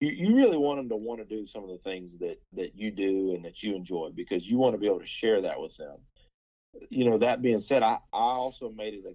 you, 0.00 0.10
you 0.10 0.36
really 0.36 0.56
want 0.56 0.78
them 0.78 0.88
to 0.88 0.96
want 0.96 1.20
to 1.20 1.24
do 1.24 1.46
some 1.46 1.62
of 1.62 1.70
the 1.70 1.78
things 1.78 2.12
that 2.18 2.38
that 2.52 2.76
you 2.76 2.90
do 2.90 3.32
and 3.34 3.44
that 3.44 3.62
you 3.62 3.74
enjoy 3.74 4.10
because 4.14 4.46
you 4.46 4.58
want 4.58 4.74
to 4.74 4.78
be 4.78 4.86
able 4.86 5.00
to 5.00 5.06
share 5.06 5.40
that 5.40 5.60
with 5.60 5.76
them 5.76 5.96
you 6.90 7.08
know 7.08 7.18
that 7.18 7.42
being 7.42 7.60
said 7.60 7.82
i 7.82 7.98
i 8.12 8.18
also 8.18 8.70
made 8.70 8.94
it 8.94 9.04
a 9.08 9.14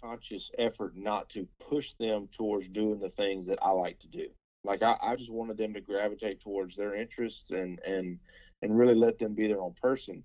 conscious 0.00 0.50
effort 0.58 0.96
not 0.96 1.28
to 1.30 1.46
push 1.68 1.92
them 1.98 2.28
towards 2.36 2.68
doing 2.68 3.00
the 3.00 3.10
things 3.10 3.46
that 3.46 3.58
I 3.62 3.70
like 3.70 3.98
to 4.00 4.08
do. 4.08 4.28
Like 4.64 4.82
I, 4.82 4.96
I 5.00 5.16
just 5.16 5.32
wanted 5.32 5.56
them 5.56 5.74
to 5.74 5.80
gravitate 5.80 6.40
towards 6.40 6.76
their 6.76 6.94
interests 6.94 7.50
and 7.50 7.78
and 7.86 8.18
and 8.62 8.76
really 8.76 8.94
let 8.94 9.18
them 9.18 9.34
be 9.34 9.46
their 9.46 9.60
own 9.60 9.74
person. 9.80 10.22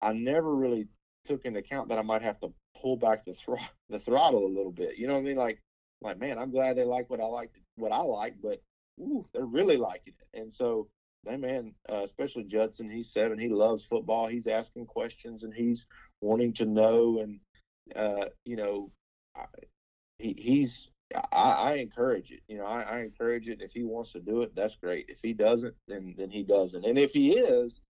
I 0.00 0.12
never 0.12 0.54
really 0.54 0.88
took 1.24 1.44
into 1.44 1.60
account 1.60 1.88
that 1.88 1.98
I 1.98 2.02
might 2.02 2.22
have 2.22 2.40
to 2.40 2.52
pull 2.82 2.96
back 2.96 3.24
the 3.24 3.34
thr- 3.34 3.54
the 3.88 4.00
throttle 4.00 4.44
a 4.44 4.54
little 4.54 4.72
bit. 4.72 4.98
You 4.98 5.06
know 5.06 5.14
what 5.14 5.20
I 5.20 5.22
mean? 5.22 5.36
Like 5.36 5.60
like 6.00 6.18
man, 6.18 6.38
I'm 6.38 6.50
glad 6.50 6.76
they 6.76 6.84
like 6.84 7.08
what 7.08 7.20
I 7.20 7.26
like 7.26 7.50
what 7.76 7.92
I 7.92 8.00
like, 8.00 8.34
but 8.42 8.60
ooh, 9.00 9.26
they're 9.32 9.46
really 9.46 9.76
liking 9.76 10.14
it. 10.18 10.38
And 10.38 10.52
so 10.52 10.88
that 11.24 11.40
man, 11.40 11.74
uh, 11.88 12.02
especially 12.04 12.44
Judson, 12.44 12.90
he's 12.90 13.12
seven. 13.12 13.38
He 13.38 13.48
loves 13.48 13.84
football. 13.84 14.26
He's 14.26 14.46
asking 14.46 14.86
questions 14.86 15.44
and 15.44 15.54
he's 15.54 15.86
wanting 16.20 16.52
to 16.54 16.64
know. 16.64 17.20
And 17.20 17.40
uh, 17.94 18.26
you 18.44 18.56
know, 18.56 18.90
he, 20.18 20.34
he's 20.36 20.88
I, 21.14 21.36
I, 21.36 21.74
encourage 21.74 22.30
it. 22.30 22.40
You 22.48 22.58
know, 22.58 22.64
I, 22.64 22.82
I, 22.82 23.00
encourage 23.00 23.46
it. 23.46 23.60
If 23.60 23.72
he 23.72 23.84
wants 23.84 24.12
to 24.12 24.20
do 24.20 24.42
it, 24.42 24.54
that's 24.56 24.76
great. 24.76 25.06
If 25.08 25.18
he 25.22 25.32
doesn't, 25.32 25.74
then 25.86 26.14
then 26.16 26.30
he 26.30 26.42
doesn't. 26.42 26.84
And 26.84 26.98
if 26.98 27.10
he 27.10 27.32
is, 27.32 27.80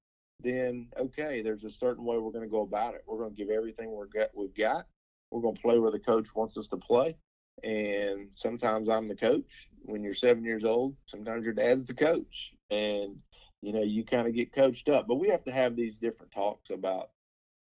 then 0.42 0.88
okay, 0.98 1.42
there's 1.42 1.64
a 1.64 1.70
certain 1.70 2.04
way 2.04 2.18
we're 2.18 2.32
going 2.32 2.44
to 2.44 2.50
go 2.50 2.62
about 2.62 2.94
it. 2.94 3.02
We're 3.06 3.18
going 3.18 3.30
to 3.30 3.36
give 3.36 3.50
everything 3.50 3.90
we're 3.90 4.06
got, 4.06 4.30
we've 4.34 4.56
got. 4.56 4.86
We're 5.30 5.40
going 5.42 5.56
to 5.56 5.62
play 5.62 5.78
where 5.78 5.90
the 5.90 5.98
coach 5.98 6.26
wants 6.34 6.56
us 6.56 6.68
to 6.68 6.76
play. 6.76 7.16
And 7.62 8.28
sometimes 8.34 8.88
I'm 8.88 9.08
the 9.08 9.16
coach. 9.16 9.68
When 9.82 10.02
you're 10.02 10.14
seven 10.14 10.44
years 10.44 10.64
old, 10.64 10.96
sometimes 11.06 11.44
your 11.44 11.54
dad's 11.54 11.86
the 11.86 11.94
coach, 11.94 12.52
and 12.70 13.16
you 13.60 13.72
know 13.72 13.82
you 13.82 14.04
kind 14.04 14.26
of 14.26 14.34
get 14.34 14.54
coached 14.54 14.88
up. 14.88 15.06
But 15.06 15.16
we 15.16 15.28
have 15.28 15.44
to 15.44 15.52
have 15.52 15.76
these 15.76 15.98
different 15.98 16.32
talks 16.32 16.70
about 16.70 17.10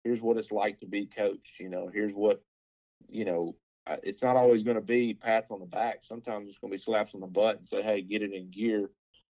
here's 0.03 0.21
what 0.21 0.37
it's 0.37 0.51
like 0.51 0.79
to 0.79 0.85
be 0.85 1.05
coached. 1.05 1.59
You 1.59 1.69
know, 1.69 1.89
here's 1.93 2.13
what 2.13 2.43
you 3.07 3.25
know, 3.25 3.55
it's 4.03 4.21
not 4.21 4.35
always 4.35 4.63
going 4.63 4.75
to 4.75 4.81
be 4.81 5.13
pats 5.13 5.51
on 5.51 5.59
the 5.59 5.65
back. 5.65 5.99
Sometimes 6.03 6.49
it's 6.49 6.59
going 6.59 6.71
to 6.71 6.77
be 6.77 6.83
slaps 6.83 7.15
on 7.15 7.21
the 7.21 7.27
butt 7.27 7.57
and 7.57 7.65
say, 7.65 7.81
"Hey, 7.81 8.01
get 8.01 8.21
it 8.21 8.33
in 8.33 8.51
gear." 8.51 8.89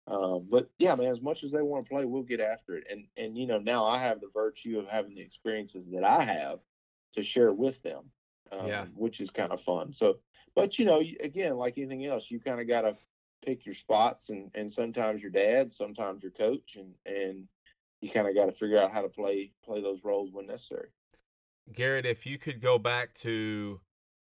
Um, 0.08 0.48
but 0.50 0.70
yeah, 0.80 0.96
man, 0.96 1.12
as 1.12 1.22
much 1.22 1.44
as 1.44 1.52
they 1.52 1.62
want 1.62 1.86
to 1.86 1.90
play, 1.90 2.06
we'll 2.06 2.24
get 2.24 2.40
after 2.40 2.76
it. 2.76 2.86
And 2.90 3.06
and 3.18 3.38
you 3.38 3.46
know, 3.46 3.60
now 3.60 3.86
I 3.86 4.02
have 4.02 4.22
the 4.22 4.30
virtue 4.34 4.80
of 4.80 4.88
having 4.88 5.16
the 5.16 5.22
experiences 5.22 5.90
that 5.92 6.04
I 6.04 6.24
have 6.24 6.60
to 7.16 7.24
share 7.24 7.52
with 7.52 7.82
them, 7.84 8.06
um, 8.52 8.68
yeah. 8.68 8.86
which 8.96 9.20
is 9.20 9.30
kind 9.30 9.52
of 9.52 9.62
fun. 9.62 9.92
So, 9.92 10.20
but 10.56 10.80
you 10.80 10.86
know, 10.86 11.02
again, 11.22 11.58
like 11.58 11.78
anything 11.78 12.06
else, 12.06 12.26
you 12.30 12.40
kind 12.40 12.62
of 12.62 12.68
got 12.68 12.82
to 12.82 12.96
pick 13.46 13.66
your 13.66 13.76
spots, 13.76 14.30
and 14.30 14.50
and 14.56 14.72
sometimes 14.72 15.22
your 15.22 15.32
dad, 15.32 15.74
sometimes 15.74 16.24
your 16.24 16.32
coach, 16.32 16.78
and 16.78 16.94
and 17.06 17.48
you 18.00 18.10
kind 18.10 18.28
of 18.28 18.36
got 18.36 18.46
to 18.46 18.54
figure 18.54 18.80
out 18.80 18.92
how 18.92 19.02
to 19.02 19.10
play 19.10 19.52
play 19.66 19.82
those 19.82 20.00
roles 20.04 20.30
when 20.32 20.48
necessary. 20.48 20.88
Garrett, 21.74 22.06
if 22.06 22.26
you 22.26 22.38
could 22.38 22.62
go 22.62 22.78
back 22.78 23.14
to 23.16 23.82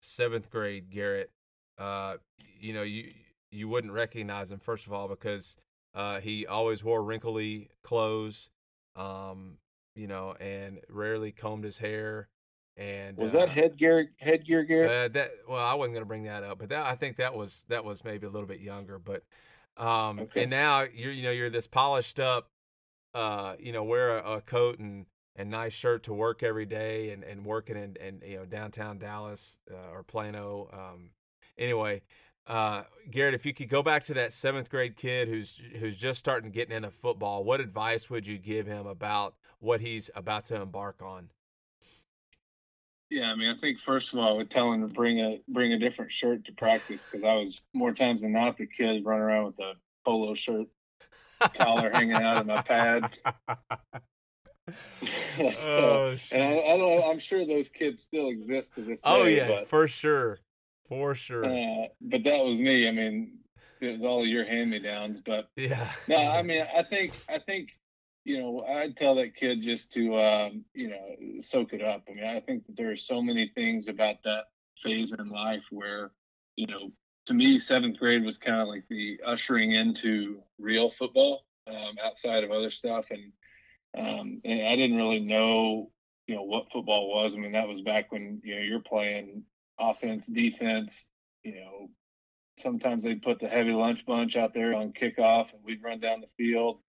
seventh 0.01 0.51
grade, 0.51 0.91
Garrett, 0.91 1.31
uh, 1.79 2.17
you 2.59 2.73
know, 2.73 2.83
you 2.83 3.11
you 3.53 3.67
wouldn't 3.69 3.93
recognize 3.93 4.51
him 4.51 4.59
first 4.59 4.87
of 4.87 4.93
all 4.93 5.07
because 5.07 5.55
uh, 5.95 6.19
he 6.19 6.45
always 6.47 6.83
wore 6.83 7.03
wrinkly 7.03 7.69
clothes, 7.83 8.49
um, 8.95 9.57
you 9.95 10.07
know, 10.07 10.33
and 10.39 10.79
rarely 10.89 11.31
combed 11.31 11.63
his 11.63 11.77
hair. 11.77 12.27
And 12.75 13.17
was 13.17 13.31
that 13.33 13.49
uh, 13.49 13.51
headgear? 13.51 14.09
Headgear, 14.19 14.63
Garrett? 14.63 14.89
Uh, 14.89 15.13
that 15.13 15.31
well, 15.47 15.63
I 15.63 15.75
wasn't 15.75 15.93
going 15.93 16.01
to 16.03 16.07
bring 16.07 16.23
that 16.23 16.43
up, 16.43 16.57
but 16.57 16.69
that 16.69 16.85
I 16.85 16.95
think 16.95 17.17
that 17.17 17.35
was 17.35 17.65
that 17.69 17.85
was 17.85 18.03
maybe 18.03 18.25
a 18.25 18.29
little 18.29 18.47
bit 18.47 18.59
younger. 18.61 18.97
But 18.97 19.23
um, 19.77 20.19
Okay. 20.19 20.41
and 20.41 20.49
now 20.49 20.81
you're 20.93 21.11
you 21.11 21.23
know 21.23 21.31
you're 21.31 21.51
this 21.51 21.67
polished 21.67 22.19
up, 22.19 22.49
uh, 23.13 23.55
you 23.59 23.71
know, 23.71 23.83
wear 23.83 24.17
a, 24.17 24.37
a 24.37 24.41
coat 24.41 24.79
and 24.79 25.05
and 25.35 25.51
nice 25.51 25.73
shirt 25.73 26.03
to 26.03 26.13
work 26.13 26.41
every 26.41 26.65
day, 26.65 27.11
and 27.11 27.23
and 27.23 27.45
working 27.45 27.75
in 27.75 27.95
and 28.01 28.23
you 28.25 28.37
know 28.37 28.45
downtown 28.45 28.97
Dallas 28.97 29.59
uh, 29.71 29.91
or 29.91 30.01
Plano. 30.01 30.69
Um, 30.73 31.11
anyway, 31.57 32.01
uh, 32.47 32.83
Garrett, 33.09 33.33
if 33.33 33.45
you 33.45 33.53
could 33.53 33.69
go 33.69 33.81
back 33.81 34.05
to 34.05 34.13
that 34.15 34.33
seventh 34.33 34.69
grade 34.69 34.95
kid 34.95 35.27
who's 35.27 35.61
who's 35.79 35.97
just 35.97 36.19
starting 36.19 36.51
getting 36.51 36.75
into 36.75 36.91
football, 36.91 37.43
what 37.43 37.59
advice 37.59 38.09
would 38.09 38.27
you 38.27 38.37
give 38.37 38.67
him 38.67 38.85
about 38.85 39.35
what 39.59 39.81
he's 39.81 40.09
about 40.15 40.45
to 40.45 40.61
embark 40.61 41.01
on? 41.01 41.29
Yeah, 43.09 43.31
I 43.31 43.35
mean, 43.35 43.49
I 43.49 43.59
think 43.59 43.79
first 43.79 44.11
of 44.11 44.19
all, 44.19 44.33
I 44.33 44.37
would 44.37 44.49
tell 44.49 44.73
him 44.73 44.81
to 44.81 44.93
bring 44.93 45.19
a 45.19 45.39
bring 45.47 45.73
a 45.73 45.79
different 45.79 46.11
shirt 46.11 46.45
to 46.45 46.51
practice 46.51 47.01
because 47.09 47.25
I 47.25 47.35
was 47.35 47.61
more 47.73 47.93
times 47.93 48.21
than 48.21 48.33
not 48.33 48.57
the 48.57 48.65
kid 48.65 49.05
running 49.05 49.23
around 49.23 49.45
with 49.45 49.59
a 49.59 49.73
polo 50.03 50.35
shirt 50.35 50.67
collar 51.57 51.91
hanging 51.91 52.13
out 52.13 52.37
of 52.37 52.45
my 52.45 52.61
pads. 52.61 53.19
oh, 55.39 56.15
shit. 56.15 56.39
and 56.39 56.43
I, 56.43 56.57
I 56.57 56.77
don't. 56.77 57.03
I'm 57.03 57.19
sure 57.19 57.45
those 57.45 57.67
kids 57.69 58.01
still 58.03 58.29
exist 58.29 58.73
to 58.75 58.81
this 58.81 58.97
day. 58.97 59.01
Oh 59.03 59.23
yeah, 59.23 59.47
but, 59.47 59.67
for 59.67 59.87
sure, 59.87 60.39
for 60.87 61.15
sure. 61.15 61.45
uh, 61.45 61.87
but 62.01 62.23
that 62.23 62.43
was 62.43 62.59
me. 62.59 62.87
I 62.87 62.91
mean, 62.91 63.39
it 63.81 63.99
was 63.99 64.01
all 64.01 64.25
your 64.25 64.45
hand 64.45 64.71
me 64.71 64.79
downs. 64.79 65.19
But 65.25 65.49
yeah. 65.55 65.91
no, 66.07 66.17
I 66.17 66.41
mean, 66.41 66.65
I 66.75 66.83
think 66.83 67.13
I 67.29 67.39
think 67.39 67.69
you 68.25 68.41
know, 68.41 68.63
I'd 68.65 68.95
tell 68.95 69.15
that 69.15 69.35
kid 69.35 69.61
just 69.63 69.91
to 69.93 70.17
um, 70.17 70.65
you 70.73 70.89
know 70.89 71.41
soak 71.41 71.73
it 71.73 71.81
up. 71.81 72.03
I 72.09 72.13
mean, 72.13 72.25
I 72.25 72.39
think 72.39 72.65
that 72.67 72.77
there 72.77 72.91
are 72.91 72.97
so 72.97 73.21
many 73.21 73.51
things 73.53 73.87
about 73.87 74.17
that 74.23 74.45
phase 74.83 75.13
in 75.17 75.29
life 75.29 75.63
where 75.71 76.11
you 76.55 76.67
know, 76.67 76.91
to 77.25 77.33
me, 77.33 77.59
seventh 77.59 77.97
grade 77.97 78.23
was 78.23 78.37
kind 78.37 78.61
of 78.61 78.67
like 78.67 78.83
the 78.89 79.19
ushering 79.25 79.71
into 79.71 80.41
real 80.59 80.91
football 80.97 81.45
um, 81.67 81.97
outside 82.03 82.43
of 82.43 82.51
other 82.51 82.71
stuff, 82.71 83.05
and 83.09 83.31
um, 83.97 84.41
and 84.45 84.67
I 84.67 84.75
didn't 84.75 84.97
really 84.97 85.19
know 85.19 85.91
you 86.27 86.35
know 86.35 86.43
what 86.43 86.71
football 86.71 87.09
was. 87.09 87.33
I 87.33 87.37
mean, 87.37 87.53
that 87.53 87.67
was 87.67 87.81
back 87.81 88.11
when 88.11 88.41
you 88.43 88.55
know 88.55 88.61
you're 88.61 88.79
playing 88.79 89.43
offense, 89.79 90.25
defense, 90.25 90.93
you 91.43 91.55
know. 91.55 91.89
Sometimes 92.59 93.03
they'd 93.03 93.23
put 93.23 93.39
the 93.39 93.47
heavy 93.47 93.71
lunch 93.71 94.05
bunch 94.05 94.35
out 94.35 94.53
there 94.53 94.75
on 94.75 94.93
kickoff, 94.93 95.51
and 95.53 95.63
we'd 95.63 95.83
run 95.83 95.99
down 95.99 96.21
the 96.21 96.27
field 96.37 96.79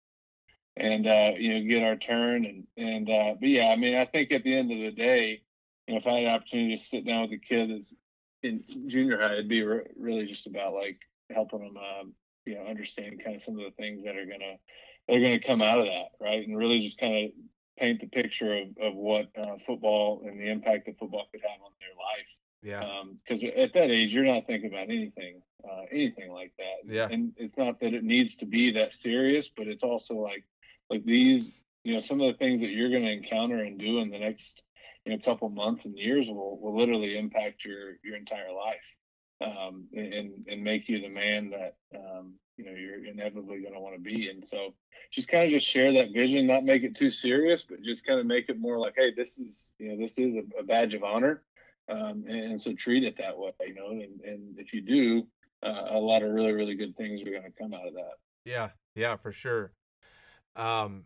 and 0.76 1.06
uh, 1.06 1.30
you 1.38 1.54
know 1.54 1.68
get 1.68 1.84
our 1.84 1.96
turn 1.96 2.44
and 2.44 2.66
and 2.76 3.08
uh, 3.08 3.34
but 3.38 3.48
yeah, 3.48 3.68
I 3.68 3.76
mean 3.76 3.96
I 3.96 4.06
think 4.06 4.32
at 4.32 4.42
the 4.42 4.56
end 4.56 4.72
of 4.72 4.78
the 4.78 4.90
day, 4.90 5.42
you 5.86 5.94
know, 5.94 6.00
if 6.00 6.06
I 6.06 6.14
had 6.14 6.24
an 6.24 6.34
opportunity 6.34 6.76
to 6.76 6.84
sit 6.84 7.06
down 7.06 7.22
with 7.22 7.32
a 7.32 7.38
kid 7.38 7.70
that's 7.70 7.94
in 8.42 8.64
junior 8.88 9.18
high, 9.18 9.34
it'd 9.34 9.48
be 9.48 9.62
re- 9.62 9.86
really 9.96 10.26
just 10.26 10.46
about 10.46 10.74
like 10.74 10.98
helping 11.30 11.60
them, 11.60 11.76
um, 11.76 12.12
you 12.44 12.54
know, 12.54 12.64
understand 12.66 13.22
kind 13.24 13.36
of 13.36 13.42
some 13.42 13.58
of 13.58 13.64
the 13.64 13.70
things 13.76 14.04
that 14.04 14.16
are 14.16 14.26
gonna 14.26 14.56
that 15.08 15.16
are 15.16 15.20
gonna 15.20 15.40
come 15.40 15.62
out 15.62 15.78
of 15.78 15.86
that, 15.86 16.08
right? 16.20 16.46
And 16.46 16.58
really 16.58 16.84
just 16.84 16.98
kind 16.98 17.26
of 17.26 17.30
paint 17.78 18.00
the 18.00 18.08
picture 18.08 18.56
of 18.56 18.68
of 18.82 18.94
what 18.94 19.28
uh, 19.38 19.56
football 19.66 20.22
and 20.26 20.40
the 20.40 20.50
impact 20.50 20.86
that 20.86 20.98
football 20.98 21.26
could 21.30 21.42
have 21.42 21.62
on 21.64 21.72
their 21.78 21.94
life 21.94 22.26
Yeah. 22.64 23.05
because 23.29 23.44
at 23.57 23.74
that 23.74 23.90
age 23.90 24.11
you're 24.11 24.24
not 24.24 24.46
thinking 24.46 24.70
about 24.70 24.85
anything 24.90 25.42
uh, 25.68 25.83
anything 25.92 26.31
like 26.33 26.53
that 26.59 26.90
Yeah. 26.92 27.09
and 27.11 27.33
it's 27.37 27.57
not 27.57 27.81
that 27.81 27.94
it 27.94 28.05
needs 28.05 28.37
to 28.38 28.46
be 28.46 28.72
that 28.72 28.94
serious 28.94 29.48
but 29.57 29.68
it's 29.68 29.85
also 29.85 30.14
like 30.14 30.44
like 30.90 31.05
these 31.05 31.53
you 31.85 31.94
know 31.94 32.00
some 32.00 32.20
of 32.20 32.33
the 32.33 32.38
things 32.38 32.61
that 32.62 32.70
you're 32.70 32.90
going 32.90 33.05
to 33.05 33.12
encounter 33.12 33.59
and 33.62 33.79
do 33.79 33.98
in 33.98 34.11
the 34.11 34.18
next 34.18 34.62
you 35.05 35.12
know 35.12 35.18
couple 35.24 35.48
months 35.50 35.85
and 35.85 35.96
years 35.98 36.27
will 36.29 36.59
will 36.61 36.77
literally 36.79 37.18
impact 37.18 37.64
your 37.64 37.96
your 38.03 38.16
entire 38.16 38.53
life 38.53 38.87
um 39.42 39.87
and 39.94 40.46
and 40.48 40.62
make 40.62 40.88
you 40.88 41.00
the 41.00 41.09
man 41.09 41.50
that 41.50 41.77
um 41.94 42.35
you 42.57 42.64
know 42.64 42.72
you're 42.72 43.05
inevitably 43.05 43.61
going 43.61 43.74
to 43.74 43.81
want 43.81 43.94
to 43.94 44.00
be 44.00 44.29
and 44.31 44.46
so 44.46 44.74
just 45.12 45.29
kind 45.29 45.44
of 45.44 45.50
just 45.50 45.66
share 45.66 45.92
that 45.92 46.12
vision 46.12 46.46
not 46.46 46.64
make 46.64 46.83
it 46.83 46.96
too 46.96 47.11
serious 47.11 47.64
but 47.68 47.83
just 47.83 48.07
kind 48.07 48.20
of 48.20 48.27
make 48.27 48.48
it 48.48 48.59
more 48.59 48.79
like 48.79 48.94
hey 48.96 49.12
this 49.14 49.37
is 49.38 49.72
you 49.79 49.88
know 49.90 49.98
this 49.98 50.16
is 50.18 50.35
a, 50.37 50.61
a 50.61 50.62
badge 50.62 50.94
of 50.94 51.03
honor 51.03 51.42
um, 51.88 52.24
and, 52.28 52.52
and 52.52 52.62
so 52.62 52.72
treat 52.74 53.04
it 53.04 53.16
that 53.18 53.38
way, 53.38 53.52
you 53.66 53.74
know. 53.74 53.90
And, 53.90 54.20
and 54.20 54.58
if 54.58 54.72
you 54.72 54.80
do, 54.80 55.26
uh, 55.62 55.94
a 55.96 55.98
lot 55.98 56.22
of 56.22 56.32
really, 56.32 56.52
really 56.52 56.74
good 56.74 56.96
things 56.96 57.20
are 57.22 57.30
going 57.30 57.42
to 57.42 57.50
come 57.58 57.74
out 57.74 57.86
of 57.86 57.94
that. 57.94 58.14
Yeah. 58.44 58.70
Yeah, 58.96 59.16
for 59.16 59.32
sure. 59.32 59.72
Um, 60.54 61.04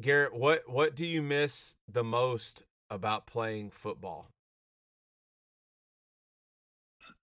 Garrett, 0.00 0.34
what 0.34 0.62
what 0.68 0.94
do 0.94 1.04
you 1.04 1.22
miss 1.22 1.74
the 1.90 2.04
most 2.04 2.62
about 2.88 3.26
playing 3.26 3.70
football? 3.70 4.28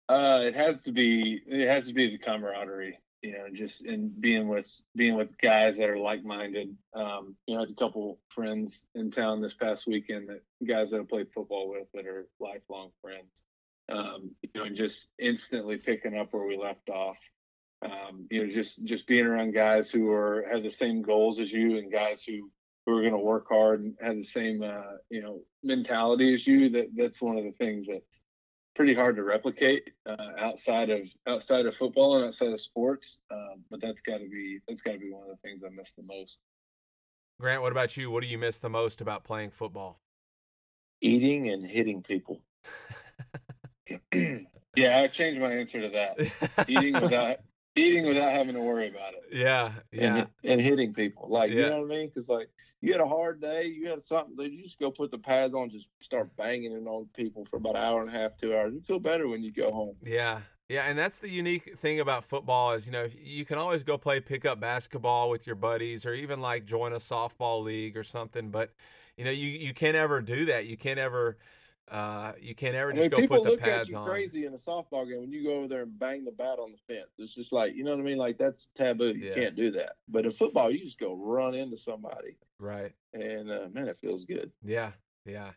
Uh, 0.08 0.42
it 0.44 0.56
has 0.56 0.76
to 0.86 0.92
be, 0.92 1.42
it 1.48 1.68
has 1.68 1.88
to 1.88 1.94
be 1.94 2.12
the 2.12 2.20
camaraderie, 2.20 3.00
you 3.26 3.32
know, 3.32 3.48
just 3.52 3.82
in 3.82 4.14
being 4.20 4.48
with 4.48 4.68
being 4.96 5.16
with 5.16 5.30
guys 5.42 5.78
that 5.78 5.90
are 5.90 5.98
like 5.98 6.24
minded. 6.24 6.78
Um, 6.94 7.36
you 7.48 7.56
know, 7.56 7.62
I 7.62 7.64
had 7.64 7.72
a 7.72 7.80
couple 7.80 8.20
friends 8.36 8.72
in 8.94 9.10
town 9.10 9.42
this 9.42 9.56
past 9.56 9.88
weekend 9.88 10.30
that 10.30 10.44
guys 10.66 10.92
that 10.92 11.00
I 11.00 11.04
played 11.04 11.28
football 11.34 11.72
with 11.72 11.88
that 11.96 12.06
are 12.06 12.28
lifelong 12.40 12.92
friends. 13.02 13.42
Um, 13.92 14.36
you 14.44 14.50
know, 14.54 14.64
and 14.64 14.78
just 14.78 15.08
instantly 15.18 15.78
picking 15.78 16.16
up 16.16 16.34
where 16.34 16.46
we 16.46 16.56
left 16.56 16.88
off. 16.90 17.18
Um, 17.84 18.28
you 18.30 18.46
know, 18.46 18.54
just 18.54 18.84
just 18.86 19.08
being 19.08 19.26
around 19.26 19.56
guys 19.56 19.90
who 19.90 20.12
are 20.12 20.46
have 20.52 20.62
the 20.62 20.72
same 20.72 21.02
goals 21.02 21.40
as 21.40 21.52
you 21.52 21.80
and 21.80 21.92
guys 21.92 22.24
who 22.24 22.52
who 22.86 22.96
are 22.96 23.02
going 23.02 23.14
to 23.14 23.18
work 23.18 23.48
hard 23.50 23.82
and 23.82 23.96
have 24.02 24.18
the 24.18 24.24
same 24.24 24.62
uh, 24.62 24.98
you 25.10 25.24
know 25.24 25.42
mentality 25.64 26.36
as 26.36 26.46
you. 26.46 26.70
That 26.70 26.90
that's 26.96 27.20
one 27.20 27.38
of 27.40 27.44
the 27.44 27.54
things 27.54 27.88
that's 27.88 28.22
pretty 28.76 28.94
hard 28.94 29.16
to 29.16 29.24
replicate 29.24 29.92
uh, 30.06 30.16
outside 30.40 30.90
of 30.90 31.02
outside 31.28 31.66
of 31.66 31.76
football 31.76 32.18
and 32.18 32.26
outside 32.26 32.52
of 32.52 32.62
sports. 32.62 33.18
Um, 33.32 33.64
but 33.70 33.82
that's 33.82 34.00
got 34.06 34.18
to 34.20 34.30
be 34.30 34.60
that's 34.68 34.82
got 34.82 34.94
to 34.94 35.00
be 35.00 35.12
one 35.12 35.24
of 35.24 35.30
the 35.30 35.38
things 35.38 35.62
I 35.66 35.70
miss 35.70 35.92
the 35.98 36.04
most. 36.04 36.38
Grant, 37.40 37.62
what 37.62 37.72
about 37.72 37.98
you? 37.98 38.12
What 38.12 38.24
do 38.24 38.30
you 38.30 38.38
miss 38.38 38.60
the 38.60 38.70
most 38.70 39.02
about 39.02 39.24
playing 39.24 39.52
football? 39.52 40.00
Eating 41.02 41.50
and 41.50 41.66
hitting 41.66 42.02
people. 42.02 42.42
yeah, 44.76 45.00
I 45.00 45.08
changed 45.08 45.42
my 45.42 45.54
answer 45.54 45.82
to 45.82 45.90
that. 45.90 46.68
Eating 46.70 46.94
without 46.94 47.38
eating 47.76 48.06
without 48.06 48.32
having 48.32 48.56
to 48.56 48.62
worry 48.62 48.90
about 48.90 49.14
it. 49.14 49.24
Yeah, 49.32 49.74
yeah, 49.92 50.18
and, 50.18 50.28
and 50.44 50.62
hitting 50.62 50.94
people. 50.94 51.28
Like, 51.30 51.52
Yeah. 51.52 51.56
you 51.56 51.70
know 51.70 51.82
what 51.82 51.92
I 51.92 51.98
mean? 51.98 52.08
Because, 52.08 52.30
like, 52.30 52.50
you 52.82 52.92
had 52.92 53.02
a 53.02 53.08
hard 53.08 53.42
day, 53.42 53.66
you 53.66 53.90
had 53.90 54.04
something, 54.06 54.36
dude, 54.36 54.54
you 54.54 54.64
just 54.64 54.80
go 54.80 54.92
put 54.92 55.12
the 55.12 55.18
pads 55.18 55.54
on, 55.54 55.70
just 55.70 55.88
start 56.02 56.36
banging 56.38 56.72
it 56.72 56.88
on 56.88 57.08
people 57.16 57.46
for 57.46 57.58
about 57.58 57.76
an 57.76 57.84
hour 57.84 58.02
and 58.02 58.10
a 58.10 58.14
half, 58.14 58.38
two 58.38 58.56
hours. 58.56 58.74
You 58.74 58.82
feel 58.82 59.00
better 59.00 59.28
when 59.28 59.42
you 59.44 59.52
go 59.52 59.72
home. 59.72 59.96
yeah, 60.04 60.42
yeah. 60.70 60.84
And 60.84 60.98
that's 60.98 61.20
the 61.20 61.30
unique 61.30 61.78
thing 61.78 62.00
about 62.00 62.26
football 62.26 62.74
is 62.74 62.86
you 62.86 62.92
know 62.92 63.08
you 63.18 63.46
can 63.46 63.58
always 63.58 63.84
go 63.84 63.98
play 63.98 64.20
pickup 64.20 64.60
basketball 64.60 65.30
with 65.30 65.46
your 65.48 65.56
buddies 65.56 66.06
or 66.06 66.14
even 66.14 66.42
like 66.42 66.66
join 66.66 66.94
a 66.94 66.98
softball 66.98 67.64
league 67.64 67.98
or 67.98 68.04
something. 68.04 68.50
But 68.50 68.72
you 69.18 69.26
know 69.26 69.32
you 69.32 69.48
you 69.48 69.74
can't 69.74 69.96
ever 69.96 70.22
do 70.22 70.46
that. 70.46 70.66
You 70.68 70.78
can't 70.78 71.00
ever 71.00 71.38
uh 71.92 72.34
you 72.40 72.56
can't 72.56 72.76
ever 72.76 72.92
I 72.92 72.96
just 72.96 73.10
mean, 73.10 73.12
go 73.12 73.22
put 73.22 73.44
the 73.44 73.52
look 73.52 73.66
at 73.68 73.86
pads 73.86 73.88
you 73.88 73.98
on. 73.98 74.04
crazy 74.04 74.46
in 74.46 74.54
a 74.54 74.58
softball 74.58 75.08
game 75.10 75.22
when 75.22 75.32
you 75.32 75.44
go 75.44 75.56
over 75.58 75.68
there 75.68 75.84
and 75.84 75.98
bang 76.00 76.24
the 76.26 76.32
bat 76.32 76.60
on 76.60 76.72
the 76.72 76.78
fence. 76.94 77.10
It's 77.18 77.34
just 77.34 77.52
like, 77.52 77.76
you 77.76 77.84
know 77.84 77.92
what 77.92 78.00
I 78.00 78.04
mean? 78.04 78.18
Like, 78.18 78.38
that's 78.38 78.70
taboo. 78.76 79.14
You 79.16 79.26
Yeah. 79.26 79.34
can't 79.34 79.56
do 79.56 79.72
that. 79.72 79.94
But 80.08 80.26
in 80.26 80.32
football, 80.32 80.72
you 80.72 80.80
just 80.84 81.00
go 81.00 81.16
run 81.16 81.56
into 81.56 81.78
somebody, 81.78 82.38
Right. 82.60 82.94
and 83.14 83.50
uh, 83.52 83.68
man, 83.72 83.88
it 83.88 84.00
feels 84.00 84.26
good. 84.26 84.52
Yeah, 84.64 84.92
yeah. 85.26 85.52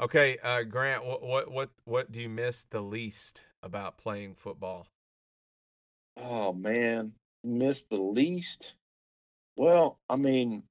Okay, 0.00 0.38
uh, 0.42 0.62
Grant, 0.64 1.04
what 1.04 1.22
what 1.22 1.50
what 1.50 1.70
what 1.84 2.12
do 2.12 2.20
you 2.20 2.28
miss 2.28 2.64
the 2.64 2.82
least 2.82 3.46
about 3.62 3.98
playing 3.98 4.34
football? 4.34 4.88
Oh 6.16 6.52
man, 6.52 7.14
miss 7.42 7.84
the 7.84 7.96
least. 8.00 8.74
Well, 9.56 10.00
I 10.08 10.16
mean, 10.16 10.64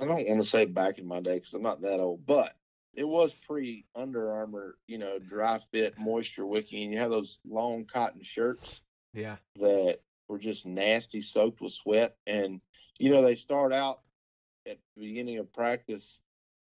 I 0.00 0.04
don't 0.04 0.28
want 0.28 0.42
to 0.42 0.48
say 0.48 0.64
back 0.66 0.98
in 0.98 1.06
my 1.06 1.20
day 1.20 1.36
because 1.38 1.54
I'm 1.54 1.62
not 1.62 1.80
that 1.82 2.00
old, 2.00 2.24
but 2.26 2.54
it 2.98 3.06
was 3.08 3.32
pre 3.46 3.86
Under 3.94 4.32
Armour, 4.32 4.76
you 4.88 4.98
know, 4.98 5.18
dry 5.20 5.60
fit 5.72 5.94
moisture 5.98 6.46
wicking, 6.46 6.82
and 6.84 6.92
you 6.92 6.98
have 6.98 7.10
those 7.10 7.38
long 7.46 7.86
cotton 7.86 8.22
shirts 8.24 8.82
Yeah. 9.14 9.38
that 9.56 10.00
were 10.28 10.38
just 10.38 10.66
nasty, 10.66 11.22
soaked 11.22 11.60
with 11.60 11.72
sweat, 11.72 12.16
and 12.26 12.60
you 12.98 13.10
know 13.10 13.22
they 13.22 13.36
start 13.36 13.72
out 13.72 14.00
at 14.66 14.78
the 14.96 15.02
beginning 15.02 15.38
of 15.38 15.52
practice 15.52 16.20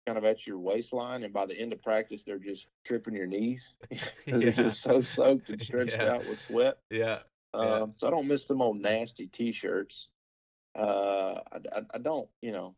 kind 0.07 0.19
of 0.19 0.25
at 0.25 0.47
your 0.47 0.59
waistline, 0.59 1.23
and 1.25 1.33
by 1.33 1.47
the 1.47 1.59
end 1.59 1.73
of 1.73 1.83
practice 1.83 2.25
they're 2.25 2.39
just 2.39 2.67
tripping 2.85 3.15
your 3.15 3.27
knees. 3.27 3.75
They're 4.31 4.41
Yeah. 4.41 4.51
just 4.51 4.83
so 4.83 5.01
soaked 5.01 5.49
and 5.51 5.61
stretched 5.63 6.03
Yeah. 6.03 6.05
out 6.05 6.27
with 6.27 6.39
sweat. 6.39 6.79
Yeah. 6.91 7.23
Um, 7.55 7.65
Yeah. 7.65 7.87
So 7.97 8.09
I 8.09 8.11
don't 8.11 8.29
miss 8.29 8.47
them 8.47 8.63
old 8.63 8.81
nasty 8.81 9.27
T-shirts. 9.27 10.09
Uh, 10.77 11.41
I, 11.53 11.59
I, 11.73 11.83
I 11.95 11.99
don't, 11.99 12.29
you 12.43 12.53
know, 12.53 12.77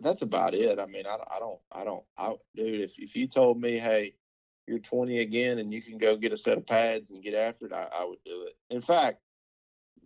that's 0.00 0.22
about 0.22 0.54
it. 0.54 0.78
I 0.78 0.86
mean, 0.86 1.04
I, 1.06 1.16
I 1.34 1.38
don't, 1.38 1.60
I 1.70 1.84
don't, 1.84 2.04
I, 2.16 2.34
dude, 2.56 2.80
if, 2.80 2.92
if 2.98 3.14
you 3.16 3.26
told 3.28 3.60
me, 3.60 3.78
hey, 3.78 4.14
you're 4.66 4.78
20 4.78 5.18
again 5.20 5.58
and 5.58 5.72
you 5.72 5.82
can 5.82 5.98
go 5.98 6.16
get 6.16 6.32
a 6.32 6.36
set 6.36 6.56
of 6.56 6.66
pads 6.66 7.10
and 7.10 7.22
get 7.22 7.34
after 7.34 7.66
it, 7.66 7.72
I, 7.72 7.88
I 7.92 8.04
would 8.04 8.22
do 8.24 8.46
it. 8.46 8.56
In 8.74 8.80
fact, 8.80 9.18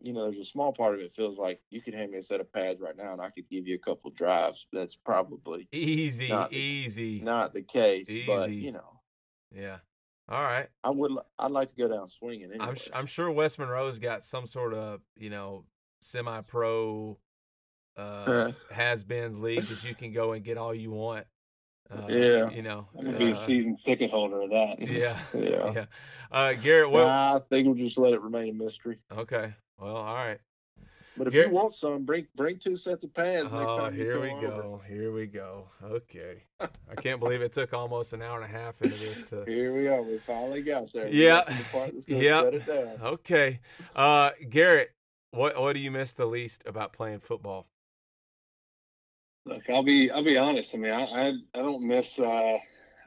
you 0.02 0.12
know, 0.12 0.24
there's 0.30 0.40
a 0.40 0.50
small 0.50 0.72
part 0.72 0.94
of 0.94 1.00
it 1.00 1.14
feels 1.14 1.38
like 1.38 1.60
you 1.70 1.80
could 1.80 1.94
hand 1.94 2.10
me 2.12 2.18
a 2.18 2.24
set 2.24 2.40
of 2.40 2.52
pads 2.52 2.80
right 2.80 2.96
now 2.96 3.12
and 3.12 3.20
I 3.20 3.30
could 3.30 3.48
give 3.50 3.66
you 3.66 3.74
a 3.76 3.78
couple 3.78 4.10
drives. 4.10 4.66
That's 4.72 4.96
probably 4.96 5.68
Easy, 5.72 6.28
Not 6.28 6.50
the- 6.50 6.56
easy. 6.56 7.20
not 7.20 7.54
the 7.54 7.62
case, 7.62 8.08
but 8.26 8.50
you 8.50 8.72
know, 8.72 9.00
Yeah. 9.54 9.78
All 10.28 10.42
right. 10.42 10.68
I 10.82 10.90
would, 10.90 11.12
I'd 11.38 11.52
like 11.52 11.68
to 11.68 11.76
go 11.76 11.86
down 11.88 12.08
swinging. 12.08 12.50
Anyway. 12.50 12.58
I'm 12.60 12.76
I'm 12.92 13.06
sure 13.06 13.30
West 13.30 13.58
Monroe's 13.60 14.00
got 14.00 14.24
some 14.24 14.46
sort 14.46 14.74
of 14.74 15.00
you 15.16 15.30
know 15.30 15.64
semi-pro 16.00 17.18
uh, 17.96 18.52
has-beens 18.70 19.36
league 19.38 19.66
that 19.68 19.84
you 19.84 19.94
can 19.94 20.12
go 20.12 20.32
and 20.32 20.44
get 20.44 20.58
all 20.58 20.74
you 20.74 20.90
want. 20.90 21.26
Uh, 21.90 22.06
Yeah. 22.08 22.50
You 22.50 22.62
know. 22.62 22.86
I'm 22.98 23.04
gonna 23.04 23.18
be 23.18 23.30
a 23.30 23.34
uh, 23.34 23.46
season 23.46 23.76
ticket 23.84 24.10
holder 24.10 24.42
of 24.42 24.50
that. 24.50 24.76
Yeah. 24.80 25.18
Yeah. 25.34 25.72
Yeah. 25.72 25.84
Uh, 26.30 26.52
Garrett. 26.54 26.92
Nah, 26.92 27.36
I 27.36 27.40
think 27.48 27.66
we'll 27.66 27.74
just 27.76 27.96
let 27.98 28.12
it 28.12 28.20
remain 28.20 28.48
a 28.50 28.52
mystery. 28.64 28.98
Okay. 29.16 29.54
Well. 29.78 29.96
All 29.96 30.14
right. 30.14 30.38
But 31.18 31.28
if 31.28 31.32
Here- 31.32 31.46
you 31.46 31.52
want 31.54 31.74
some, 31.74 32.04
bring 32.04 32.26
bring 32.34 32.58
two 32.58 32.76
sets 32.76 33.02
of 33.04 33.14
pads 33.14 33.48
Oh, 33.50 33.88
here 33.88 34.20
we 34.20 34.30
over. 34.32 34.46
go. 34.48 34.82
Here 34.86 35.12
we 35.12 35.26
go. 35.26 35.68
Okay. 35.82 36.42
I 36.60 36.94
can't 36.96 37.20
believe 37.20 37.40
it 37.40 37.52
took 37.52 37.72
almost 37.72 38.12
an 38.12 38.20
hour 38.20 38.36
and 38.42 38.44
a 38.44 38.54
half 38.58 38.82
into 38.82 38.98
this 38.98 39.22
to. 39.30 39.44
Here 39.46 39.72
we 39.72 39.88
are. 39.88 40.02
We 40.02 40.18
finally 40.26 40.60
got 40.62 40.92
there. 40.92 41.08
Yeah. 41.08 41.44
the 41.46 41.64
part 41.72 41.92
that's 41.94 42.04
gonna 42.06 42.20
Yeah. 42.22 42.40
shut 42.42 42.54
it 42.54 42.66
down. 42.66 42.98
Okay. 43.00 43.60
Uh, 43.94 44.30
Garrett, 44.50 44.90
what 45.30 45.58
what 45.58 45.72
do 45.72 45.78
you 45.80 45.90
miss 45.90 46.12
the 46.12 46.26
least 46.26 46.62
about 46.66 46.92
playing 46.92 47.20
football? 47.20 47.66
Look, 49.46 49.62
I'll 49.70 49.84
be 49.84 50.10
I'll 50.10 50.24
be 50.24 50.36
honest. 50.36 50.70
I 50.74 50.76
mean, 50.76 50.92
I 50.92 51.04
I, 51.04 51.28
I 51.54 51.58
don't 51.58 51.86
miss 51.86 52.18
uh, 52.18 52.56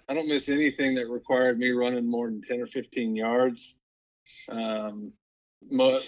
I 0.07 0.13
don't 0.13 0.29
miss 0.29 0.47
anything 0.47 0.95
that 0.95 1.09
required 1.09 1.59
me 1.59 1.71
running 1.71 2.09
more 2.09 2.27
than 2.27 2.41
ten 2.41 2.61
or 2.61 2.67
fifteen 2.67 3.15
yards. 3.15 3.75
Um, 4.47 5.11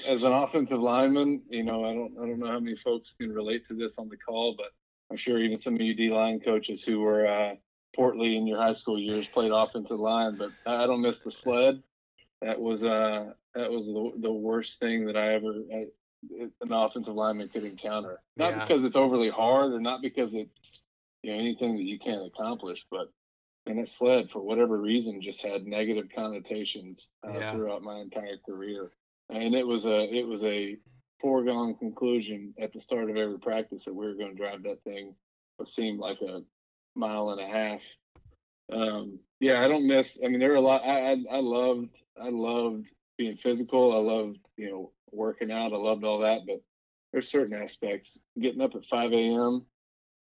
as 0.07 0.23
an 0.23 0.31
offensive 0.31 0.79
lineman, 0.79 1.41
you 1.49 1.63
know, 1.63 1.83
I 1.83 1.93
don't 1.93 2.13
I 2.17 2.25
don't 2.25 2.39
know 2.39 2.47
how 2.47 2.59
many 2.59 2.77
folks 2.81 3.13
can 3.19 3.33
relate 3.33 3.67
to 3.67 3.75
this 3.75 3.95
on 3.97 4.07
the 4.07 4.15
call, 4.15 4.55
but 4.57 4.67
I'm 5.11 5.17
sure 5.17 5.37
even 5.37 5.59
some 5.59 5.75
of 5.75 5.81
you 5.81 5.93
D 5.93 6.09
line 6.09 6.39
coaches 6.39 6.81
who 6.83 7.01
were 7.01 7.27
uh, 7.27 7.55
portly 7.93 8.37
in 8.37 8.47
your 8.47 8.57
high 8.57 8.73
school 8.73 8.97
years 8.97 9.27
played 9.27 9.51
offensive 9.51 9.99
line. 9.99 10.37
But 10.37 10.51
I 10.65 10.87
don't 10.87 11.01
miss 11.01 11.19
the 11.19 11.31
sled. 11.31 11.83
That 12.41 12.59
was 12.59 12.83
uh 12.83 13.33
that 13.53 13.69
was 13.69 13.85
the 13.85 14.21
the 14.21 14.31
worst 14.31 14.79
thing 14.79 15.05
that 15.07 15.17
I 15.17 15.33
ever 15.33 15.55
an 16.29 16.71
offensive 16.71 17.13
lineman 17.15 17.49
could 17.49 17.63
encounter. 17.63 18.21
Not 18.37 18.51
Yeah. 18.51 18.65
because 18.67 18.85
it's 18.85 18.95
overly 18.95 19.29
hard 19.29 19.73
or 19.73 19.79
not 19.79 20.01
because 20.01 20.33
it's 20.33 20.81
you 21.23 21.31
know 21.31 21.39
anything 21.39 21.75
that 21.77 21.83
you 21.83 21.99
can't 21.99 22.25
accomplish, 22.25 22.79
but 22.89 23.11
and 23.67 23.77
that 23.79 23.89
sled 23.89 24.29
for 24.31 24.41
whatever 24.41 24.77
reason 24.77 25.21
just 25.21 25.41
had 25.41 25.65
negative 25.67 26.09
connotations 26.15 27.07
uh, 27.27 27.31
Yeah. 27.33 27.51
throughout 27.53 27.83
my 27.83 27.99
entire 27.99 28.37
career, 28.37 28.91
and 29.29 29.53
it 29.55 29.65
was 29.65 29.85
a 29.85 30.03
it 30.13 30.27
was 30.27 30.41
a 30.43 30.77
foregone 31.19 31.75
conclusion 31.75 32.53
at 32.59 32.73
the 32.73 32.81
start 32.81 33.09
of 33.09 33.15
every 33.17 33.37
practice 33.39 33.85
that 33.85 33.93
we 33.93 34.07
were 34.07 34.15
going 34.15 34.31
to 34.31 34.37
drive 34.37 34.63
that 34.63 34.83
thing 34.83 35.15
what 35.57 35.69
seemed 35.69 35.99
like 35.99 36.19
a 36.21 36.43
mile 36.95 37.29
and 37.29 37.39
a 37.41 37.45
half. 37.47 37.81
Um, 38.71 39.19
yeah, 39.39 39.63
I 39.63 39.67
don't 39.67 39.85
miss. 39.87 40.17
I 40.23 40.27
mean, 40.27 40.39
there 40.39 40.49
were 40.49 40.55
a 40.55 40.61
lot. 40.61 40.83
I, 40.83 41.11
I 41.11 41.23
I 41.31 41.39
loved 41.39 41.89
I 42.19 42.29
loved 42.29 42.85
being 43.21 43.37
physical. 43.37 43.93
I 43.93 43.97
loved 43.97 44.39
you 44.57 44.71
know 44.71 44.91
working 45.11 45.51
out. 45.51 45.73
I 45.73 45.77
loved 45.77 46.03
all 46.03 46.19
that, 46.19 46.41
but 46.47 46.61
there's 47.13 47.29
certain 47.29 47.53
aspects. 47.61 48.17
Getting 48.39 48.61
up 48.61 48.73
at 48.73 48.85
5 48.89 49.11
a.m. 49.13 49.65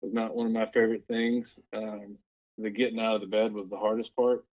was 0.02 0.12
not 0.12 0.34
one 0.36 0.46
of 0.46 0.52
my 0.52 0.66
favorite 0.66 1.04
things. 1.08 1.58
Um, 1.72 2.18
the 2.58 2.68
getting 2.68 3.00
out 3.00 3.14
of 3.14 3.20
the 3.22 3.26
bed 3.26 3.54
was 3.54 3.70
the 3.70 3.78
hardest 3.78 4.14
part. 4.16 4.44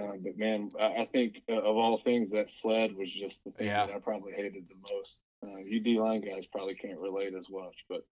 Uh, 0.00 0.12
but 0.22 0.38
man, 0.38 0.70
I, 0.78 1.02
I 1.02 1.08
think 1.10 1.42
uh, 1.50 1.54
of 1.54 1.76
all 1.76 2.00
things, 2.04 2.30
that 2.30 2.46
sled 2.60 2.94
was 2.94 3.08
just 3.10 3.42
the 3.44 3.50
thing 3.50 3.66
Yeah. 3.66 3.86
that 3.86 3.96
I 3.96 3.98
probably 3.98 4.32
hated 4.32 4.66
the 4.68 4.76
most. 4.94 5.18
Uh, 5.42 5.58
you 5.64 5.80
D 5.80 5.98
line 5.98 6.20
guys 6.20 6.44
probably 6.52 6.74
can't 6.74 7.00
relate 7.00 7.34
as 7.34 7.46
much, 7.50 7.74
but 7.88 8.06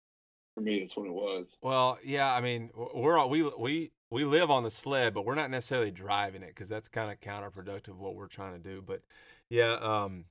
for 0.54 0.62
me, 0.62 0.78
it's 0.78 0.96
what 0.96 1.06
it 1.06 1.12
was. 1.12 1.46
Well, 1.62 1.98
yeah, 2.02 2.32
I 2.32 2.40
mean, 2.40 2.70
we're 2.74 3.18
all, 3.18 3.28
we 3.28 3.42
we 3.58 3.92
we 4.10 4.24
live 4.24 4.50
on 4.50 4.62
the 4.62 4.70
sled, 4.70 5.12
but 5.12 5.26
we're 5.26 5.34
not 5.34 5.50
necessarily 5.50 5.90
driving 5.90 6.42
it 6.42 6.48
because 6.48 6.68
that's 6.68 6.88
kind 6.88 7.10
of 7.10 7.20
counterproductive 7.20 7.96
what 7.96 8.14
we're 8.14 8.28
trying 8.28 8.52
to 8.54 8.58
do. 8.58 8.80
But 8.80 9.02
yeah, 9.54 9.74
um, 9.74 10.24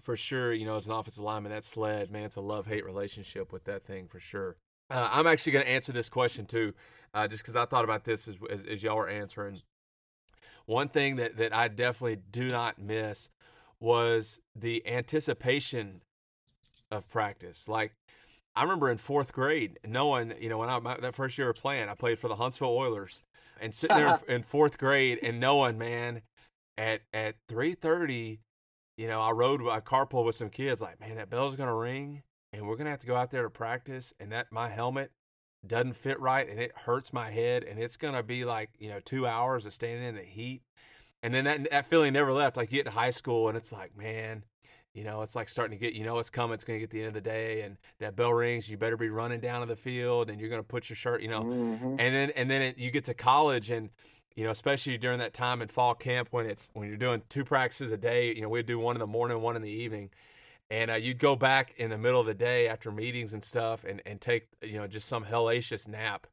for 0.00 0.16
sure, 0.16 0.52
you 0.54 0.64
know, 0.64 0.76
as 0.76 0.86
an 0.86 0.92
offensive 0.92 1.22
lineman, 1.22 1.52
that 1.52 1.62
sled, 1.62 2.10
man, 2.10 2.24
it's 2.24 2.36
a 2.36 2.40
love 2.40 2.66
hate 2.66 2.86
relationship 2.86 3.52
with 3.52 3.64
that 3.64 3.84
thing 3.84 4.08
for 4.08 4.18
sure. 4.18 4.56
Uh, 4.88 5.10
I'm 5.12 5.26
actually 5.26 5.52
going 5.52 5.66
to 5.66 5.70
answer 5.70 5.92
this 5.92 6.08
question 6.08 6.46
too, 6.46 6.72
uh, 7.12 7.28
just 7.28 7.42
because 7.42 7.54
I 7.54 7.66
thought 7.66 7.84
about 7.84 8.04
this 8.04 8.26
as, 8.28 8.36
as 8.50 8.64
as 8.64 8.82
y'all 8.82 8.96
were 8.96 9.08
answering. 9.08 9.60
One 10.64 10.88
thing 10.88 11.16
that 11.16 11.36
that 11.36 11.54
I 11.54 11.68
definitely 11.68 12.22
do 12.30 12.48
not 12.48 12.78
miss 12.78 13.28
was 13.78 14.40
the 14.56 14.86
anticipation 14.86 16.00
of 16.90 17.10
practice. 17.10 17.68
Like 17.68 17.92
I 18.56 18.62
remember 18.62 18.90
in 18.90 18.96
fourth 18.96 19.34
grade, 19.34 19.78
knowing, 19.86 20.32
you 20.40 20.48
know, 20.48 20.58
when 20.58 20.70
I 20.70 20.78
my, 20.78 20.96
that 20.96 21.14
first 21.14 21.36
year 21.36 21.50
of 21.50 21.56
playing, 21.56 21.90
I 21.90 21.94
played 21.94 22.18
for 22.18 22.28
the 22.28 22.36
Huntsville 22.36 22.70
Oilers, 22.70 23.22
and 23.60 23.74
sitting 23.74 23.98
there 23.98 24.18
in, 24.26 24.34
in 24.36 24.42
fourth 24.44 24.78
grade 24.78 25.18
and 25.22 25.38
knowing, 25.38 25.76
man, 25.76 26.22
at 26.80 27.02
at 27.12 27.34
three 27.46 27.74
thirty, 27.74 28.40
you 28.96 29.06
know, 29.06 29.20
I 29.20 29.30
rode 29.32 29.60
I 29.68 29.80
carpool 29.80 30.24
with 30.24 30.34
some 30.34 30.48
kids. 30.48 30.80
Like, 30.80 30.98
man, 30.98 31.16
that 31.16 31.28
bell's 31.30 31.54
gonna 31.56 31.76
ring, 31.76 32.22
and 32.52 32.66
we're 32.66 32.76
gonna 32.76 32.90
have 32.90 33.00
to 33.00 33.06
go 33.06 33.16
out 33.16 33.30
there 33.30 33.42
to 33.42 33.50
practice, 33.50 34.14
and 34.18 34.32
that 34.32 34.50
my 34.50 34.68
helmet 34.70 35.12
doesn't 35.66 35.92
fit 35.92 36.18
right, 36.18 36.48
and 36.48 36.58
it 36.58 36.72
hurts 36.74 37.12
my 37.12 37.30
head, 37.30 37.62
and 37.64 37.78
it's 37.78 37.98
gonna 37.98 38.22
be 38.22 38.44
like, 38.46 38.70
you 38.78 38.88
know, 38.88 38.98
two 39.00 39.26
hours 39.26 39.66
of 39.66 39.74
standing 39.74 40.04
in 40.08 40.14
the 40.14 40.22
heat, 40.22 40.62
and 41.22 41.34
then 41.34 41.44
that 41.44 41.70
that 41.70 41.86
feeling 41.86 42.14
never 42.14 42.32
left. 42.32 42.56
Like 42.56 42.72
you 42.72 42.78
get 42.78 42.86
to 42.86 42.92
high 42.92 43.10
school, 43.10 43.48
and 43.48 43.56
it's 43.58 43.72
like, 43.72 43.94
man, 43.96 44.44
you 44.94 45.04
know, 45.04 45.20
it's 45.20 45.36
like 45.36 45.50
starting 45.50 45.78
to 45.78 45.84
get, 45.84 45.92
you 45.94 46.02
know, 46.04 46.18
it's 46.18 46.30
coming. 46.30 46.54
It's 46.54 46.64
going 46.64 46.78
to 46.78 46.80
get 46.80 46.90
the 46.90 46.98
end 47.00 47.08
of 47.08 47.14
the 47.14 47.20
day, 47.20 47.60
and 47.60 47.76
that 48.00 48.16
bell 48.16 48.32
rings. 48.32 48.68
You 48.68 48.76
better 48.76 48.96
be 48.96 49.08
running 49.10 49.38
down 49.38 49.60
to 49.60 49.66
the 49.66 49.76
field, 49.76 50.30
and 50.30 50.40
you're 50.40 50.48
going 50.48 50.62
to 50.62 50.66
put 50.66 50.88
your 50.88 50.96
shirt, 50.96 51.20
you 51.22 51.28
know, 51.28 51.42
Mhm. 51.42 51.96
and 52.00 52.14
then 52.14 52.30
and 52.30 52.50
then 52.50 52.62
it, 52.62 52.78
you 52.78 52.90
get 52.90 53.04
to 53.04 53.14
college, 53.14 53.70
and 53.70 53.90
you 54.40 54.46
know, 54.46 54.52
especially 54.52 54.96
during 54.96 55.18
that 55.18 55.34
time 55.34 55.60
in 55.60 55.68
fall 55.68 55.94
camp 55.94 56.28
when 56.30 56.46
it's 56.46 56.70
when 56.72 56.88
you're 56.88 56.96
doing 56.96 57.20
two 57.28 57.44
practices 57.44 57.92
a 57.92 57.98
day. 57.98 58.34
You 58.34 58.40
know, 58.40 58.48
we'd 58.48 58.64
do 58.64 58.78
one 58.78 58.96
in 58.96 59.00
the 59.00 59.06
morning, 59.06 59.38
one 59.42 59.54
in 59.54 59.60
the 59.60 59.68
evening, 59.68 60.08
and 60.70 60.90
uh, 60.90 60.94
you'd 60.94 61.18
go 61.18 61.36
back 61.36 61.74
in 61.76 61.90
the 61.90 61.98
middle 61.98 62.18
of 62.18 62.26
the 62.26 62.32
day 62.32 62.66
after 62.66 62.90
meetings 62.90 63.34
and 63.34 63.44
stuff, 63.44 63.84
and 63.84 64.00
and 64.06 64.18
take 64.18 64.46
you 64.62 64.78
know 64.78 64.86
just 64.86 65.08
some 65.08 65.26
hellacious 65.26 65.86
nap. 65.86 66.26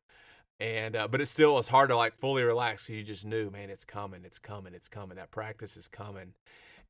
And 0.61 0.95
uh, 0.95 1.09
but 1.09 1.19
it 1.19 1.25
still 1.25 1.55
was 1.55 1.67
hard 1.67 1.89
to 1.89 1.97
like 1.97 2.17
fully 2.17 2.43
relax. 2.43 2.87
So 2.87 2.93
you 2.93 3.03
just 3.03 3.25
knew, 3.25 3.49
man, 3.49 3.69
it's 3.69 3.83
coming, 3.83 4.21
it's 4.23 4.39
coming, 4.39 4.73
it's 4.73 4.87
coming. 4.87 5.17
That 5.17 5.31
practice 5.31 5.75
is 5.75 5.89
coming, 5.89 6.33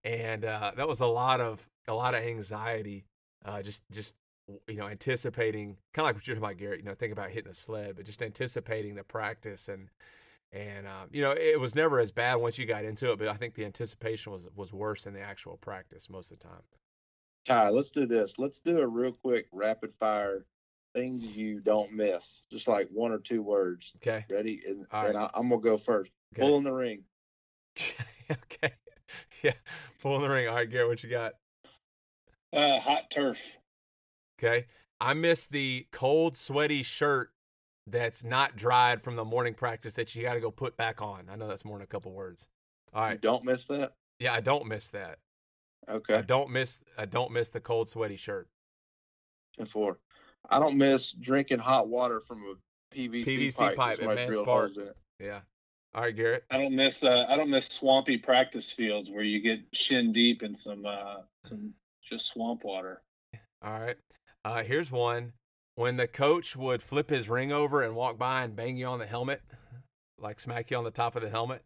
and 0.04 0.46
uh, 0.46 0.74
that 0.78 0.88
was 0.88 1.00
a 1.00 1.08
lot 1.08 1.42
of 1.42 1.68
a 1.88 1.96
lot 1.96 2.14
of 2.14 2.22
anxiety. 2.22 3.06
Uh, 3.44 3.64
just 3.64 3.82
just 3.92 4.14
you 4.68 4.76
know 4.76 4.88
anticipating, 4.88 5.78
kind 5.96 6.04
of 6.04 6.10
like 6.10 6.16
what 6.16 6.28
you're 6.28 6.36
talking 6.36 6.48
about, 6.48 6.58
Garrett. 6.58 6.78
You 6.78 6.86
know, 6.86 6.94
think 6.94 7.12
about 7.12 7.32
hitting 7.32 7.50
a 7.50 7.56
sled, 7.56 7.96
but 7.96 8.06
just 8.06 8.22
anticipating 8.22 8.94
the 8.94 9.04
practice 9.04 9.68
and 9.68 9.90
and 10.52 10.88
um, 10.88 11.10
you 11.12 11.22
know 11.22 11.32
it 11.32 11.60
was 11.60 11.76
never 11.76 12.00
as 12.00 12.12
bad 12.12 12.36
once 12.36 12.58
you 12.58 12.66
got 12.66 12.86
into 12.86 13.12
it. 13.12 13.20
But 13.20 13.28
I 13.28 13.36
think 13.36 13.56
the 13.56 13.66
anticipation 13.66 14.32
was 14.32 14.48
was 14.56 14.74
worse 14.74 15.04
than 15.04 15.14
the 15.14 15.22
actual 15.22 15.58
practice 15.58 16.10
most 16.10 16.32
of 16.32 16.40
the 16.40 16.48
time. 16.48 16.64
Ty, 17.48 17.70
let's 17.70 17.92
do 17.92 18.06
this. 18.06 18.34
Let's 18.38 18.60
do 18.60 18.80
a 18.80 18.88
real 18.88 19.14
quick 19.14 19.48
rapid 19.54 19.94
fire 20.00 20.46
things 20.94 21.24
you 21.24 21.60
don't 21.60 21.92
miss. 21.92 22.42
Just 22.52 22.68
like 22.68 22.90
one 22.92 23.12
or 23.12 23.20
two 23.20 23.42
words. 23.42 23.92
Okay. 23.98 24.26
Ready? 24.30 24.62
And, 24.68 24.86
All 24.92 25.06
and 25.06 25.16
right. 25.16 25.30
I, 25.34 25.40
I'm 25.40 25.50
gonna 25.50 25.62
go 25.62 25.78
first. 25.78 26.12
Okay. 26.34 26.42
Pull 26.42 26.58
in 26.58 26.64
the 26.64 26.74
ring. 26.74 27.04
okay. 28.32 28.74
Yeah. 29.44 29.54
Pull 30.02 30.16
in 30.16 30.24
the 30.24 30.30
ring. 30.30 30.48
All 30.48 30.56
right, 30.56 30.70
Garrett, 30.70 30.90
what 30.90 31.04
you 31.04 31.10
got? 31.10 31.34
Uh, 32.52 32.80
hot 32.80 33.04
turf. 33.14 33.38
Okay. 34.38 34.66
I 35.00 35.14
miss 35.14 35.46
the 35.46 35.86
cold, 35.92 36.36
sweaty 36.36 36.82
shirt 36.82 37.30
that's 37.90 38.24
not 38.24 38.56
dried 38.56 39.02
from 39.02 39.16
the 39.16 39.26
morning 39.26 39.54
practice 39.54 39.96
that 39.96 40.16
you 40.16 40.24
got 40.24 40.34
to 40.34 40.40
go 40.40 40.52
put 40.52 40.76
back 40.78 41.02
on. 41.02 41.28
I 41.32 41.36
know 41.36 41.48
that's 41.48 41.66
more 41.66 41.78
than 41.78 41.84
a 41.84 41.88
couple 41.88 42.12
words. 42.12 42.48
All 42.94 43.04
right. 43.04 43.14
You 43.14 43.20
don't 43.20 43.44
miss 43.44 43.66
that. 43.66 43.94
Yeah, 44.20 44.34
I 44.34 44.42
don't 44.42 44.68
miss 44.68 44.90
that. 44.90 45.20
Okay. 45.90 46.16
I 46.16 46.22
don't 46.22 46.50
miss 46.50 46.80
I 46.98 47.06
don't 47.06 47.32
miss 47.32 47.50
the 47.50 47.60
cold, 47.60 47.88
sweaty 47.88 48.18
shirt. 48.18 48.48
And 49.58 49.70
four. 49.70 50.00
I 50.50 50.60
don't 50.60 50.78
miss 50.78 51.12
drinking 51.14 51.60
hot 51.60 51.88
water 51.88 52.22
from 52.28 52.44
a 52.44 52.96
PVC, 52.96 53.26
PVC 53.26 53.58
pipe. 53.58 53.76
pipe 53.76 53.78
that 53.78 53.92
at 53.92 53.98
somebody 54.00 54.16
Mance 54.16 54.30
drilled 54.30 54.46
Park. 54.46 54.72
it. 54.78 54.98
Yeah. 55.20 55.40
All 55.96 56.04
right, 56.04 56.16
Garrett. 56.16 56.44
I 56.52 56.58
don't 56.58 56.76
miss 56.76 57.04
uh, 57.04 57.26
I 57.30 57.36
don't 57.38 57.50
miss 57.50 57.68
swampy 57.68 58.18
practice 58.18 58.72
fields 58.72 59.10
where 59.10 59.24
you 59.24 59.42
get 59.42 59.60
shin 59.74 60.12
deep 60.12 60.44
in 60.44 60.56
some 60.56 60.86
uh, 60.86 61.22
some 61.46 61.74
just 62.08 62.28
swamp 62.28 62.64
water. 62.64 63.02
All 63.64 63.80
right. 63.80 63.98
Uh, 64.46 64.64
here's 64.64 64.92
one. 64.92 65.34
When 65.78 65.96
the 65.96 66.08
coach 66.08 66.56
would 66.56 66.82
flip 66.82 67.12
his 67.12 67.30
ring 67.30 67.52
over 67.52 67.84
and 67.84 67.96
walk 67.96 68.18
by 68.18 68.42
and 68.42 68.56
bang 68.56 68.78
you 68.78 68.88
on 68.88 68.98
the 68.98 69.06
helmet, 69.06 69.44
like 70.18 70.40
smack 70.40 70.72
you 70.72 70.78
on 70.78 70.84
the 70.84 70.90
top 70.90 71.16
of 71.16 71.22
the 71.22 71.30
helmet, 71.30 71.62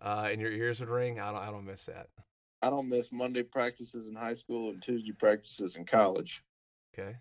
uh, 0.00 0.28
and 0.30 0.40
your 0.40 0.52
ears 0.52 0.78
would 0.78 0.88
ring. 0.88 1.18
I 1.18 1.32
don't. 1.32 1.40
I 1.40 1.50
don't 1.50 1.64
miss 1.64 1.86
that. 1.86 2.06
I 2.62 2.70
don't 2.70 2.88
miss 2.88 3.08
Monday 3.10 3.42
practices 3.42 4.06
in 4.06 4.14
high 4.14 4.36
school 4.36 4.70
and 4.70 4.80
Tuesday 4.80 5.10
practices 5.10 5.74
in 5.74 5.84
college. 5.84 6.44
Okay. 6.96 7.16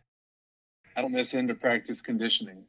I 0.96 1.02
don't 1.02 1.12
miss 1.12 1.34
end 1.34 1.50
of 1.50 1.60
practice 1.60 2.02
conditioning. 2.02 2.66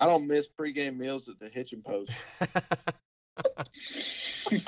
I 0.00 0.06
don't 0.06 0.26
miss 0.26 0.48
pregame 0.58 0.96
meals 0.96 1.28
at 1.28 1.38
the 1.38 1.48
hitching 1.48 1.82
post. 1.86 2.10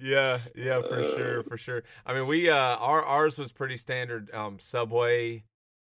yeah, 0.00 0.38
yeah, 0.54 0.82
for 0.82 1.02
sure, 1.02 1.42
for 1.44 1.56
sure. 1.56 1.82
I 2.06 2.14
mean, 2.14 2.26
we 2.26 2.48
uh, 2.48 2.54
our 2.54 3.04
ours 3.04 3.38
was 3.38 3.52
pretty 3.52 3.76
standard 3.76 4.32
um, 4.34 4.58
Subway, 4.58 5.44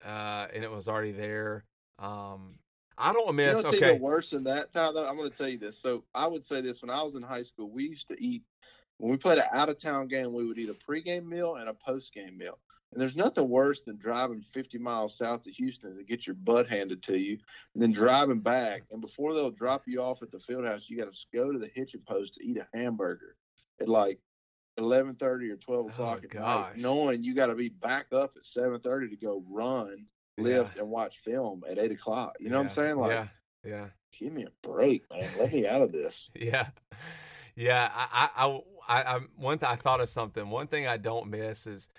uh, 0.05 0.47
and 0.53 0.63
it 0.63 0.71
was 0.71 0.87
already 0.87 1.11
there. 1.11 1.65
Um, 1.97 2.55
I 2.97 3.13
don't 3.13 3.35
miss. 3.35 3.59
You 3.59 3.63
know, 3.63 3.69
okay, 3.69 3.97
worse 3.97 4.31
than 4.31 4.43
that, 4.45 4.73
Tyler. 4.73 5.07
I'm 5.07 5.17
going 5.17 5.31
to 5.31 5.37
tell 5.37 5.47
you 5.47 5.57
this. 5.57 5.77
So 5.81 6.03
I 6.13 6.27
would 6.27 6.45
say 6.45 6.61
this: 6.61 6.81
when 6.81 6.89
I 6.89 7.01
was 7.03 7.15
in 7.15 7.21
high 7.21 7.43
school, 7.43 7.69
we 7.69 7.87
used 7.87 8.07
to 8.09 8.23
eat 8.23 8.43
when 8.97 9.11
we 9.11 9.17
played 9.17 9.37
an 9.37 9.45
out 9.53 9.69
of 9.69 9.81
town 9.81 10.07
game. 10.07 10.33
We 10.33 10.45
would 10.45 10.57
eat 10.57 10.69
a 10.69 10.91
pregame 10.91 11.25
meal 11.25 11.55
and 11.55 11.69
a 11.69 11.73
postgame 11.73 12.37
meal. 12.37 12.57
And 12.91 12.99
there's 12.99 13.15
nothing 13.15 13.47
worse 13.47 13.81
than 13.81 13.97
driving 13.97 14.43
50 14.51 14.79
miles 14.79 15.17
south 15.17 15.45
of 15.45 15.53
Houston 15.53 15.95
to 15.95 16.03
get 16.03 16.25
your 16.25 16.35
butt 16.35 16.67
handed 16.67 17.03
to 17.03 17.17
you, 17.17 17.37
and 17.73 17.83
then 17.83 17.91
driving 17.91 18.39
back. 18.39 18.83
And 18.91 18.99
before 18.99 19.33
they'll 19.33 19.51
drop 19.51 19.83
you 19.85 20.01
off 20.01 20.23
at 20.23 20.31
the 20.31 20.39
field 20.39 20.65
house, 20.65 20.85
you 20.87 20.97
got 20.97 21.11
to 21.13 21.17
go 21.33 21.51
to 21.51 21.59
the 21.59 21.69
hitching 21.75 22.01
post 22.07 22.35
to 22.35 22.45
eat 22.45 22.57
a 22.57 22.67
hamburger 22.75 23.35
at 23.79 23.87
like 23.87 24.19
11:30 24.79 25.51
or 25.51 25.57
12 25.57 25.89
o'clock 25.89 26.19
oh, 26.21 26.23
at 26.23 26.29
gosh. 26.29 26.75
night, 26.75 26.81
knowing 26.81 27.23
you 27.23 27.35
got 27.35 27.47
to 27.47 27.55
be 27.55 27.69
back 27.69 28.07
up 28.11 28.33
at 28.35 28.43
7:30 28.43 29.11
to 29.11 29.15
go 29.17 29.43
run, 29.47 30.07
lift, 30.37 30.75
yeah. 30.75 30.81
and 30.81 30.89
watch 30.89 31.19
film 31.23 31.63
at 31.69 31.77
8 31.77 31.91
o'clock. 31.91 32.35
You 32.39 32.49
know 32.49 32.57
yeah. 32.57 32.61
what 32.61 32.69
I'm 32.69 32.75
saying? 32.75 32.95
Like, 32.97 33.11
yeah, 33.11 33.27
yeah. 33.63 33.85
Give 34.17 34.33
me 34.33 34.45
a 34.45 34.67
break, 34.67 35.03
man. 35.11 35.29
Let 35.37 35.53
me 35.53 35.67
out 35.67 35.81
of 35.81 35.91
this. 35.91 36.29
yeah. 36.35 36.69
Yeah, 37.55 37.91
I, 37.93 38.29
I, 38.37 38.59
I, 38.87 39.15
I, 39.15 39.19
one 39.35 39.59
th- 39.59 39.69
I 39.69 39.75
thought 39.75 39.99
of 39.99 40.07
something. 40.07 40.49
One 40.49 40.67
thing 40.67 40.87
I 40.87 40.95
don't 40.95 41.27
miss 41.29 41.67
is 41.67 41.89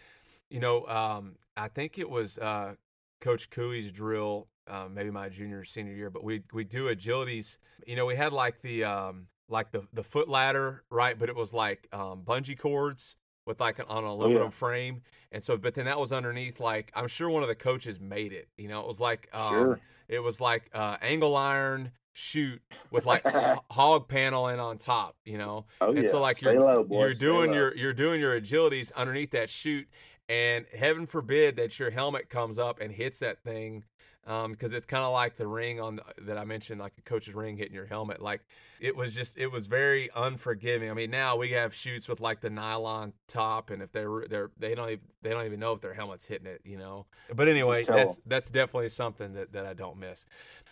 you 0.51 0.61
know, 0.61 0.86
um, 0.86 1.36
I 1.57 1.68
think 1.68 1.98
it 1.98 2.09
was 2.09 2.38
uh, 2.38 2.74
Coach 3.20 3.51
Cooey's 3.51 3.92
drill, 3.92 4.48
uh, 4.66 4.86
maybe 4.92 5.11
my 5.11 5.28
junior 5.28 5.64
senior 5.64 5.94
year, 5.94 6.11
but 6.11 6.24
we 6.24 6.42
we 6.53 6.64
do 6.64 6.94
agilities. 6.94 7.59
You 7.86 7.96
know, 7.96 8.07
we 8.07 8.16
had 8.16 8.32
like 8.32 8.61
the 8.62 8.84
um, 8.84 9.26
like 9.48 9.70
the 9.70 9.86
the 9.92 10.03
foot 10.03 10.28
ladder, 10.28 10.84
right? 10.90 11.18
But 11.18 11.28
it 11.28 11.36
was 11.36 11.53
like 11.53 11.88
um, 11.92 12.22
bungee 12.24 12.59
cords 12.59 13.16
with 13.46 13.61
like 13.61 13.78
an, 13.78 13.86
on 13.88 14.05
an 14.05 14.11
aluminum 14.11 14.42
oh, 14.42 14.44
yeah. 14.46 14.51
frame, 14.51 15.03
and 15.32 15.42
so 15.42 15.57
but 15.57 15.74
then 15.74 15.86
that 15.86 15.98
was 15.98 16.12
underneath. 16.12 16.61
Like 16.61 16.92
I'm 16.94 17.09
sure 17.09 17.30
one 17.30 17.42
of 17.42 17.48
the 17.48 17.55
coaches 17.55 18.01
made 18.01 18.32
it. 18.32 18.48
You 18.57 18.68
know, 18.68 18.80
it 18.80 18.86
was 18.86 19.01
like 19.01 19.28
um, 19.32 19.53
sure. 19.53 19.80
it 20.09 20.20
was 20.20 20.40
like 20.40 20.70
uh, 20.74 20.96
angle 21.03 21.36
iron 21.36 21.92
chute 22.12 22.62
with 22.90 23.07
like 23.07 23.24
hog 23.70 24.09
paneling 24.09 24.61
on 24.61 24.78
top, 24.78 25.16
you 25.24 25.38
know. 25.38 25.66
Oh, 25.80 25.88
and 25.88 26.05
yeah. 26.05 26.11
so 26.11 26.20
like 26.20 26.42
you're 26.42 26.59
low, 26.59 26.86
you're 26.90 27.14
doing 27.14 27.53
your 27.53 27.74
you're 27.76 27.92
doing 27.92 28.20
your 28.20 28.40
agilities 28.40 28.92
underneath 28.94 29.30
that 29.32 29.48
chute 29.48 29.88
and 30.31 30.64
heaven 30.72 31.07
forbid 31.07 31.57
that 31.57 31.76
your 31.81 31.91
helmet 31.91 32.31
comes 32.31 32.57
up 32.57 32.81
and 32.81 32.93
hits 32.93 33.18
that 33.18 33.43
thing 33.43 33.83
because 34.22 34.45
um, 34.72 34.76
it's 34.76 34.87
kind 34.87 35.03
of 35.03 35.12
like 35.12 35.35
the 35.35 35.47
ring 35.47 35.81
on 35.81 35.97
the, 35.97 36.05
that 36.22 36.39
I 36.39 36.45
mentioned, 36.45 36.81
like 36.81 36.93
a 36.97 37.03
coach's 37.03 37.35
ring 37.35 37.57
hitting 37.57 37.74
your 37.74 37.87
helmet. 37.87 38.22
Like 38.22 38.43
it 38.78 38.95
was 38.95 39.12
just, 39.12 39.37
it 39.37 39.49
was 39.49 39.66
very 39.66 40.09
unforgiving. 40.14 40.89
I 40.89 40.95
mean, 40.95 41.11
now 41.11 41.35
we 41.35 41.51
have 41.51 41.74
chutes 41.74 42.09
with 42.09 42.20
like 42.20 42.41
the 42.41 42.49
nylon 42.49 43.12
top, 43.26 43.70
and 43.70 43.83
if 43.83 43.91
they're 43.91 44.24
they're 44.31 44.51
they 44.57 44.76
don't 44.76 44.91
even, 44.91 45.05
they 45.22 45.31
don't 45.31 45.47
even 45.47 45.59
know 45.59 45.72
if 45.72 45.81
their 45.81 45.95
helmet's 45.95 46.26
hitting 46.26 46.47
it, 46.47 46.61
you 46.64 46.78
know. 46.78 47.07
But 47.35 47.49
anyway, 47.49 47.85
that's 47.85 48.20
that's 48.24 48.51
definitely 48.51 48.91
something 48.91 49.33
that 49.33 49.53
that 49.53 49.66
I 49.66 49.74
don't 49.74 49.99
miss. 49.99 50.26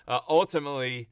Uh, 0.07 0.21
ultimately, 0.29 1.09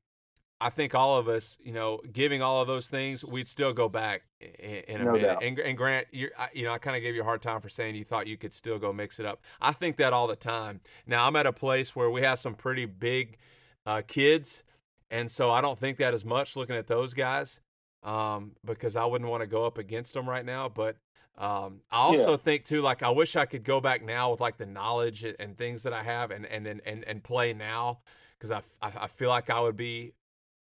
I 0.60 0.70
think 0.70 0.94
all 0.94 1.18
of 1.18 1.28
us, 1.28 1.58
you 1.62 1.72
know, 1.72 2.00
giving 2.12 2.40
all 2.40 2.62
of 2.62 2.66
those 2.66 2.88
things, 2.88 3.24
we'd 3.24 3.48
still 3.48 3.74
go 3.74 3.88
back 3.88 4.22
in, 4.40 5.00
a 5.00 5.04
no 5.04 5.12
minute. 5.12 5.38
And, 5.42 5.58
and, 5.58 5.76
Grant, 5.76 6.06
you 6.12 6.30
you 6.54 6.64
know, 6.64 6.72
I 6.72 6.78
kind 6.78 6.96
of 6.96 7.02
gave 7.02 7.14
you 7.14 7.20
a 7.20 7.24
hard 7.24 7.42
time 7.42 7.60
for 7.60 7.68
saying 7.68 7.94
you 7.94 8.04
thought 8.04 8.26
you 8.26 8.38
could 8.38 8.54
still 8.54 8.78
go 8.78 8.92
mix 8.92 9.20
it 9.20 9.26
up. 9.26 9.42
I 9.60 9.72
think 9.72 9.96
that 9.98 10.14
all 10.14 10.26
the 10.26 10.36
time. 10.36 10.80
Now 11.06 11.26
I'm 11.26 11.36
at 11.36 11.46
a 11.46 11.52
place 11.52 11.94
where 11.94 12.10
we 12.10 12.22
have 12.22 12.38
some 12.38 12.54
pretty 12.54 12.86
big 12.86 13.36
uh, 13.84 14.02
kids, 14.06 14.64
and 15.10 15.30
so 15.30 15.50
I 15.50 15.60
don't 15.60 15.78
think 15.78 15.98
that 15.98 16.14
as 16.14 16.24
much 16.24 16.56
looking 16.56 16.76
at 16.76 16.86
those 16.86 17.12
guys 17.12 17.60
um, 18.02 18.52
because 18.64 18.96
I 18.96 19.04
wouldn't 19.04 19.30
want 19.30 19.42
to 19.42 19.46
go 19.46 19.66
up 19.66 19.76
against 19.76 20.14
them 20.14 20.26
right 20.26 20.44
now. 20.44 20.70
But 20.70 20.96
um, 21.36 21.80
I 21.90 21.98
also 21.98 22.30
yeah. 22.32 22.36
think 22.38 22.64
too, 22.64 22.80
like 22.80 23.02
I 23.02 23.10
wish 23.10 23.36
I 23.36 23.44
could 23.44 23.62
go 23.62 23.82
back 23.82 24.02
now 24.02 24.30
with 24.30 24.40
like 24.40 24.56
the 24.56 24.64
knowledge 24.64 25.22
and 25.22 25.58
things 25.58 25.82
that 25.82 25.92
I 25.92 26.02
have, 26.02 26.30
and 26.30 26.46
and 26.46 26.66
and 26.66 26.80
and, 26.86 27.04
and 27.04 27.22
play 27.22 27.52
now 27.52 27.98
because 28.38 28.50
I, 28.50 28.62
I 28.80 29.08
feel 29.08 29.28
like 29.28 29.50
I 29.50 29.60
would 29.60 29.76
be 29.76 30.14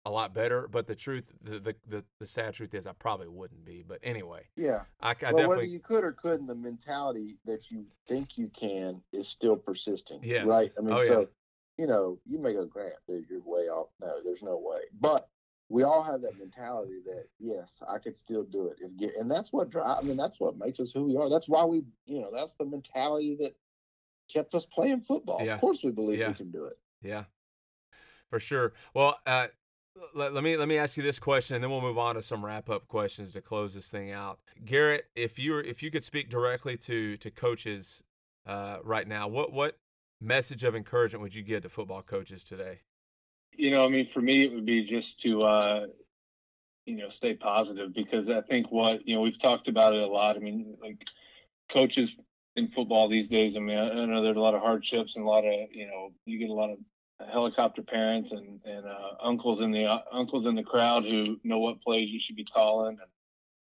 a 0.07 0.11
lot 0.11 0.33
better. 0.33 0.69
But 0.69 0.87
the 0.87 0.95
truth, 0.95 1.25
the, 1.43 1.59
the 1.59 1.75
the, 1.89 2.05
the, 2.21 2.27
sad 2.27 2.55
truth 2.55 2.73
is, 2.75 2.87
I 2.87 2.93
probably 2.93 3.29
wouldn't 3.29 3.65
be. 3.65 3.85
But 3.87 3.99
anyway, 4.03 4.43
yeah, 4.57 4.83
I, 5.01 5.11
I 5.11 5.11
well, 5.11 5.15
definitely 5.15 5.47
whether 5.49 5.65
you 5.65 5.81
could 5.81 6.05
or 6.05 6.13
couldn't, 6.13 6.47
the 6.47 6.55
mentality 6.55 7.37
that 7.45 7.71
you 7.71 7.85
think 8.09 8.39
you 8.39 8.49
can 8.59 9.03
is 9.13 9.29
still 9.29 9.57
persisting. 9.57 10.21
Yes. 10.23 10.47
right. 10.47 10.71
I 10.79 10.81
mean, 10.81 10.95
oh, 10.95 11.05
so 11.05 11.21
yeah. 11.21 11.27
you 11.77 11.87
know, 11.89 12.19
you 12.25 12.39
make 12.39 12.57
a 12.57 12.65
grant, 12.65 12.95
dude, 13.09 13.27
you're 13.29 13.41
way 13.45 13.69
off. 13.69 13.89
No, 14.01 14.21
there's 14.25 14.43
no 14.43 14.57
way. 14.57 14.83
But 15.01 15.29
we 15.69 15.83
all 15.83 16.05
have 16.05 16.21
that 16.21 16.39
mentality 16.39 17.01
that 17.07 17.25
yes, 17.41 17.83
I 17.87 17.99
could 17.99 18.17
still 18.17 18.45
do 18.45 18.69
it. 18.69 18.77
If 18.81 18.97
get, 18.97 19.17
and 19.17 19.29
that's 19.29 19.53
what 19.53 19.71
drive. 19.71 19.99
I 19.99 20.03
mean, 20.03 20.17
that's 20.17 20.39
what 20.39 20.57
makes 20.57 20.79
us 20.79 20.93
who 20.95 21.05
we 21.05 21.17
are. 21.17 21.29
That's 21.29 21.49
why 21.49 21.65
we, 21.65 21.83
you 22.07 22.21
know, 22.21 22.31
that's 22.33 22.55
the 22.55 22.65
mentality 22.65 23.37
that 23.41 23.57
kept 24.33 24.55
us 24.55 24.67
playing 24.73 25.01
football. 25.01 25.45
Yeah. 25.45 25.55
Of 25.55 25.61
course, 25.61 25.81
we 25.83 25.91
believe 25.91 26.21
yeah. 26.21 26.29
we 26.29 26.35
can 26.35 26.53
do 26.53 26.65
it. 26.65 26.79
Yeah, 27.03 27.25
for 28.31 28.39
sure. 28.39 28.75
Well, 28.95 29.19
uh, 29.27 29.49
let, 30.15 30.33
let, 30.33 30.45
me 30.45 30.57
let 30.57 30.69
me 30.69 30.79
ask 30.79 30.97
you 30.97 31.03
this 31.03 31.19
question, 31.19 31.55
and 31.55 31.63
then 31.63 31.71
we'll 31.71 31.81
move 31.81 31.99
on 31.99 32.15
to 32.17 32.23
some 32.23 32.45
wrap 32.45 32.69
up 32.69 32.89
questions 32.89 33.33
to 33.33 33.41
close 33.41 33.75
this 33.75 33.89
thing 33.89 34.11
out. 34.11 34.39
Garrett, 34.65 35.07
if 35.15 35.39
you 35.39 35.53
were, 35.53 35.63
if 35.63 35.83
you 35.83 35.91
could 35.91 36.05
speak 36.05 36.31
directly 36.31 36.77
to 36.79 37.17
to 37.19 37.31
coaches 37.31 38.03
uh, 38.47 38.79
right 38.85 39.07
now, 39.07 39.29
what 39.29 39.53
what 39.53 39.79
message 40.21 40.65
of 40.65 40.75
encouragement 40.75 41.23
would 41.23 41.35
you 41.35 41.43
give 41.43 41.63
to 41.63 41.69
football 41.69 42.03
coaches 42.03 42.45
today? 42.45 42.81
You 43.53 43.71
know, 43.71 43.85
I 43.85 43.89
mean, 43.89 44.09
for 44.13 44.21
me, 44.21 44.45
it 44.45 44.53
would 44.53 44.67
be 44.67 44.85
just 44.85 45.21
to 45.23 45.43
uh, 45.43 45.87
you 46.85 46.97
know 46.97 47.09
stay 47.09 47.35
positive 47.35 47.95
because 47.95 48.29
I 48.29 48.43
think 48.43 48.71
what 48.71 49.07
you 49.07 49.15
know 49.15 49.23
we've 49.23 49.41
talked 49.41 49.69
about 49.69 49.95
it 49.95 50.03
a 50.03 50.07
lot. 50.07 50.37
I 50.37 50.41
mean, 50.41 50.77
like 50.81 51.07
coaches 51.73 52.15
in 52.55 52.69
football 52.69 53.09
these 53.09 53.29
days. 53.29 53.57
I 53.57 53.61
mean, 53.61 53.79
I, 53.79 54.05
know 54.07 54.23
there's 54.23 54.37
a 54.37 54.41
lot 54.41 54.55
of 54.55 54.63
hardships 54.63 55.17
and 55.17 55.25
a 55.25 55.29
lot 55.29 55.45
of 55.45 55.55
you 55.73 55.87
know 55.87 56.13
you 56.25 56.39
get 56.39 56.51
a 56.51 56.55
lot 56.55 56.71
of 56.71 56.79
helicopter 57.25 57.83
parents 57.83 58.33
and 58.33 58.61
and 58.65 58.87
uh, 58.87 59.11
uncles 59.23 59.61
in 59.61 59.71
the 59.71 59.85
uh, 59.85 60.01
uncles 60.13 60.47
in 60.47 60.55
the 60.55 60.63
crowd 60.63 61.05
who 61.05 61.39
know 61.45 61.59
what 61.59 61.81
plays 61.83 62.11
you 62.11 62.21
should 62.21 62.37
be 62.37 62.45
calling 62.45 62.99
and 63.01 63.11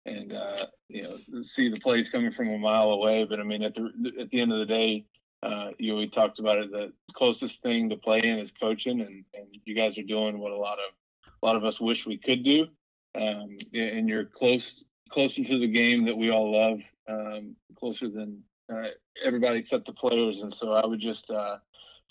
and 0.05 0.33
uh, 0.33 0.65
you 0.89 1.03
know 1.03 1.17
see 1.43 1.69
the 1.69 1.79
plays 1.79 2.09
coming 2.09 2.31
from 2.31 2.49
a 2.49 2.57
mile 2.57 2.89
away. 2.91 3.25
But 3.25 3.39
I 3.39 3.43
mean, 3.43 3.63
at 3.63 3.75
the 3.75 3.91
at 4.19 4.29
the 4.29 4.41
end 4.41 4.51
of 4.51 4.59
the 4.59 4.65
day, 4.65 5.05
uh, 5.43 5.69
you 5.77 5.91
know, 5.91 5.99
we 5.99 6.09
talked 6.09 6.39
about 6.39 6.57
it. 6.57 6.71
The 6.71 6.93
closest 7.13 7.61
thing 7.61 7.89
to 7.89 7.97
playing 7.97 8.39
is 8.39 8.51
coaching, 8.59 9.01
and 9.01 9.23
and 9.33 9.47
you 9.65 9.75
guys 9.75 9.97
are 9.97 10.03
doing 10.03 10.39
what 10.39 10.51
a 10.51 10.57
lot 10.57 10.79
of 10.79 11.31
a 11.41 11.45
lot 11.45 11.55
of 11.55 11.63
us 11.63 11.79
wish 11.79 12.05
we 12.05 12.17
could 12.17 12.43
do. 12.43 12.67
Um, 13.15 13.57
and 13.73 14.09
you're 14.09 14.25
close 14.25 14.83
closer 15.09 15.43
to 15.43 15.59
the 15.59 15.67
game 15.67 16.05
that 16.05 16.17
we 16.17 16.31
all 16.31 16.51
love, 16.51 16.79
um, 17.07 17.55
closer 17.77 18.09
than 18.09 18.41
uh, 18.73 18.87
everybody 19.23 19.59
except 19.59 19.85
the 19.85 19.93
players. 19.93 20.41
And 20.41 20.53
so 20.53 20.71
I 20.71 20.85
would 20.85 20.99
just 20.99 21.29
uh, 21.29 21.57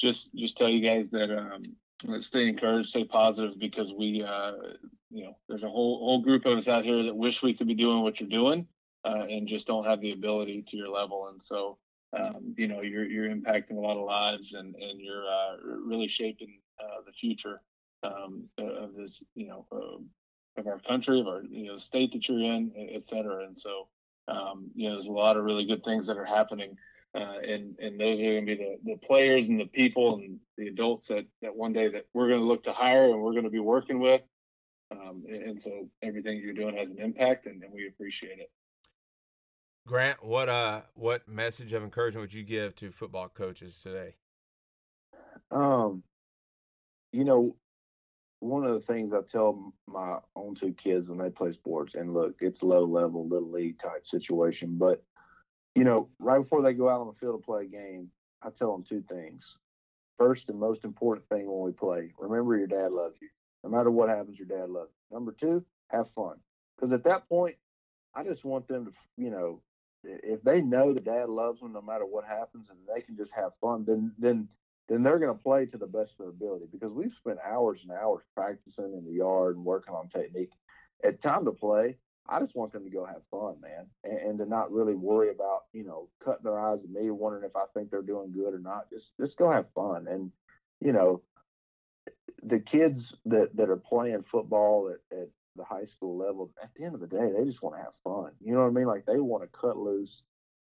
just 0.03 0.35
just 0.35 0.57
tell 0.59 0.69
you 0.69 0.83
guys 0.87 1.07
that 1.13 1.31
um, 1.31 2.23
stay 2.23 2.49
encouraged, 2.49 2.89
stay 2.89 3.05
positive, 3.05 3.59
because 3.59 3.93
we, 3.97 4.23
uh, 4.23 4.53
you 5.11 5.25
know, 5.25 5.37
there's 5.49 5.63
a 5.63 5.69
whole 5.69 5.99
whole 6.01 6.21
group 6.21 6.45
of 6.45 6.59
us 6.59 6.69
out 6.69 6.85
here 6.85 7.03
that 7.05 7.15
wish 7.15 7.43
we 7.43 7.55
could 7.55 7.69
be 7.69 7.75
doing 7.75 8.03
what 8.03 8.19
you're 8.19 8.29
doing, 8.29 8.67
uh, 9.05 9.25
and 9.31 9.49
just 9.49 9.67
don't 9.67 9.87
have 9.87 10.01
the 10.01 10.13
ability 10.13 10.65
to 10.69 10.77
your 10.77 10.89
level. 10.89 11.29
And 11.29 11.43
so, 11.43 11.79
um, 12.19 12.55
you 12.59 12.67
know, 12.69 12.81
you're 12.81 13.05
you're 13.05 13.35
impacting 13.35 13.77
a 13.77 13.81
lot 13.81 13.97
of 13.97 14.05
lives, 14.05 14.55
and 14.55 14.75
and 14.75 15.01
you're 15.01 15.25
uh, 15.25 15.57
really 15.87 16.09
shaping 16.09 16.59
uh, 16.83 17.01
the 17.07 17.13
future 17.13 17.61
um, 18.03 18.49
of 18.59 18.95
this, 18.97 19.23
you 19.35 19.47
know, 19.47 19.67
of 20.59 20.67
our 20.67 20.81
country, 20.81 21.21
of 21.21 21.29
our 21.29 21.43
you 21.45 21.67
know 21.69 21.79
state 21.79 22.13
that 22.13 22.29
you're 22.29 22.43
in, 22.43 22.73
et 22.77 23.05
cetera. 23.05 23.45
And 23.47 23.57
so, 23.57 23.89
um, 24.29 24.71
you 24.75 24.89
know, 24.89 24.97
there's 24.97 25.07
a 25.07 25.11
lot 25.11 25.37
of 25.37 25.45
really 25.45 25.65
good 25.65 25.85
things 25.85 26.07
that 26.09 26.19
are 26.19 26.25
happening 26.25 26.77
uh, 27.15 27.39
and 27.47 27.79
and 27.79 28.01
those 28.01 28.19
are 28.19 28.23
going 28.23 28.47
to 28.47 28.57
be 28.57 28.57
the, 28.57 28.79
the 28.85 28.97
players 29.07 29.49
and 29.49 29.61
the 29.61 29.67
people 29.67 30.15
and 30.15 30.39
the 30.57 30.69
adults 30.69 31.09
that 31.09 31.27
that 31.43 31.55
one 31.55 31.73
day 31.73 31.89
that 31.89 32.07
we're 32.15 32.29
going 32.29 32.41
to 32.41 32.47
look 32.47 32.65
to 32.65 32.73
hire 32.73 33.11
and 33.11 33.21
we're 33.21 33.33
going 33.33 33.45
to 33.45 33.51
be 33.51 33.59
working 33.59 34.01
with. 34.01 34.23
Um, 34.91 35.25
and, 35.27 35.43
and, 35.43 35.63
so 35.63 35.89
everything 36.03 36.39
you're 36.39 36.53
doing 36.53 36.77
has 36.77 36.91
an 36.91 36.99
impact, 36.99 37.47
and, 37.47 37.63
and 37.63 37.73
we 37.73 37.87
appreciate 37.87 38.39
it. 38.39 38.51
Grant, 39.87 40.23
what 40.25 40.49
uh 40.49 40.83
what 40.95 41.27
message 41.29 41.73
of 41.73 41.83
encouragement 41.83 42.23
would 42.23 42.35
you 42.35 42.45
give 42.45 42.75
to 42.77 42.91
football 42.91 43.29
coaches 43.29 43.79
today? 43.79 44.15
Um, 45.51 46.03
you 47.13 47.25
know, 47.25 47.57
one 48.41 48.65
of 48.65 48.75
the 48.75 48.81
things 48.81 49.13
I 49.13 49.21
tell 49.31 49.73
my 49.87 50.19
own 50.35 50.55
two 50.55 50.73
kids 50.73 51.09
when 51.09 51.19
they 51.19 51.31
play 51.31 51.53
sports, 51.53 51.95
and 51.95 52.15
look, 52.15 52.37
it's 52.41 52.63
low 52.63 52.85
level, 52.85 53.29
little 53.29 53.51
league 53.51 53.79
type 53.79 54.07
situation, 54.07 54.77
but 54.79 55.03
you 55.75 55.85
know, 55.85 56.09
right 56.19 56.39
before 56.39 56.63
they 56.63 56.75
go 56.75 56.89
out 56.89 57.01
on 57.01 57.07
the 57.07 57.15
field 57.15 57.41
to 57.41 57.45
play 57.45 57.65
a 57.65 57.69
game, 57.69 58.11
I 58.43 58.51
tell 58.51 58.73
them 58.73 58.85
two 58.85 59.03
things. 59.09 59.57
First 60.19 60.49
and 60.49 60.59
most 60.59 60.85
important 60.85 61.27
thing 61.29 61.51
when 61.51 61.63
we 61.63 61.73
play, 61.73 62.13
remember 62.19 62.57
your 62.57 62.67
dad 62.67 62.93
loves 62.93 63.17
you. 63.21 63.29
No 63.65 63.71
matter 63.71 63.91
what 63.91 64.09
happens, 64.09 64.39
your 64.39 64.49
dad 64.49 64.69
loves 64.71 64.91
you. 64.93 65.17
Number 65.17 65.33
two, 65.33 65.65
have 65.89 66.11
fun. 66.11 66.37
Because 66.77 66.93
at 66.93 67.05
that 67.05 67.29
point, 67.29 67.57
I 68.15 68.25
just 68.25 68.45
want 68.45 68.69
them 68.69 68.87
to, 68.87 68.93
you 69.17 69.31
know, 69.31 69.63
if 70.05 70.43
they 70.43 70.61
know 70.61 70.93
that 70.93 71.05
dad 71.05 71.29
loves 71.29 71.61
them 71.61 71.73
no 71.73 71.81
matter 71.81 72.05
what 72.05 72.25
happens 72.25 72.69
and 72.71 72.79
they 72.93 73.01
can 73.01 73.17
just 73.17 73.33
have 73.33 73.53
fun, 73.61 73.85
then 73.87 74.13
then 74.19 74.49
then 74.89 75.03
they're 75.03 75.21
going 75.21 75.35
to 75.35 75.43
play 75.43 75.65
to 75.65 75.79
the 75.79 75.87
best 75.87 76.19
of 76.19 76.19
their 76.19 76.29
ability 76.29 76.67
because 76.71 76.93
we've 76.93 77.15
spent 77.15 77.39
hours 77.47 77.81
and 77.83 77.93
hours 77.93 78.25
practicing 78.35 78.93
in 78.93 79.05
the 79.05 79.13
yard 79.13 79.57
and 79.57 79.65
working 79.65 79.95
on 79.95 80.09
technique. 80.09 80.51
At 81.05 81.23
time 81.23 81.45
to 81.45 81.53
play, 81.53 81.99
I 82.29 82.39
just 82.41 82.55
want 82.55 82.73
them 82.73 82.85
to 82.85 82.91
go 82.91 83.05
have 83.05 83.23
fun, 83.31 83.57
man, 83.61 83.87
and, 84.05 84.19
and, 84.19 84.39
to 84.39 84.47
not 84.47 84.73
really 84.73 84.95
worry 84.95 85.31
about 85.31 85.65
you 85.73 85.85
know 85.85 86.09
cutting 86.25 86.45
their 86.45 86.59
eyes 86.59 86.85
at 86.85 86.91
me, 86.91 87.11
wondering 87.11 87.45
if 87.45 87.57
I 87.57 87.65
think 87.75 87.91
they're 87.91 88.03
doing 88.03 88.33
good 88.33 88.55
or 88.55 88.61
not. 88.61 88.91
Just 88.91 89.11
just 89.21 89.37
go 89.37 89.51
have 89.51 89.67
fun, 89.75 90.07
and 90.09 90.31
you 90.81 90.93
know 90.93 91.23
the 92.43 92.61
kids 92.61 93.15
that 93.27 93.55
that 93.57 93.71
are 93.71 93.77
playing 93.77 94.23
football 94.23 94.93
at, 94.93 95.19
at 95.19 95.29
the 95.57 95.65
high 95.65 95.85
school 95.85 96.17
level, 96.17 96.51
at 96.63 96.71
the 96.75 96.85
end 96.85 96.95
of 96.95 97.01
the 97.01 97.07
day, 97.07 97.33
they 97.33 97.45
just 97.45 97.63
want 97.63 97.77
to 97.77 97.83
have 97.83 97.95
fun. 98.03 98.33
You 98.41 98.55
know 98.55 98.61
what 98.61 98.69
I 98.69 98.71
mean? 98.71 98.87
Like 98.87 99.05
they 99.07 99.19
want 99.19 99.43
to 99.43 99.59
cut 99.59 99.77
loose 99.77 100.23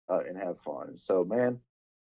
uh, 0.08 0.20
and 0.28 0.36
have 0.36 0.60
fun. 0.60 0.98
So, 0.98 1.24
man, 1.24 1.60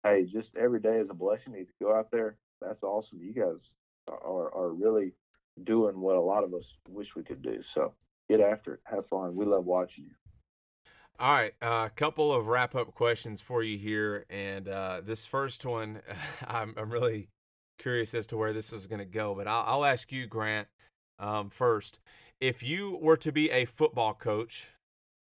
hey, 0.05 0.24
just 0.24 0.57
every 0.57 0.80
day 0.80 0.97
is 0.97 1.11
a 1.11 1.14
blessing. 1.14 1.55
You 1.55 1.66
go 1.80 1.95
out 1.95 2.11
there. 2.11 2.36
That's 2.61 2.82
awesome. 2.82 3.20
You 3.20 3.32
guys 3.34 3.61
are 4.09 4.53
are 4.55 4.72
really 4.72 5.12
doing 5.64 6.01
what 6.01 6.16
a 6.16 6.20
lot 6.20 6.45
of 6.45 6.55
us 6.55 6.64
wish 6.88 7.14
we 7.14 7.22
could 7.22 7.43
do. 7.43 7.62
So 7.74 7.95
get 8.37 8.47
after 8.47 8.74
it. 8.74 8.80
Have 8.85 9.07
fun. 9.09 9.37
We 9.37 9.45
love 9.45 9.64
watching 9.64 10.05
you. 10.05 10.14
All 11.18 11.33
right, 11.33 11.53
a 11.61 11.66
uh, 11.66 11.89
couple 11.91 12.33
of 12.33 12.49
wrap 12.49 12.74
up 12.74 12.95
questions 12.95 13.41
for 13.41 13.62
you 13.62 13.78
here, 13.78 14.24
and 14.30 14.66
uh, 14.66 15.03
this 15.05 15.24
first 15.24 15.64
one, 15.64 16.01
I'm, 16.49 16.74
I'm 16.76 16.91
really 16.91 17.28
curious 17.78 18.14
as 18.14 18.26
to 18.28 18.37
where 18.37 18.53
this 18.53 18.72
is 18.72 18.87
going 18.87 18.99
to 18.99 19.05
go, 19.05 19.35
but 19.35 19.47
I'll, 19.47 19.64
I'll, 19.66 19.85
ask 19.85 20.11
you, 20.11 20.26
Grant, 20.26 20.68
um, 21.18 21.51
first. 21.51 22.01
If 22.41 22.62
you 22.62 22.99
were 23.01 23.18
to 23.18 23.30
be 23.30 23.51
a 23.51 23.66
football 23.66 24.14
coach, 24.14 24.70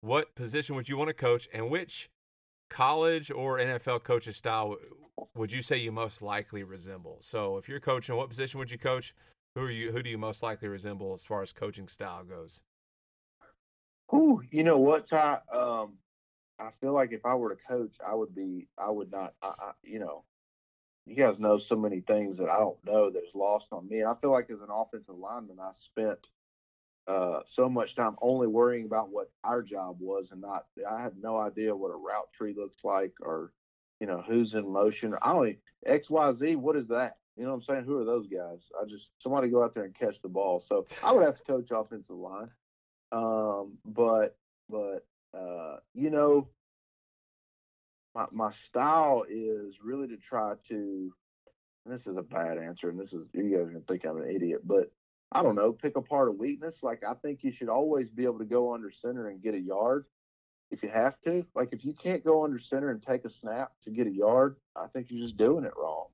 what 0.01 0.35
position 0.35 0.75
would 0.75 0.87
you 0.87 0.95
want 0.95 1.09
to 1.09 1.13
coach, 1.13 1.49
and 1.53 1.69
which 1.69 2.09
college 2.69 3.29
or 3.31 3.57
NFL 3.57 4.03
coach's 4.03 4.37
style 4.37 4.77
would 5.35 5.51
you 5.51 5.61
say 5.61 5.77
you 5.77 5.91
most 5.91 6.21
likely 6.21 6.63
resemble? 6.63 7.17
So, 7.19 7.57
if 7.57 7.67
you're 7.67 7.81
coaching, 7.81 8.15
what 8.15 8.29
position 8.29 8.59
would 8.59 8.71
you 8.71 8.77
coach? 8.77 9.13
Who 9.55 9.61
are 9.63 9.71
you? 9.71 9.91
Who 9.91 10.01
do 10.01 10.09
you 10.09 10.17
most 10.17 10.43
likely 10.43 10.69
resemble 10.69 11.13
as 11.13 11.25
far 11.25 11.41
as 11.41 11.51
coaching 11.51 11.87
style 11.87 12.23
goes? 12.23 12.61
Who 14.13 14.43
you 14.51 14.63
know 14.63 14.77
what, 14.77 15.07
Ty? 15.07 15.39
Um, 15.51 15.93
I 16.59 16.69
feel 16.79 16.93
like 16.93 17.11
if 17.11 17.25
I 17.25 17.33
were 17.33 17.49
to 17.49 17.61
coach, 17.67 17.95
I 18.05 18.13
would 18.13 18.35
be. 18.35 18.67
I 18.77 18.89
would 18.89 19.11
not. 19.11 19.33
I, 19.41 19.47
I, 19.47 19.71
you 19.83 19.99
know, 19.99 20.23
you 21.05 21.15
guys 21.15 21.39
know 21.39 21.57
so 21.57 21.75
many 21.75 22.01
things 22.01 22.37
that 22.37 22.49
I 22.49 22.59
don't 22.59 22.77
know 22.85 23.09
that 23.09 23.23
is 23.23 23.35
lost 23.35 23.67
on 23.71 23.87
me. 23.89 24.01
And 24.01 24.09
I 24.09 24.13
feel 24.21 24.31
like 24.31 24.49
as 24.49 24.61
an 24.61 24.69
offensive 24.71 25.15
lineman, 25.15 25.57
I 25.59 25.71
spent 25.73 26.19
uh, 27.07 27.39
so 27.53 27.67
much 27.67 27.95
time 27.95 28.15
only 28.21 28.47
worrying 28.47 28.85
about 28.85 29.09
what 29.09 29.31
our 29.43 29.61
job 29.61 29.97
was 29.99 30.29
and 30.31 30.41
not. 30.41 30.65
I 30.89 31.01
had 31.01 31.17
no 31.19 31.37
idea 31.37 31.75
what 31.75 31.89
a 31.89 31.95
route 31.95 32.31
tree 32.37 32.53
looks 32.55 32.77
like 32.83 33.13
or, 33.19 33.51
you 33.99 34.07
know, 34.07 34.23
who's 34.25 34.53
in 34.53 34.71
motion. 34.71 35.15
I 35.21 35.31
only 35.31 35.59
X 35.85 36.09
Y 36.09 36.33
Z. 36.33 36.55
What 36.55 36.77
is 36.77 36.87
that? 36.89 37.17
You 37.35 37.45
know 37.45 37.49
what 37.49 37.55
I'm 37.55 37.63
saying? 37.63 37.85
Who 37.85 37.99
are 37.99 38.05
those 38.05 38.27
guys? 38.27 38.69
I 38.79 38.85
just 38.87 39.09
somebody 39.17 39.49
go 39.49 39.63
out 39.63 39.73
there 39.73 39.85
and 39.85 39.97
catch 39.97 40.21
the 40.21 40.29
ball. 40.29 40.59
So 40.59 40.85
I 41.03 41.11
would 41.11 41.25
have 41.25 41.37
to 41.37 41.43
coach 41.43 41.69
offensive 41.71 42.15
line. 42.15 42.49
Um, 43.13 43.77
but 43.85 44.35
but 44.69 45.05
uh, 45.37 45.77
you 45.93 46.09
know, 46.09 46.49
my 48.15 48.25
my 48.31 48.51
style 48.67 49.23
is 49.29 49.75
really 49.83 50.07
to 50.07 50.17
try 50.17 50.53
to. 50.69 51.13
this 51.85 52.07
is 52.07 52.17
a 52.17 52.23
bad 52.23 52.57
answer, 52.57 52.89
and 52.89 52.99
this 52.99 53.13
is 53.13 53.27
you 53.33 53.43
guys 53.51 53.61
are 53.61 53.65
gonna 53.65 53.79
think 53.87 54.05
I'm 54.05 54.17
an 54.17 54.29
idiot, 54.29 54.61
but 54.65 54.91
I 55.31 55.43
don't 55.43 55.55
know, 55.55 55.71
pick 55.73 55.95
apart 55.95 56.29
a 56.29 56.31
weakness. 56.31 56.77
Like 56.81 57.03
I 57.07 57.13
think 57.13 57.43
you 57.43 57.51
should 57.51 57.69
always 57.69 58.09
be 58.09 58.23
able 58.23 58.39
to 58.39 58.45
go 58.45 58.73
under 58.73 58.91
center 58.91 59.29
and 59.29 59.41
get 59.41 59.53
a 59.53 59.59
yard 59.59 60.05
if 60.71 60.81
you 60.81 60.89
have 60.89 61.19
to. 61.21 61.45
Like 61.55 61.69
if 61.71 61.85
you 61.85 61.93
can't 61.93 62.25
go 62.25 62.43
under 62.43 62.59
center 62.59 62.89
and 62.89 63.01
take 63.01 63.25
a 63.25 63.29
snap 63.29 63.71
to 63.83 63.91
get 63.91 64.07
a 64.07 64.11
yard, 64.11 64.57
I 64.75 64.87
think 64.87 65.07
you're 65.09 65.21
just 65.23 65.37
doing 65.37 65.65
it 65.65 65.73
wrong. 65.77 66.07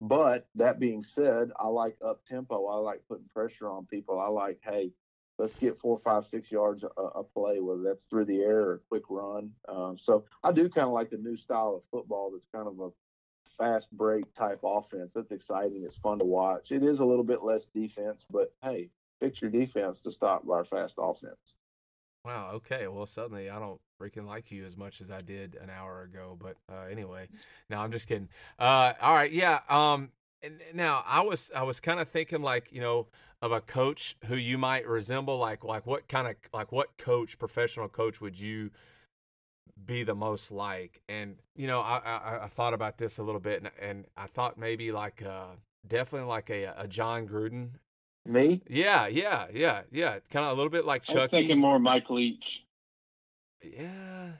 But 0.00 0.46
that 0.54 0.78
being 0.78 1.04
said, 1.04 1.50
I 1.58 1.66
like 1.66 1.96
up 2.04 2.24
tempo. 2.26 2.66
I 2.66 2.76
like 2.76 3.02
putting 3.08 3.28
pressure 3.34 3.68
on 3.68 3.86
people. 3.86 4.18
I 4.18 4.28
like, 4.28 4.60
hey, 4.62 4.92
let's 5.38 5.54
get 5.56 5.80
four, 5.80 6.00
five, 6.04 6.26
six 6.26 6.50
yards 6.50 6.84
a, 6.84 7.02
a 7.02 7.22
play, 7.22 7.60
whether 7.60 7.82
that's 7.82 8.04
through 8.04 8.26
the 8.26 8.40
air 8.40 8.60
or 8.60 8.74
a 8.74 8.78
quick 8.88 9.04
run. 9.08 9.50
Um, 9.68 9.96
so 9.98 10.24
I 10.42 10.52
do 10.52 10.68
kind 10.68 10.86
of 10.86 10.92
like 10.92 11.10
the 11.10 11.16
new 11.16 11.36
style 11.36 11.76
of 11.76 11.84
football 11.90 12.30
that's 12.32 12.48
kind 12.52 12.66
of 12.66 12.80
a 12.80 12.90
fast 13.56 13.90
break 13.92 14.32
type 14.34 14.60
offense. 14.64 15.10
That's 15.14 15.32
exciting. 15.32 15.82
It's 15.84 15.96
fun 15.96 16.18
to 16.18 16.24
watch. 16.24 16.72
It 16.72 16.82
is 16.82 16.98
a 16.98 17.04
little 17.04 17.24
bit 17.24 17.42
less 17.42 17.66
defense, 17.74 18.24
but 18.30 18.52
hey, 18.62 18.90
fix 19.20 19.40
your 19.40 19.50
defense 19.50 20.00
to 20.02 20.12
stop 20.12 20.48
our 20.48 20.64
fast 20.64 20.94
offense. 20.98 21.56
Wow. 22.24 22.50
Okay. 22.54 22.88
Well, 22.88 23.06
suddenly 23.06 23.48
I 23.48 23.58
don't 23.58 23.80
freaking 24.00 24.26
like 24.26 24.50
you 24.50 24.64
as 24.64 24.76
much 24.76 25.00
as 25.00 25.10
I 25.10 25.22
did 25.22 25.56
an 25.60 25.70
hour 25.70 26.02
ago. 26.02 26.36
But 26.38 26.56
uh, 26.70 26.84
anyway, 26.90 27.28
no, 27.70 27.78
I'm 27.78 27.90
just 27.90 28.06
kidding. 28.06 28.28
Uh, 28.58 28.92
all 29.00 29.14
right. 29.14 29.32
Yeah. 29.32 29.60
Um. 29.68 30.10
And 30.42 30.60
now 30.72 31.02
I 31.06 31.20
was 31.20 31.50
I 31.54 31.62
was 31.62 31.80
kind 31.80 32.00
of 32.00 32.08
thinking 32.08 32.42
like 32.42 32.68
you 32.72 32.80
know 32.80 33.08
of 33.40 33.52
a 33.52 33.60
coach 33.60 34.16
who 34.26 34.36
you 34.36 34.58
might 34.58 34.86
resemble? 34.86 35.38
Like 35.38 35.64
like 35.64 35.86
what 35.86 36.08
kind 36.08 36.26
of 36.26 36.36
like 36.52 36.72
what 36.72 36.96
coach, 36.98 37.38
professional 37.38 37.88
coach, 37.88 38.20
would 38.20 38.38
you 38.38 38.70
be 39.84 40.02
the 40.02 40.14
most 40.14 40.50
like? 40.50 41.00
And 41.08 41.36
you 41.54 41.66
know, 41.66 41.80
I 41.80 41.98
I, 41.98 42.44
I 42.44 42.48
thought 42.48 42.74
about 42.74 42.98
this 42.98 43.18
a 43.18 43.22
little 43.22 43.40
bit, 43.40 43.62
and, 43.62 43.70
and 43.80 44.06
I 44.16 44.26
thought 44.26 44.58
maybe 44.58 44.92
like 44.92 45.22
uh, 45.22 45.56
definitely 45.86 46.28
like 46.28 46.50
a 46.50 46.74
a 46.76 46.88
Jon 46.88 47.26
Gruden. 47.26 47.70
Me? 48.26 48.60
Yeah, 48.68 49.06
yeah, 49.06 49.46
yeah, 49.52 49.82
yeah. 49.90 50.18
Kind 50.30 50.44
of 50.44 50.52
a 50.52 50.54
little 50.54 50.70
bit 50.70 50.84
like 50.84 51.02
Chucky. 51.02 51.18
I 51.18 51.22
was 51.22 51.30
thinking 51.30 51.58
more 51.58 51.78
Mike 51.78 52.10
Leach. 52.10 52.64
Yeah, 53.62 54.32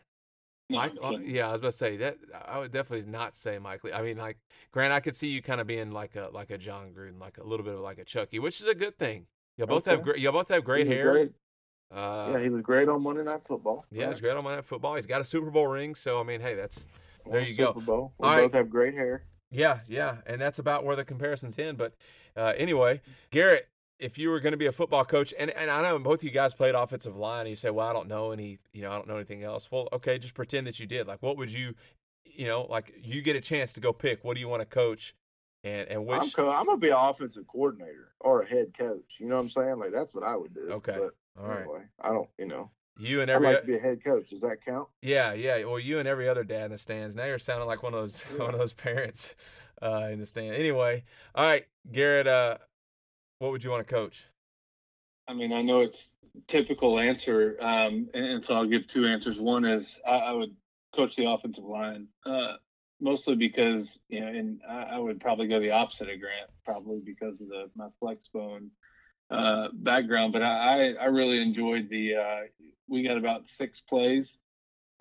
Mike, 0.70 0.92
uh, 1.02 1.12
yeah, 1.24 1.48
I 1.48 1.52
was 1.52 1.60
about 1.60 1.70
to 1.70 1.76
say 1.76 1.96
that. 1.98 2.18
I 2.46 2.58
would 2.58 2.72
definitely 2.72 3.10
not 3.10 3.34
say 3.34 3.58
Mike 3.58 3.84
Lee. 3.84 3.92
I 3.92 4.02
mean, 4.02 4.18
like 4.18 4.36
Grant, 4.70 4.92
I 4.92 5.00
could 5.00 5.14
see 5.14 5.28
you 5.28 5.40
kind 5.40 5.60
of 5.60 5.66
being 5.66 5.92
like 5.92 6.14
a 6.14 6.28
like 6.32 6.50
a 6.50 6.58
Jon 6.58 6.90
Gruden, 6.90 7.18
like 7.18 7.38
a 7.38 7.44
little 7.44 7.64
bit 7.64 7.74
of 7.74 7.80
like 7.80 7.98
a 7.98 8.04
Chucky, 8.04 8.38
which 8.38 8.60
is 8.60 8.68
a 8.68 8.74
good 8.74 8.98
thing. 8.98 9.26
You 9.56 9.66
both 9.66 9.88
okay. 9.88 9.92
have 9.92 10.02
great. 10.02 10.18
You 10.18 10.30
both 10.30 10.48
have 10.48 10.64
great 10.64 10.86
hair. 10.86 11.12
Great. 11.12 11.32
Uh, 11.90 12.32
yeah, 12.32 12.40
he 12.40 12.50
was 12.50 12.60
great 12.60 12.88
on 12.88 13.02
Monday 13.02 13.24
Night 13.24 13.40
Football. 13.46 13.86
Yeah, 13.90 14.10
he's 14.10 14.20
great 14.20 14.36
on 14.36 14.44
Monday 14.44 14.56
Night 14.56 14.66
Football. 14.66 14.96
He's 14.96 15.06
got 15.06 15.22
a 15.22 15.24
Super 15.24 15.50
Bowl 15.50 15.66
ring, 15.66 15.94
so 15.94 16.20
I 16.20 16.22
mean, 16.22 16.40
hey, 16.40 16.54
that's 16.54 16.86
there 17.30 17.40
you 17.40 17.56
Super 17.56 17.80
go. 17.80 17.86
Bowl. 17.86 18.12
We 18.18 18.28
All 18.28 18.36
both 18.36 18.52
right. 18.52 18.54
have 18.54 18.70
great 18.70 18.94
hair. 18.94 19.22
Yeah, 19.50 19.80
yeah, 19.88 20.16
and 20.26 20.38
that's 20.38 20.58
about 20.58 20.84
where 20.84 20.96
the 20.96 21.04
comparisons 21.04 21.58
end. 21.58 21.78
But 21.78 21.94
uh, 22.36 22.52
anyway, 22.56 23.00
Garrett, 23.30 23.68
if 23.98 24.18
you 24.18 24.30
were 24.30 24.40
going 24.40 24.52
to 24.52 24.58
be 24.58 24.66
a 24.66 24.72
football 24.72 25.04
coach, 25.04 25.34
and, 25.38 25.50
and 25.50 25.70
I 25.70 25.82
know 25.82 25.98
both 25.98 26.20
of 26.20 26.24
you 26.24 26.30
guys 26.30 26.54
played 26.54 26.74
offensive 26.74 27.16
line, 27.16 27.40
and 27.40 27.50
you 27.50 27.56
say, 27.56 27.70
well, 27.70 27.86
I 27.88 27.92
don't 27.92 28.08
know 28.08 28.30
any, 28.30 28.58
you 28.72 28.82
know, 28.82 28.90
I 28.90 28.94
don't 28.94 29.08
know 29.08 29.16
anything 29.16 29.42
else. 29.42 29.70
Well, 29.70 29.88
okay, 29.92 30.18
just 30.18 30.34
pretend 30.34 30.66
that 30.66 30.78
you 30.78 30.86
did. 30.86 31.06
Like, 31.06 31.22
what 31.22 31.36
would 31.36 31.52
you, 31.52 31.74
you 32.24 32.46
know, 32.46 32.62
like 32.62 32.94
you 33.02 33.22
get 33.22 33.36
a 33.36 33.40
chance 33.40 33.72
to 33.74 33.80
go 33.80 33.92
pick. 33.92 34.24
What 34.24 34.34
do 34.34 34.40
you 34.40 34.48
want 34.48 34.60
to 34.60 34.66
coach? 34.66 35.14
And 35.64 35.88
and 35.88 36.06
which 36.06 36.22
I'm, 36.22 36.30
co- 36.30 36.50
I'm 36.50 36.66
gonna 36.66 36.78
be 36.78 36.90
an 36.90 36.96
offensive 36.96 37.44
coordinator 37.48 38.12
or 38.20 38.42
a 38.42 38.46
head 38.46 38.72
coach. 38.78 39.02
You 39.18 39.26
know 39.26 39.34
what 39.36 39.42
I'm 39.42 39.50
saying? 39.50 39.78
Like 39.80 39.92
that's 39.92 40.14
what 40.14 40.22
I 40.22 40.36
would 40.36 40.54
do. 40.54 40.68
Okay. 40.70 40.96
But 40.96 41.14
All 41.42 41.48
right. 41.48 41.60
Anyway, 41.62 41.80
I 42.00 42.10
don't. 42.10 42.28
You 42.38 42.46
know. 42.46 42.70
You 42.96 43.20
and 43.20 43.30
every 43.30 43.48
I'd 43.48 43.52
like 43.54 43.60
to 43.62 43.66
be 43.66 43.76
a 43.76 43.80
head 43.80 44.04
coach. 44.04 44.30
Does 44.30 44.40
that 44.40 44.64
count? 44.64 44.88
Yeah, 45.02 45.32
yeah. 45.32 45.64
Well, 45.64 45.78
you 45.78 45.98
and 45.98 46.08
every 46.08 46.28
other 46.28 46.44
dad 46.44 46.66
in 46.66 46.72
the 46.72 46.78
stands. 46.78 47.14
Now 47.14 47.26
you're 47.26 47.38
sounding 47.38 47.66
like 47.66 47.82
one 47.82 47.94
of 47.94 48.00
those 48.00 48.24
yeah. 48.32 48.38
one 48.44 48.54
of 48.54 48.60
those 48.60 48.72
parents 48.72 49.34
uh, 49.82 50.08
in 50.12 50.20
the 50.20 50.26
stand. 50.26 50.54
Anyway, 50.54 51.04
all 51.34 51.44
right, 51.44 51.66
Garrett. 51.90 52.28
Uh, 52.28 52.58
what 53.38 53.52
would 53.52 53.64
you 53.64 53.70
want 53.70 53.86
to 53.86 53.94
coach? 53.94 54.26
I 55.28 55.34
mean, 55.34 55.52
I 55.52 55.62
know 55.62 55.80
it's 55.80 56.12
typical 56.48 56.98
answer, 56.98 57.56
um, 57.60 58.08
and, 58.14 58.24
and, 58.24 58.44
so 58.44 58.54
I'll 58.54 58.66
give 58.66 58.88
two 58.88 59.06
answers. 59.06 59.38
One 59.38 59.64
is 59.64 60.00
I, 60.06 60.16
I 60.16 60.32
would 60.32 60.54
coach 60.94 61.16
the 61.16 61.30
offensive 61.30 61.64
line, 61.64 62.08
uh, 62.24 62.54
mostly 63.00 63.36
because 63.36 64.00
you 64.08 64.20
know, 64.20 64.26
and 64.26 64.60
I, 64.68 64.82
I, 64.94 64.98
would 64.98 65.20
probably 65.20 65.46
go 65.48 65.60
the 65.60 65.72
opposite 65.72 66.08
of 66.08 66.20
Grant, 66.20 66.50
probably 66.64 67.00
because 67.04 67.40
of 67.40 67.48
the 67.48 67.70
my 67.76 67.88
flex 68.00 68.28
bone 68.28 68.70
uh, 69.30 69.68
background. 69.72 70.32
But 70.32 70.42
I, 70.42 70.94
I 70.94 71.06
really 71.06 71.42
enjoyed 71.42 71.88
the. 71.90 72.16
Uh, 72.16 72.40
we 72.88 73.02
got 73.02 73.18
about 73.18 73.42
six 73.58 73.80
plays, 73.86 74.38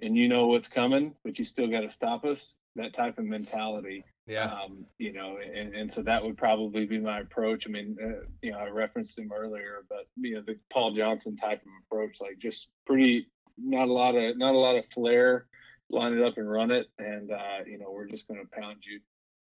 and 0.01 0.17
you 0.17 0.27
know 0.27 0.47
what's 0.47 0.67
coming, 0.67 1.15
but 1.23 1.39
you 1.39 1.45
still 1.45 1.69
got 1.69 1.81
to 1.81 1.91
stop 1.91 2.25
us. 2.25 2.55
That 2.75 2.95
type 2.95 3.17
of 3.17 3.25
mentality. 3.25 4.03
Yeah. 4.27 4.51
Um, 4.51 4.85
you 4.97 5.13
know, 5.13 5.37
and, 5.37 5.73
and 5.73 5.93
so 5.93 6.01
that 6.03 6.23
would 6.23 6.37
probably 6.37 6.85
be 6.85 6.99
my 6.99 7.21
approach. 7.21 7.63
I 7.65 7.69
mean, 7.69 7.97
uh, 8.03 8.25
you 8.41 8.51
know, 8.51 8.59
I 8.59 8.67
referenced 8.67 9.17
him 9.17 9.31
earlier, 9.33 9.85
but 9.87 10.07
you 10.17 10.35
know, 10.35 10.41
the 10.45 10.57
Paul 10.71 10.93
Johnson 10.93 11.37
type 11.37 11.61
of 11.61 11.71
approach, 11.85 12.17
like 12.19 12.37
just 12.39 12.67
pretty, 12.85 13.27
not 13.57 13.87
a 13.87 13.93
lot 13.93 14.15
of, 14.15 14.37
not 14.37 14.53
a 14.53 14.57
lot 14.57 14.75
of 14.75 14.83
flair, 14.93 15.45
line 15.89 16.13
it 16.13 16.23
up 16.23 16.37
and 16.37 16.49
run 16.49 16.71
it, 16.71 16.87
and 16.99 17.31
uh, 17.31 17.63
you 17.65 17.79
know, 17.79 17.89
we're 17.89 18.07
just 18.07 18.27
going 18.27 18.41
to 18.41 18.59
pound 18.59 18.77
you, 18.81 18.99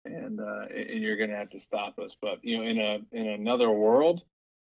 and 0.06 0.40
uh, 0.40 0.64
and 0.74 1.02
you're 1.02 1.18
going 1.18 1.30
to 1.30 1.36
have 1.36 1.50
to 1.50 1.60
stop 1.60 1.98
us. 1.98 2.16
But 2.20 2.42
you 2.42 2.56
know, 2.56 2.64
in 2.64 2.78
a 2.78 2.98
in 3.12 3.28
another 3.28 3.70
world, 3.70 4.22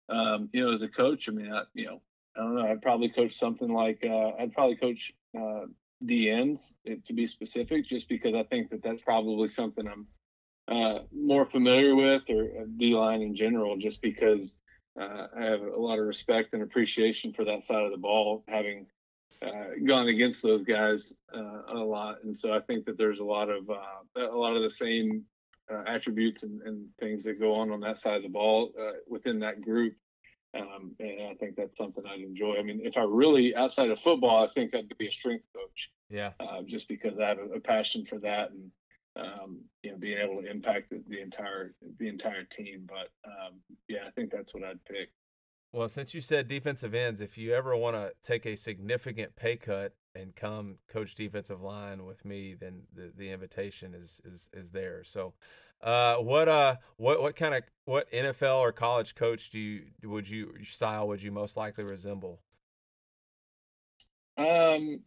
um, 0.08 0.48
you 0.52 0.64
know, 0.64 0.72
as 0.72 0.80
a 0.80 0.88
coach, 0.88 1.26
I 1.28 1.32
mean, 1.32 1.52
I, 1.52 1.64
you 1.74 1.86
know, 1.86 2.00
I 2.36 2.40
don't 2.40 2.54
know. 2.54 2.66
I'd 2.66 2.80
probably 2.80 3.10
coach 3.10 3.38
something 3.38 3.70
like 3.70 4.02
uh, 4.02 4.30
I'd 4.40 4.54
probably 4.54 4.76
coach 4.76 5.12
D 6.04 6.30
ends 6.30 6.74
to 6.86 7.12
be 7.12 7.26
specific, 7.26 7.86
just 7.86 8.08
because 8.08 8.34
I 8.34 8.42
think 8.44 8.70
that 8.70 8.82
that's 8.82 9.00
probably 9.02 9.48
something 9.48 9.86
I'm 9.86 10.06
uh, 10.68 11.00
more 11.14 11.46
familiar 11.46 11.94
with, 11.94 12.22
or 12.28 12.42
uh, 12.42 12.64
D 12.76 12.94
line 12.94 13.22
in 13.22 13.36
general, 13.36 13.76
just 13.76 14.02
because 14.02 14.56
uh, 15.00 15.28
I 15.36 15.44
have 15.44 15.62
a 15.62 15.80
lot 15.80 15.98
of 15.98 16.06
respect 16.06 16.54
and 16.54 16.62
appreciation 16.62 17.32
for 17.32 17.44
that 17.44 17.64
side 17.66 17.84
of 17.84 17.92
the 17.92 17.96
ball, 17.96 18.44
having 18.48 18.86
uh, 19.42 19.76
gone 19.86 20.08
against 20.08 20.42
those 20.42 20.62
guys 20.62 21.14
uh, 21.34 21.62
a 21.68 21.78
lot, 21.78 22.24
and 22.24 22.36
so 22.36 22.52
I 22.52 22.60
think 22.60 22.84
that 22.86 22.98
there's 22.98 23.20
a 23.20 23.24
lot 23.24 23.48
of 23.48 23.70
uh, 23.70 24.20
a 24.20 24.36
lot 24.36 24.56
of 24.56 24.62
the 24.62 24.76
same 24.76 25.24
attributes 25.86 26.44
and, 26.44 26.62
and, 26.62 26.86
things 27.00 27.24
that 27.24 27.40
go 27.40 27.52
on 27.52 27.72
on 27.72 27.80
that 27.80 27.98
side 27.98 28.14
of 28.14 28.22
the 28.22 28.28
ball 28.28 28.70
within 29.08 29.40
that 29.40 29.60
group. 29.60 29.94
Um, 30.60 30.92
and 30.98 31.28
I 31.30 31.34
think 31.34 31.56
that's 31.56 31.76
something 31.76 32.04
I'd 32.06 32.20
enjoy. 32.20 32.56
I 32.58 32.62
mean, 32.62 32.80
if 32.82 32.96
I 32.96 33.02
really 33.02 33.54
outside 33.54 33.90
of 33.90 33.98
football, 34.02 34.44
I 34.44 34.52
think 34.54 34.74
I'd 34.74 34.88
be 34.98 35.08
a 35.08 35.12
strength 35.12 35.44
coach. 35.54 35.90
Yeah. 36.08 36.32
Uh, 36.40 36.62
just 36.66 36.88
because 36.88 37.18
I 37.18 37.28
have 37.28 37.38
a, 37.38 37.56
a, 37.56 37.60
passion 37.60 38.06
for 38.08 38.18
that 38.20 38.50
and 38.52 38.70
um, 39.16 39.58
you 39.82 39.90
know 39.90 39.96
being 39.96 40.18
able 40.18 40.42
to 40.42 40.50
impact 40.50 40.90
the, 40.90 41.02
the 41.08 41.20
entire 41.20 41.74
the 41.98 42.08
entire 42.08 42.44
team. 42.44 42.88
But 42.88 43.10
um, 43.28 43.54
yeah, 43.88 44.00
I 44.06 44.10
think 44.10 44.30
that's 44.30 44.54
what 44.54 44.62
I'd 44.62 44.84
pick. 44.84 45.10
Well, 45.72 45.88
since 45.88 46.14
you 46.14 46.20
said 46.20 46.48
defensive 46.48 46.94
ends, 46.94 47.20
if 47.20 47.36
you 47.36 47.52
ever 47.52 47.76
want 47.76 47.96
to 47.96 48.12
take 48.22 48.46
a 48.46 48.56
significant 48.56 49.36
pay 49.36 49.56
cut 49.56 49.94
and 50.14 50.34
come 50.34 50.78
coach 50.88 51.14
defensive 51.14 51.60
line 51.60 52.06
with 52.06 52.24
me, 52.24 52.54
then 52.54 52.82
the, 52.94 53.12
the 53.16 53.30
invitation 53.30 53.94
is 53.94 54.20
is 54.24 54.48
is 54.52 54.70
there. 54.70 55.02
So, 55.04 55.34
uh, 55.86 56.16
what 56.16 56.48
uh 56.48 56.76
what 56.96 57.22
what 57.22 57.36
kind 57.36 57.54
of 57.54 57.62
what 57.84 58.10
NFL 58.10 58.58
or 58.58 58.72
college 58.72 59.14
coach 59.14 59.50
do 59.50 59.58
you 59.58 59.84
would 60.02 60.28
you 60.28 60.52
style 60.64 61.06
would 61.06 61.22
you 61.22 61.30
most 61.30 61.56
likely 61.56 61.84
resemble? 61.84 62.40
Um, 64.36 65.00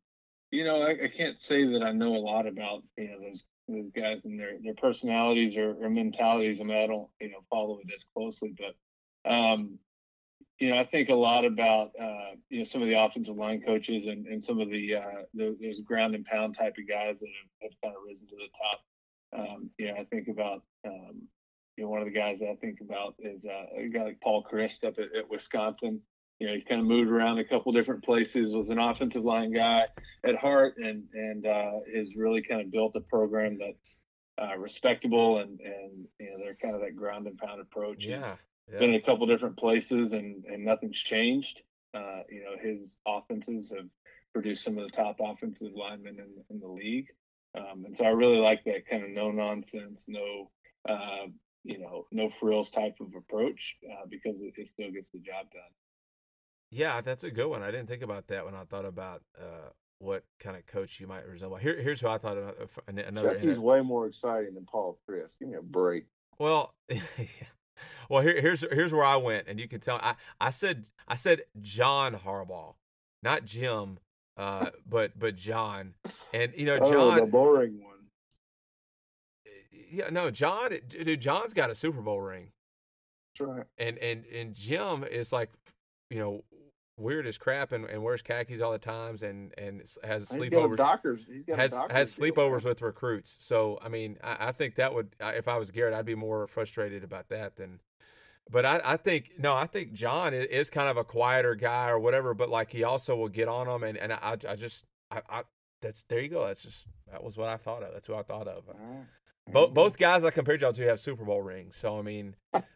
you 0.52 0.64
know, 0.64 0.82
I, 0.82 0.92
I 0.92 1.12
can't 1.16 1.40
say 1.42 1.66
that 1.66 1.84
I 1.84 1.92
know 1.92 2.16
a 2.16 2.18
lot 2.18 2.48
about 2.48 2.84
you 2.98 3.10
know 3.10 3.20
those 3.20 3.44
those 3.68 3.92
guys 3.94 4.24
and 4.24 4.40
their 4.40 4.54
their 4.64 4.74
personalities 4.76 5.58
or, 5.58 5.76
or 5.84 5.90
mentalities. 5.90 6.62
I 6.62 6.64
mean, 6.64 6.78
I 6.78 6.88
don't 6.88 7.10
you 7.20 7.30
know 7.30 7.44
follow 7.50 7.80
it 7.80 7.94
as 7.94 8.06
closely, 8.16 8.56
but 8.58 9.30
um, 9.30 9.78
you 10.60 10.70
know, 10.70 10.78
I 10.78 10.86
think 10.86 11.10
a 11.10 11.14
lot 11.14 11.44
about 11.44 11.92
uh, 12.02 12.36
you 12.50 12.60
know 12.60 12.64
some 12.64 12.82
of 12.82 12.88
the 12.88 13.00
offensive 13.00 13.36
line 13.36 13.62
coaches 13.62 14.08
and, 14.08 14.28
and 14.28 14.44
some 14.44 14.62
of 14.62 14.70
the, 14.70 14.96
uh, 14.96 15.24
the 15.34 15.58
those 15.62 15.82
ground 15.82 16.16
and 16.16 16.26
pound 16.26 16.56
type 16.58 16.76
of 16.80 16.88
guys 16.88 17.20
that 17.20 17.28
have, 17.28 17.72
have 17.72 17.82
kind 17.84 17.96
of 17.96 18.02
risen 18.08 18.28
to 18.28 18.36
the 18.36 18.48
top. 18.64 18.82
Um, 19.38 19.70
you 19.78 19.88
know, 19.88 19.96
I 20.00 20.06
think 20.06 20.28
about 20.28 20.64
um, 20.86 21.22
you 21.78 21.84
know 21.84 21.90
one 21.90 22.02
of 22.02 22.06
the 22.06 22.14
guys 22.14 22.40
that 22.40 22.50
I 22.50 22.56
think 22.56 22.80
about 22.82 23.16
is 23.20 23.46
uh, 23.46 23.82
a 23.82 23.88
guy 23.90 24.04
like 24.04 24.22
Paul 24.22 24.46
Chryst 24.52 24.84
up 24.84 24.96
at, 24.98 25.16
at, 25.18 25.30
Wisconsin. 25.30 26.02
You 26.40 26.48
know, 26.48 26.54
he's 26.54 26.64
kind 26.64 26.80
of 26.80 26.88
moved 26.88 27.12
around 27.12 27.40
a 27.40 27.46
couple 27.46 27.72
different 27.74 28.04
places. 28.04 28.54
Was 28.54 28.70
an 28.70 28.80
offensive 28.80 29.24
line 29.24 29.54
guy 29.54 29.86
at 30.26 30.36
heart, 30.36 30.76
and 30.78 31.04
and 31.14 31.46
uh, 31.46 31.72
has 31.96 32.16
really 32.16 32.42
kind 32.42 32.62
of 32.62 32.72
built 32.72 32.96
a 32.96 33.02
program 33.02 33.58
that's 33.60 34.02
uh, 34.42 34.58
respectable 34.58 35.40
and 35.40 35.60
and 35.60 36.08
you 36.20 36.32
know 36.32 36.38
they're 36.38 36.58
kind 36.62 36.76
of 36.76 36.82
that 36.82 36.96
ground 36.96 37.28
and 37.28 37.38
pound 37.38 37.62
approach. 37.62 37.98
Yeah 38.00 38.36
yeah. 38.72 38.80
been 38.80 38.90
in 38.90 38.96
a 38.96 39.02
couple 39.02 39.26
different 39.28 39.58
places 39.58 40.12
and 40.12 40.46
and 40.46 40.64
nothing's 40.64 40.98
changed. 40.98 41.62
Uh, 41.94 42.22
you 42.30 42.44
know, 42.44 42.56
his 42.62 42.98
offenses 43.08 43.72
have 43.76 43.88
produced 44.34 44.64
some 44.64 44.78
of 44.78 44.84
the 44.84 44.96
top 44.96 45.18
offensive 45.20 45.72
linemen 45.74 46.18
in, 46.20 46.44
in 46.50 46.60
the 46.60 46.68
league. 46.68 47.08
Um, 47.58 47.86
and 47.86 47.98
so 47.98 48.06
I 48.06 48.10
really 48.10 48.38
like 48.38 48.64
that 48.66 48.88
kind 48.90 49.04
of 49.04 49.10
no 49.10 49.32
nonsense, 49.32 50.04
no, 50.08 50.52
uh, 50.88 51.28
you 51.64 51.80
know, 51.80 52.06
no 52.12 52.30
frills 52.40 52.70
type 52.70 52.96
of 53.02 53.08
approach 53.16 53.76
uh, 53.92 54.06
because 54.10 54.42
it, 54.42 54.54
it, 54.58 54.70
still 54.70 54.92
gets 54.92 55.10
the 55.12 55.20
job 55.20 55.52
done. 55.52 55.62
Yeah, 56.72 57.02
that's 57.02 57.24
a 57.24 57.32
good 57.32 57.48
one. 57.48 57.64
I 57.64 57.72
didn't 57.72 57.88
think 57.88 58.04
about 58.04 58.28
that 58.28 58.46
when 58.46 58.54
I 58.54 58.64
thought 58.64 58.86
about 58.86 59.24
uh, 59.40 59.70
what 59.98 60.24
kind 60.40 60.56
of 60.56 60.66
coach 60.68 61.00
you 61.00 61.08
might 61.08 61.28
resemble. 61.28 61.58
Here, 61.58 61.82
here's 61.82 62.02
who 62.02 62.08
I 62.08 62.20
thought 62.20 62.38
of. 62.38 62.80
Uh, 62.88 63.02
another. 63.02 63.38
He's 63.40 63.58
way 63.58 63.82
more 63.82 64.06
exciting 64.06 64.54
than 64.54 64.66
Paul 64.66 65.00
Chryst. 65.10 65.40
Give 65.40 65.50
me 65.50 65.56
a 65.56 65.62
break. 65.62 66.06
Well, 66.38 66.76
Well, 68.10 68.24
here, 68.24 68.42
here's 68.42 68.62
here's 68.72 68.92
where 68.92 69.06
I 69.06 69.18
went, 69.18 69.48
and 69.48 69.60
you 69.60 69.68
can 69.68 69.80
tell. 69.80 69.98
I, 69.98 70.16
I 70.42 70.50
said 70.50 70.86
I 71.08 71.16
said 71.16 71.44
John 71.62 72.16
Harbaugh, 72.16 72.74
not 73.22 73.46
Jim, 73.46 74.00
uh, 74.40 74.70
but 74.88 75.20
but 75.20 75.36
John, 75.36 75.94
and 76.34 76.54
you 76.56 76.66
know 76.66 76.80
John, 76.80 77.20
oh, 77.20 77.26
the 77.26 77.26
boring 77.26 77.84
one. 77.84 77.98
Yeah, 79.92 80.10
no, 80.12 80.32
John, 80.32 80.72
dude, 80.88 81.20
John's 81.20 81.54
got 81.54 81.70
a 81.70 81.76
Super 81.76 82.02
Bowl 82.02 82.22
ring. 82.22 82.52
That's 83.38 83.50
right. 83.50 83.66
And 83.78 83.98
and 83.98 84.24
and 84.34 84.56
Jim 84.56 85.04
is 85.04 85.34
like, 85.34 85.52
you 86.10 86.20
know, 86.20 86.46
weird 86.98 87.28
as 87.28 87.38
crap 87.38 87.74
and, 87.74 87.84
and 87.84 88.02
wears 88.02 88.22
khakis 88.22 88.62
all 88.62 88.72
the 88.72 88.80
times 88.80 89.24
and 89.24 89.54
and 89.58 89.82
has 90.06 90.30
he's 90.30 90.40
sleepovers. 90.40 90.78
Doctors, 90.78 91.26
has 91.54 91.78
has 91.90 92.18
sleepovers 92.18 92.64
with 92.64 92.82
recruits. 92.82 93.36
So 93.44 93.78
I 93.82 93.90
mean, 93.90 94.18
I, 94.24 94.48
I, 94.48 94.52
think 94.54 94.76
that 94.76 94.94
would 94.94 95.16
if 95.20 95.50
I 95.50 95.58
was 95.58 95.70
Garrett, 95.70 95.94
I'd 95.94 96.06
be 96.06 96.16
more 96.16 96.48
frustrated 96.48 97.04
about 97.04 97.28
that 97.28 97.58
than 97.58 97.82
but 98.52 98.66
I, 98.66 98.82
I 98.84 98.98
think 98.98 99.32
no, 99.38 99.54
I 99.54 99.66
think 99.66 99.94
John 99.94 100.34
is 100.34 100.70
kind 100.70 100.90
of 100.90 100.98
a 100.98 101.04
quieter 101.04 101.56
guy 101.56 101.90
or 101.90 102.00
whatever. 102.00 102.34
But 102.34 102.50
like 102.50 102.72
he 102.72 102.84
also 102.84 103.16
will 103.16 103.30
get 103.30 103.48
on 103.48 103.68
them, 103.68 103.84
and 103.84 103.98
and 103.98 104.14
I, 104.14 104.38
I 104.48 104.56
just 104.56 104.86
I, 105.12 105.22
I 105.30 105.44
that's 105.82 106.04
there 106.04 106.20
you 106.22 106.30
go. 106.30 106.46
That's 106.48 106.64
just 106.64 106.86
that 107.12 107.24
was 107.24 107.38
what 107.38 107.50
I 107.50 107.58
thought 107.58 107.84
of. 107.84 107.94
That's 107.94 108.10
what 108.10 108.20
I 108.20 108.24
thought 108.24 108.48
of. 108.48 108.64
Both 109.52 109.74
both 109.74 109.98
guys 109.98 110.24
I 110.24 110.32
compared 110.32 110.62
y'all 110.62 110.74
to 110.74 110.88
have 110.88 111.00
Super 111.00 111.26
Bowl 111.26 111.42
rings. 111.42 111.76
So 111.76 111.98
I 111.98 112.02
mean, 112.02 112.36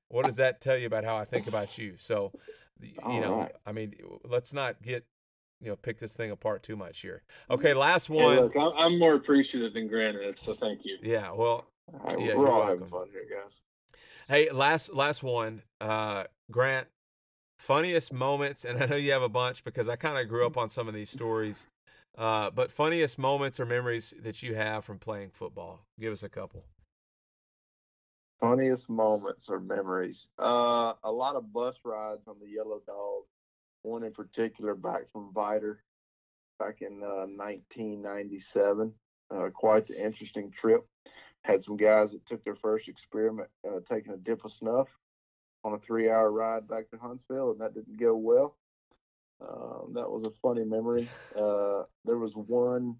what 0.09 0.25
does 0.25 0.37
that 0.37 0.61
tell 0.61 0.77
you 0.77 0.87
about 0.87 1.03
how 1.03 1.15
I 1.15 1.25
think 1.25 1.47
about 1.47 1.77
you? 1.77 1.95
So 1.97 2.31
you 2.81 2.91
All 3.01 3.21
know, 3.21 3.35
right. 3.41 3.55
I 3.65 3.71
mean, 3.71 3.93
let's 4.23 4.53
not 4.53 4.81
get 4.81 5.05
you 5.61 5.69
know 5.69 5.75
pick 5.75 5.99
this 5.99 6.13
thing 6.13 6.31
apart 6.31 6.63
too 6.63 6.75
much 6.75 7.01
here. 7.01 7.23
Mm-hmm. 7.45 7.53
Okay, 7.53 7.73
last 7.73 8.09
one. 8.09 8.35
Hey, 8.35 8.41
look, 8.43 8.53
I'm 8.77 8.99
more 8.99 9.15
appreciative 9.15 9.73
than 9.73 9.87
granted, 9.87 10.37
so 10.39 10.53
thank 10.53 10.81
you. 10.83 10.97
Yeah, 11.01 11.31
well, 11.31 11.65
right, 11.91 12.19
yeah, 12.19 12.35
we're 12.35 12.49
all 12.49 12.59
welcome. 12.59 12.79
having 12.79 12.87
fun 12.87 13.07
here, 13.11 13.25
guys. 13.29 13.61
Hey, 14.29 14.49
last 14.49 14.93
last 14.93 15.21
one, 15.21 15.63
uh, 15.81 16.23
Grant. 16.49 16.87
Funniest 17.59 18.13
moments, 18.13 18.63
and 18.63 18.81
I 18.81 18.85
know 18.85 18.95
you 18.95 19.11
have 19.11 19.21
a 19.21 19.29
bunch 19.29 19.63
because 19.63 19.89
I 19.89 19.97
kind 19.97 20.17
of 20.17 20.29
grew 20.29 20.45
up 20.45 20.57
on 20.57 20.69
some 20.69 20.87
of 20.87 20.93
these 20.93 21.09
stories. 21.09 21.67
Uh, 22.17 22.49
but 22.49 22.71
funniest 22.71 23.17
moments 23.17 23.59
or 23.59 23.65
memories 23.65 24.13
that 24.21 24.41
you 24.41 24.55
have 24.55 24.85
from 24.85 24.97
playing 24.97 25.31
football? 25.31 25.81
Give 25.99 26.13
us 26.13 26.23
a 26.23 26.29
couple. 26.29 26.63
Funniest 28.39 28.89
moments 28.89 29.49
or 29.49 29.59
memories? 29.59 30.27
Uh, 30.39 30.93
a 31.03 31.11
lot 31.11 31.35
of 31.35 31.51
bus 31.51 31.77
rides 31.83 32.27
on 32.27 32.35
the 32.39 32.49
Yellow 32.49 32.81
Dog. 32.85 33.23
One 33.81 34.03
in 34.03 34.13
particular, 34.13 34.73
back 34.73 35.11
from 35.11 35.33
Vidor, 35.33 35.77
back 36.59 36.81
in 36.81 37.01
uh, 37.03 37.27
1997. 37.27 38.93
Uh, 39.31 39.49
quite 39.53 39.87
the 39.87 40.01
interesting 40.01 40.51
trip 40.51 40.85
had 41.43 41.63
some 41.63 41.77
guys 41.77 42.11
that 42.11 42.25
took 42.25 42.43
their 42.43 42.55
first 42.55 42.87
experiment 42.87 43.49
uh, 43.67 43.79
taking 43.89 44.13
a 44.13 44.17
dip 44.17 44.43
of 44.45 44.51
snuff 44.53 44.87
on 45.63 45.73
a 45.73 45.79
three 45.79 46.09
hour 46.09 46.31
ride 46.31 46.67
back 46.67 46.89
to 46.89 46.97
Huntsville, 46.97 47.51
and 47.51 47.61
that 47.61 47.73
didn't 47.73 47.99
go 47.99 48.15
well. 48.15 48.57
Um, 49.41 49.93
that 49.93 50.09
was 50.09 50.23
a 50.23 50.31
funny 50.41 50.63
memory. 50.63 51.09
Uh, 51.37 51.83
there 52.05 52.17
was 52.17 52.33
one 52.33 52.95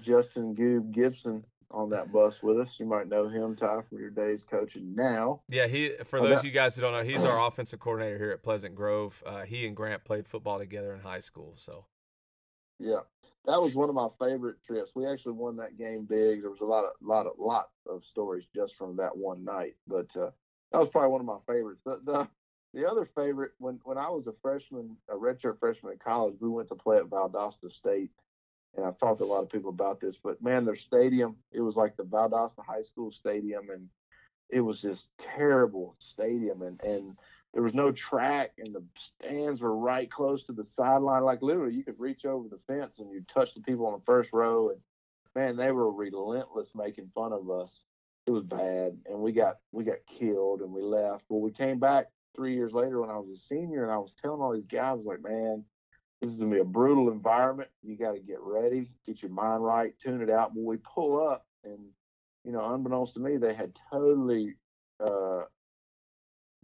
Justin 0.00 0.54
Goob 0.54 0.92
Gibson 0.92 1.44
on 1.70 1.88
that 1.90 2.12
bus 2.12 2.42
with 2.42 2.58
us. 2.58 2.74
You 2.80 2.86
might 2.86 3.08
know 3.08 3.28
him, 3.28 3.54
Ty, 3.54 3.82
from 3.88 3.98
your 3.98 4.10
days 4.10 4.44
coaching 4.48 4.94
now. 4.94 5.42
Yeah, 5.48 5.68
he. 5.68 5.92
For 6.06 6.20
those 6.20 6.38
of 6.38 6.44
you 6.44 6.50
guys 6.50 6.74
who 6.74 6.82
don't 6.82 6.92
know, 6.92 7.04
he's 7.04 7.24
our 7.24 7.46
offensive 7.46 7.78
coordinator 7.78 8.18
here 8.18 8.32
at 8.32 8.42
Pleasant 8.42 8.74
Grove. 8.74 9.22
Uh, 9.24 9.42
he 9.42 9.66
and 9.66 9.76
Grant 9.76 10.04
played 10.04 10.26
football 10.26 10.58
together 10.58 10.92
in 10.92 11.00
high 11.00 11.20
school. 11.20 11.54
So. 11.56 11.84
Yeah, 12.82 13.00
that 13.46 13.60
was 13.60 13.74
one 13.74 13.88
of 13.88 13.94
my 13.94 14.08
favorite 14.20 14.56
trips. 14.66 14.90
We 14.94 15.06
actually 15.06 15.32
won 15.32 15.56
that 15.56 15.78
game 15.78 16.04
big. 16.04 16.42
There 16.42 16.50
was 16.50 16.60
a 16.60 16.66
lot 16.66 16.84
of 16.84 16.90
lot 17.00 17.26
of 17.26 17.32
lot 17.38 17.70
of 17.88 18.04
stories 18.04 18.44
just 18.54 18.76
from 18.76 18.96
that 18.96 19.16
one 19.16 19.44
night, 19.44 19.76
but 19.86 20.14
uh, 20.16 20.30
that 20.72 20.78
was 20.78 20.88
probably 20.90 21.10
one 21.10 21.20
of 21.20 21.26
my 21.26 21.38
favorites. 21.46 21.80
The, 21.84 22.00
the 22.04 22.28
the 22.74 22.88
other 22.88 23.08
favorite 23.16 23.52
when 23.58 23.80
when 23.84 23.98
I 23.98 24.08
was 24.10 24.26
a 24.26 24.34
freshman, 24.42 24.96
a 25.08 25.14
redshirt 25.14 25.58
freshman 25.58 25.92
in 25.92 25.98
college, 25.98 26.36
we 26.40 26.48
went 26.48 26.68
to 26.68 26.74
play 26.74 26.98
at 26.98 27.04
Valdosta 27.08 27.70
State, 27.70 28.10
and 28.76 28.84
I've 28.84 28.98
talked 28.98 29.18
to 29.18 29.24
a 29.24 29.26
lot 29.26 29.42
of 29.42 29.50
people 29.50 29.70
about 29.70 30.00
this. 30.00 30.16
But 30.22 30.42
man, 30.42 30.64
their 30.64 30.76
stadium 30.76 31.36
it 31.50 31.60
was 31.60 31.76
like 31.76 31.96
the 31.96 32.04
Valdosta 32.04 32.64
High 32.64 32.82
School 32.82 33.10
stadium, 33.10 33.70
and 33.70 33.88
it 34.50 34.60
was 34.60 34.82
this 34.82 35.06
terrible 35.36 35.96
stadium, 35.98 36.62
and 36.62 36.80
and 36.82 37.16
there 37.52 37.62
was 37.62 37.74
no 37.74 37.90
track 37.90 38.52
and 38.58 38.74
the 38.74 38.82
stands 39.18 39.60
were 39.60 39.76
right 39.76 40.10
close 40.10 40.44
to 40.44 40.52
the 40.52 40.64
sideline. 40.64 41.24
Like 41.24 41.42
literally, 41.42 41.74
you 41.74 41.84
could 41.84 41.98
reach 41.98 42.24
over 42.24 42.48
the 42.48 42.58
fence 42.66 42.98
and 42.98 43.10
you 43.10 43.24
touch 43.32 43.54
the 43.54 43.60
people 43.60 43.86
on 43.86 43.92
the 43.92 44.04
first 44.04 44.30
row. 44.32 44.70
And 44.70 44.80
man, 45.34 45.56
they 45.56 45.72
were 45.72 45.90
relentless 45.92 46.70
making 46.74 47.10
fun 47.14 47.32
of 47.32 47.50
us. 47.50 47.80
It 48.26 48.32
was 48.32 48.44
bad, 48.44 48.98
and 49.06 49.18
we 49.18 49.32
got 49.32 49.56
we 49.72 49.82
got 49.82 49.96
killed 50.06 50.60
and 50.60 50.72
we 50.72 50.82
left. 50.82 51.24
Well, 51.28 51.40
we 51.40 51.50
came 51.50 51.78
back 51.78 52.06
three 52.36 52.54
years 52.54 52.72
later 52.72 53.00
when 53.00 53.10
I 53.10 53.16
was 53.16 53.28
a 53.30 53.36
senior, 53.36 53.82
and 53.82 53.90
I 53.90 53.96
was 53.96 54.12
telling 54.20 54.40
all 54.40 54.52
these 54.52 54.66
guys, 54.66 55.04
like, 55.04 55.22
man, 55.22 55.64
this 56.20 56.30
is 56.30 56.36
gonna 56.36 56.54
be 56.54 56.60
a 56.60 56.64
brutal 56.64 57.10
environment. 57.10 57.70
You 57.82 57.96
got 57.96 58.12
to 58.12 58.20
get 58.20 58.40
ready, 58.40 58.90
get 59.06 59.22
your 59.22 59.32
mind 59.32 59.64
right, 59.64 59.94
tune 60.00 60.22
it 60.22 60.30
out. 60.30 60.54
But 60.54 60.62
we 60.62 60.76
pull 60.76 61.26
up, 61.28 61.46
and 61.64 61.78
you 62.44 62.52
know, 62.52 62.72
unbeknownst 62.72 63.14
to 63.14 63.20
me, 63.20 63.36
they 63.36 63.54
had 63.54 63.72
totally 63.90 64.54
uh, 65.04 65.44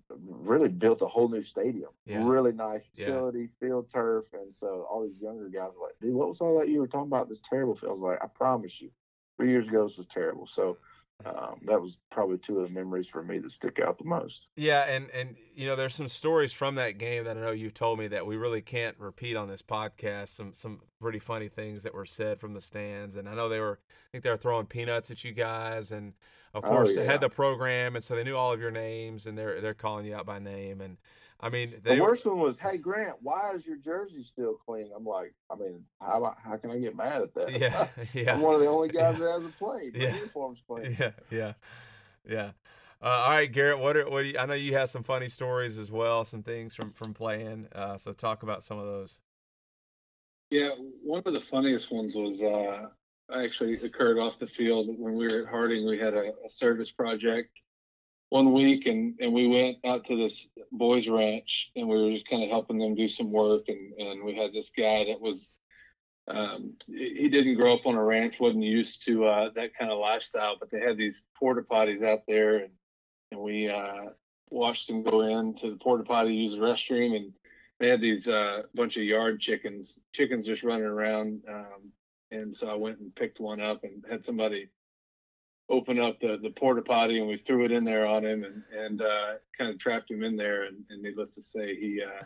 really 0.08 0.68
built 0.68 1.02
a 1.02 1.06
whole 1.06 1.28
new 1.28 1.42
stadium. 1.42 1.90
Yeah. 2.04 2.28
Really 2.28 2.52
nice 2.52 2.82
Yeah. 2.94 3.06
facility, 3.06 3.48
field 3.60 3.90
turf, 3.92 4.24
and 4.32 4.54
so 4.54 4.86
all 4.90 5.02
these 5.02 5.20
younger 5.20 5.48
guys 5.48 5.72
were 5.76 5.86
like, 5.86 5.98
"Dude, 6.00 6.14
what 6.14 6.28
was 6.28 6.40
all 6.40 6.58
that 6.58 6.68
you 6.68 6.80
were 6.80 6.86
talking 6.86 7.08
about? 7.08 7.28
This 7.28 7.40
terrible 7.48 7.74
field." 7.76 7.90
I 7.90 7.94
was 7.94 8.00
like, 8.02 8.24
"I 8.24 8.28
promise 8.28 8.80
you, 8.80 8.90
three 9.36 9.50
years 9.50 9.68
ago 9.68 9.88
this 9.88 9.96
was 9.96 10.06
terrible." 10.06 10.46
So 10.46 10.78
um, 11.24 11.60
that 11.66 11.80
was 11.80 11.96
probably 12.12 12.38
two 12.46 12.58
of 12.60 12.68
the 12.68 12.74
memories 12.74 13.06
for 13.10 13.22
me 13.22 13.38
that 13.38 13.50
stick 13.52 13.78
out 13.84 13.98
the 13.98 14.04
most. 14.04 14.46
Yeah, 14.54 14.82
and 14.82 15.10
and 15.10 15.36
you 15.54 15.66
know, 15.66 15.74
there's 15.74 15.94
some 15.94 16.08
stories 16.08 16.52
from 16.52 16.74
that 16.74 16.98
game 16.98 17.24
that 17.24 17.36
I 17.36 17.40
know 17.40 17.50
you've 17.52 17.74
told 17.74 17.98
me 17.98 18.06
that 18.08 18.26
we 18.26 18.36
really 18.36 18.60
can't 18.60 18.96
repeat 18.98 19.36
on 19.36 19.48
this 19.48 19.62
podcast. 19.62 20.28
Some 20.28 20.52
some 20.52 20.80
pretty 21.00 21.18
funny 21.18 21.48
things 21.48 21.82
that 21.84 21.94
were 21.94 22.04
said 22.04 22.38
from 22.38 22.52
the 22.54 22.60
stands, 22.60 23.16
and 23.16 23.28
I 23.28 23.34
know 23.34 23.48
they 23.48 23.60
were. 23.60 23.78
I 23.90 24.08
think 24.12 24.24
they 24.24 24.30
were 24.30 24.36
throwing 24.36 24.66
peanuts 24.66 25.10
at 25.10 25.24
you 25.24 25.32
guys, 25.32 25.90
and 25.90 26.12
of 26.54 26.64
Oh, 26.64 26.68
course 26.68 26.96
yeah. 26.96 27.04
had 27.04 27.20
the 27.20 27.28
program, 27.28 27.96
and 27.96 28.04
so 28.04 28.14
they 28.14 28.24
knew 28.24 28.36
all 28.36 28.52
of 28.52 28.60
your 28.60 28.70
names, 28.70 29.26
and 29.26 29.36
they're 29.38 29.60
they're 29.60 29.74
calling 29.74 30.06
you 30.06 30.14
out 30.14 30.26
by 30.26 30.38
name, 30.38 30.80
and 30.80 30.98
I 31.40 31.48
mean 31.50 31.74
they 31.82 31.96
the 31.96 32.02
worst 32.02 32.24
one 32.24 32.38
was, 32.38 32.56
"Hey 32.58 32.78
Grant, 32.78 33.16
why 33.20 33.52
is 33.54 33.66
your 33.66 33.76
jersey 33.76 34.22
still 34.24 34.54
clean?" 34.54 34.90
I'm 34.96 35.04
like, 35.04 35.34
I 35.50 35.56
mean, 35.56 35.84
how 36.00 36.34
how 36.42 36.56
can 36.56 36.70
I 36.70 36.78
get 36.78 36.96
mad 36.96 37.22
at 37.22 37.34
that? 37.34 37.50
yeah 37.60 37.88
yeah 38.14 38.34
I'm 38.34 38.40
one 38.40 38.54
of 38.54 38.60
the 38.60 38.66
only 38.68 38.88
guys 38.88 39.18
Yeah. 39.18 39.24
that 39.24 39.32
hasn't 39.32 39.58
played. 39.58 39.94
My 39.94 40.04
Yeah. 40.04 40.14
uniform's 40.14 40.62
clean. 40.66 40.96
Yeah, 40.98 41.10
yeah, 41.30 41.52
yeah. 42.28 42.50
Uh, 43.02 43.08
all 43.08 43.30
right, 43.30 43.52
Garrett. 43.52 43.78
What 43.78 43.96
are 43.96 44.08
what? 44.08 44.22
Do 44.22 44.28
you, 44.28 44.38
I 44.38 44.46
know 44.46 44.54
you 44.54 44.72
have 44.74 44.88
some 44.88 45.02
funny 45.02 45.28
stories 45.28 45.76
as 45.76 45.90
well, 45.90 46.24
some 46.24 46.42
things 46.42 46.74
from 46.74 46.92
from 46.92 47.12
playing. 47.12 47.68
Uh, 47.74 47.98
so 47.98 48.12
talk 48.12 48.42
about 48.42 48.62
some 48.62 48.78
of 48.78 48.86
those. 48.86 49.20
Yeah, 50.50 50.70
one 51.02 51.22
of 51.26 51.34
the 51.34 51.42
funniest 51.50 51.90
ones 51.92 52.14
was 52.14 52.40
uh, 52.40 52.88
actually 53.34 53.74
occurred 53.80 54.18
off 54.18 54.38
the 54.38 54.46
field 54.46 54.88
when 54.98 55.14
we 55.16 55.26
were 55.26 55.42
at 55.42 55.48
Harding. 55.48 55.86
We 55.86 55.98
had 55.98 56.14
a, 56.14 56.32
a 56.44 56.48
service 56.48 56.90
project 56.90 57.50
one 58.36 58.52
week, 58.52 58.86
and 58.86 59.14
and 59.20 59.32
we 59.32 59.46
went 59.46 59.78
out 59.84 60.04
to 60.06 60.16
this 60.16 60.48
boys' 60.70 61.08
ranch, 61.08 61.70
and 61.74 61.88
we 61.88 61.96
were 61.96 62.12
just 62.12 62.28
kind 62.28 62.42
of 62.42 62.50
helping 62.50 62.78
them 62.78 62.94
do 62.94 63.08
some 63.08 63.32
work, 63.32 63.64
and 63.68 63.92
and 63.98 64.24
we 64.24 64.34
had 64.36 64.52
this 64.52 64.70
guy 64.76 65.04
that 65.04 65.20
was. 65.20 65.52
Um, 66.28 66.72
he 66.88 67.28
didn't 67.28 67.54
grow 67.54 67.74
up 67.74 67.86
on 67.86 67.94
a 67.94 68.02
ranch, 68.02 68.34
wasn't 68.40 68.64
used 68.64 69.04
to 69.06 69.26
uh, 69.26 69.50
that 69.54 69.76
kind 69.78 69.92
of 69.92 69.98
lifestyle, 69.98 70.56
but 70.58 70.72
they 70.72 70.80
had 70.80 70.96
these 70.96 71.22
porta 71.38 71.62
potties 71.62 72.04
out 72.04 72.22
there, 72.26 72.56
and 72.56 72.72
and 73.30 73.40
we 73.40 73.68
uh, 73.68 74.06
watched 74.50 74.90
him 74.90 75.04
go 75.04 75.20
in 75.20 75.54
to 75.60 75.70
the 75.70 75.76
porta 75.76 76.02
potty, 76.02 76.34
use 76.34 76.52
the 76.52 76.58
restroom, 76.58 77.14
and 77.16 77.32
they 77.78 77.88
had 77.88 78.00
these 78.00 78.26
uh, 78.26 78.62
bunch 78.74 78.96
of 78.96 79.04
yard 79.04 79.40
chickens, 79.40 79.98
chickens 80.14 80.46
just 80.46 80.64
running 80.64 80.84
around. 80.84 81.42
Um, 81.48 81.92
and 82.32 82.56
so 82.56 82.66
I 82.66 82.74
went 82.74 82.98
and 82.98 83.14
picked 83.14 83.38
one 83.38 83.60
up 83.60 83.84
and 83.84 84.04
had 84.10 84.24
somebody 84.24 84.68
open 85.68 85.98
up 85.98 86.20
the, 86.20 86.38
the 86.42 86.50
porta 86.50 86.82
potty 86.82 87.18
and 87.18 87.28
we 87.28 87.42
threw 87.46 87.64
it 87.64 87.72
in 87.72 87.84
there 87.84 88.06
on 88.06 88.24
him 88.24 88.44
and, 88.44 88.62
and 88.72 89.02
uh, 89.02 89.34
kind 89.58 89.70
of 89.70 89.78
trapped 89.78 90.10
him 90.10 90.22
in 90.22 90.36
there. 90.36 90.64
And, 90.64 90.84
and 90.90 91.02
needless 91.02 91.34
to 91.34 91.42
say, 91.42 91.74
he 91.74 92.00
uh, 92.02 92.24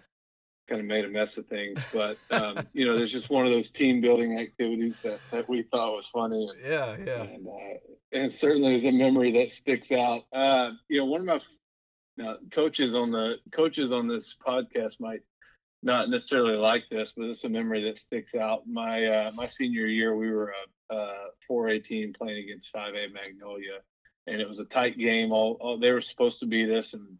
kind 0.68 0.80
of 0.80 0.86
made 0.86 1.04
a 1.04 1.08
mess 1.08 1.36
of 1.36 1.46
things. 1.46 1.82
But, 1.92 2.18
um, 2.30 2.66
you 2.72 2.86
know, 2.86 2.96
there's 2.96 3.12
just 3.12 3.30
one 3.30 3.46
of 3.46 3.52
those 3.52 3.70
team 3.70 4.00
building 4.00 4.38
activities 4.38 4.94
that, 5.02 5.20
that 5.32 5.48
we 5.48 5.62
thought 5.62 5.96
was 5.96 6.06
funny. 6.12 6.48
And, 6.48 6.60
Yeah, 6.64 6.96
yeah, 7.04 7.22
and 7.22 7.46
uh, 7.46 7.78
and 8.12 8.32
certainly 8.38 8.76
is 8.76 8.84
a 8.84 8.90
memory 8.90 9.32
that 9.32 9.56
sticks 9.56 9.90
out. 9.92 10.22
Uh, 10.32 10.72
you 10.88 10.98
know, 10.98 11.06
one 11.06 11.20
of 11.20 11.26
my 11.26 11.40
now, 12.16 12.36
coaches 12.52 12.94
on 12.94 13.10
the 13.10 13.36
coaches 13.52 13.92
on 13.92 14.08
this 14.08 14.36
podcast 14.46 15.00
might 15.00 15.20
not 15.82 16.10
necessarily 16.10 16.56
like 16.56 16.84
this, 16.90 17.12
but 17.16 17.26
it's 17.26 17.44
a 17.44 17.48
memory 17.48 17.84
that 17.84 17.98
sticks 17.98 18.34
out. 18.34 18.66
My 18.66 19.06
uh, 19.06 19.30
my 19.32 19.48
senior 19.48 19.86
year, 19.86 20.14
we 20.14 20.30
were 20.30 20.52
4A 20.90 21.84
team 21.84 22.12
playing 22.16 22.44
against 22.44 22.72
5A 22.74 23.12
Magnolia, 23.12 23.78
and 24.26 24.40
it 24.40 24.48
was 24.48 24.58
a 24.58 24.64
tight 24.66 24.98
game. 24.98 25.32
All, 25.32 25.56
all 25.60 25.78
they 25.78 25.90
were 25.90 26.00
supposed 26.00 26.40
to 26.40 26.46
beat 26.46 26.70
us, 26.70 26.92
and 26.92 27.18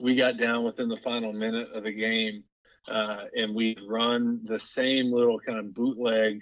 we 0.00 0.16
got 0.16 0.38
down 0.38 0.64
within 0.64 0.88
the 0.88 0.98
final 1.04 1.32
minute 1.32 1.68
of 1.74 1.84
the 1.84 1.92
game, 1.92 2.44
uh, 2.88 3.24
and 3.34 3.54
we 3.54 3.76
run 3.88 4.40
the 4.44 4.60
same 4.60 5.12
little 5.12 5.40
kind 5.40 5.58
of 5.58 5.74
bootleg 5.74 6.40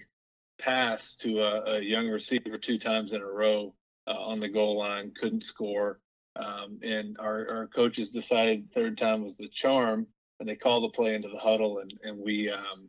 pass 0.59 1.16
to 1.20 1.40
a, 1.40 1.76
a 1.76 1.80
young 1.80 2.09
receiver 2.09 2.59
two 2.59 2.78
times 2.78 3.12
in 3.12 3.20
a 3.20 3.26
row 3.26 3.74
uh, 4.07 4.11
on 4.11 4.40
the 4.40 4.48
goal 4.48 4.78
line, 4.78 5.12
couldn't 5.20 5.44
score. 5.44 6.00
Um, 6.34 6.78
and 6.82 7.16
our, 7.18 7.48
our 7.50 7.66
coaches 7.68 8.11
decided 8.11 8.68
third 8.74 8.96
time 8.96 9.24
was 9.24 9.34
the 9.38 9.48
charm, 9.53 10.07
and 10.40 10.48
they 10.48 10.57
called 10.57 10.84
the 10.84 10.96
play 10.96 11.14
into 11.14 11.28
the 11.28 11.38
huddle. 11.38 11.78
And, 11.78 11.92
and 12.03 12.18
we, 12.18 12.50
um, 12.50 12.88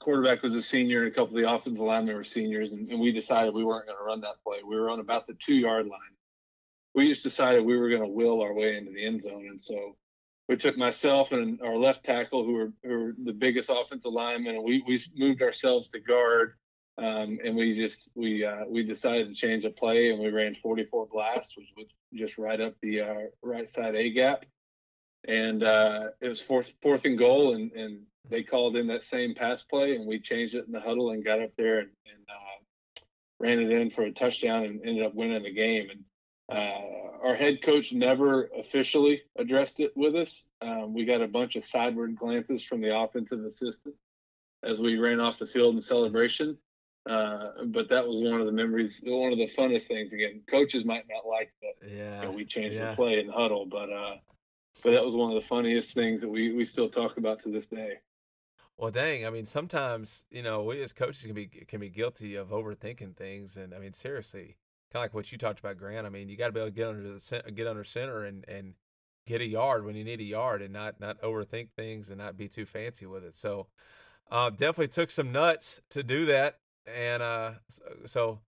quarterback 0.00 0.42
was 0.42 0.54
a 0.54 0.62
senior, 0.62 1.04
and 1.04 1.12
a 1.12 1.14
couple 1.14 1.36
of 1.36 1.42
the 1.42 1.50
offensive 1.50 1.80
linemen 1.80 2.16
were 2.16 2.24
seniors, 2.24 2.72
and, 2.72 2.90
and 2.90 2.98
we 2.98 3.12
decided 3.12 3.54
we 3.54 3.64
weren't 3.64 3.86
going 3.86 3.98
to 3.98 4.04
run 4.04 4.22
that 4.22 4.42
play. 4.44 4.58
We 4.66 4.78
were 4.78 4.90
on 4.90 5.00
about 5.00 5.26
the 5.26 5.36
two 5.44 5.54
yard 5.54 5.86
line. 5.86 6.00
We 6.94 7.08
just 7.08 7.22
decided 7.22 7.64
we 7.64 7.76
were 7.76 7.88
going 7.88 8.02
to 8.02 8.08
will 8.08 8.42
our 8.42 8.52
way 8.52 8.76
into 8.76 8.90
the 8.92 9.06
end 9.06 9.22
zone. 9.22 9.46
And 9.48 9.62
so 9.62 9.96
we 10.48 10.56
took 10.56 10.76
myself 10.76 11.30
and 11.30 11.60
our 11.62 11.76
left 11.76 12.04
tackle, 12.04 12.44
who 12.44 12.54
were, 12.54 12.72
who 12.82 12.88
were 12.98 13.14
the 13.24 13.32
biggest 13.32 13.70
offensive 13.70 14.12
linemen, 14.12 14.56
and 14.56 14.64
we, 14.64 14.82
we 14.86 15.04
moved 15.14 15.42
ourselves 15.42 15.88
to 15.90 16.00
guard. 16.00 16.54
Um, 16.98 17.38
and 17.42 17.56
we 17.56 17.76
just 17.76 18.10
we 18.14 18.44
uh, 18.44 18.64
we 18.68 18.82
decided 18.82 19.28
to 19.28 19.34
change 19.34 19.62
the 19.62 19.70
play, 19.70 20.10
and 20.10 20.20
we 20.20 20.28
ran 20.28 20.56
44 20.62 21.06
blast, 21.10 21.52
which 21.56 21.68
was 21.76 21.86
just 22.12 22.36
right 22.36 22.60
up 22.60 22.74
the 22.82 23.00
uh, 23.00 23.14
right 23.42 23.72
side 23.72 23.94
A 23.94 24.10
gap. 24.10 24.44
And 25.26 25.62
uh, 25.62 26.08
it 26.20 26.28
was 26.28 26.42
fourth 26.42 26.66
fourth 26.82 27.02
and 27.04 27.16
goal, 27.16 27.54
and, 27.54 27.72
and 27.72 28.00
they 28.28 28.42
called 28.42 28.76
in 28.76 28.86
that 28.88 29.04
same 29.04 29.34
pass 29.34 29.62
play, 29.62 29.94
and 29.94 30.06
we 30.06 30.20
changed 30.20 30.54
it 30.54 30.66
in 30.66 30.72
the 30.72 30.80
huddle 30.80 31.10
and 31.10 31.24
got 31.24 31.40
up 31.40 31.50
there 31.56 31.78
and, 31.80 31.90
and 32.06 32.24
uh, 32.28 33.04
ran 33.38 33.60
it 33.60 33.70
in 33.70 33.90
for 33.90 34.02
a 34.02 34.12
touchdown 34.12 34.64
and 34.64 34.80
ended 34.84 35.04
up 35.04 35.14
winning 35.14 35.42
the 35.42 35.52
game. 35.52 35.88
And 35.90 36.04
uh, 36.56 37.26
our 37.26 37.34
head 37.34 37.62
coach 37.62 37.92
never 37.92 38.50
officially 38.58 39.22
addressed 39.38 39.80
it 39.80 39.92
with 39.96 40.14
us. 40.14 40.48
Um, 40.60 40.94
we 40.94 41.04
got 41.04 41.22
a 41.22 41.28
bunch 41.28 41.56
of 41.56 41.64
sideward 41.64 42.16
glances 42.16 42.62
from 42.62 42.80
the 42.80 42.96
offensive 42.96 43.44
assistant 43.44 43.94
as 44.62 44.78
we 44.78 44.98
ran 44.98 45.20
off 45.20 45.38
the 45.38 45.46
field 45.46 45.76
in 45.76 45.82
celebration. 45.82 46.58
Uh, 47.08 47.64
but 47.66 47.88
that 47.88 48.06
was 48.06 48.22
one 48.22 48.40
of 48.40 48.46
the 48.46 48.52
memories, 48.52 48.92
one 49.02 49.32
of 49.32 49.38
the 49.38 49.50
funnest 49.56 49.88
things. 49.88 50.12
Again, 50.12 50.42
coaches 50.50 50.84
might 50.84 51.04
not 51.08 51.28
like 51.28 51.50
that 51.62 51.88
you 51.88 51.96
yeah. 51.96 52.20
know, 52.20 52.30
we 52.30 52.44
changed 52.44 52.76
yeah. 52.76 52.90
the 52.90 52.96
play 52.96 53.18
in 53.18 53.28
the 53.28 53.32
huddle, 53.32 53.64
but 53.64 53.90
uh, 53.90 54.16
but 54.84 54.90
that 54.90 55.04
was 55.04 55.14
one 55.14 55.34
of 55.34 55.42
the 55.42 55.48
funniest 55.48 55.94
things 55.94 56.20
that 56.20 56.28
we 56.28 56.52
we 56.52 56.66
still 56.66 56.90
talk 56.90 57.16
about 57.16 57.42
to 57.42 57.50
this 57.50 57.66
day. 57.66 57.94
Well, 58.80 58.90
dang. 58.90 59.26
I 59.26 59.30
mean, 59.30 59.44
sometimes 59.44 60.24
you 60.30 60.42
know 60.42 60.62
we 60.64 60.82
as 60.82 60.94
coaches 60.94 61.22
can 61.24 61.34
be 61.34 61.46
can 61.48 61.80
be 61.80 61.90
guilty 61.90 62.34
of 62.36 62.48
overthinking 62.48 63.14
things, 63.14 63.58
and 63.58 63.74
I 63.74 63.78
mean, 63.78 63.92
seriously, 63.92 64.56
kind 64.90 65.02
of 65.02 65.04
like 65.04 65.14
what 65.14 65.30
you 65.32 65.36
talked 65.38 65.60
about, 65.60 65.76
Grant. 65.76 66.06
I 66.06 66.10
mean, 66.10 66.30
you 66.30 66.36
got 66.38 66.46
to 66.46 66.52
be 66.52 66.60
able 66.60 66.70
to 66.70 66.74
get 66.74 66.88
under 66.88 67.02
the 67.02 67.52
get 67.52 67.66
under 67.66 67.84
center 67.84 68.24
and 68.24 68.42
and 68.48 68.74
get 69.26 69.42
a 69.42 69.46
yard 69.46 69.84
when 69.84 69.96
you 69.96 70.04
need 70.04 70.20
a 70.20 70.24
yard, 70.24 70.62
and 70.62 70.72
not 70.72 70.98
not 70.98 71.20
overthink 71.20 71.72
things 71.76 72.08
and 72.10 72.18
not 72.18 72.38
be 72.38 72.48
too 72.48 72.64
fancy 72.64 73.04
with 73.04 73.22
it. 73.22 73.34
So, 73.34 73.66
uh, 74.30 74.50
definitely 74.50 74.88
took 74.88 75.10
some 75.10 75.30
nuts 75.32 75.82
to 75.90 76.02
do 76.02 76.26
that, 76.26 76.58
and 76.86 77.22
uh, 77.22 77.52
so. 77.68 77.82
so 78.06 78.40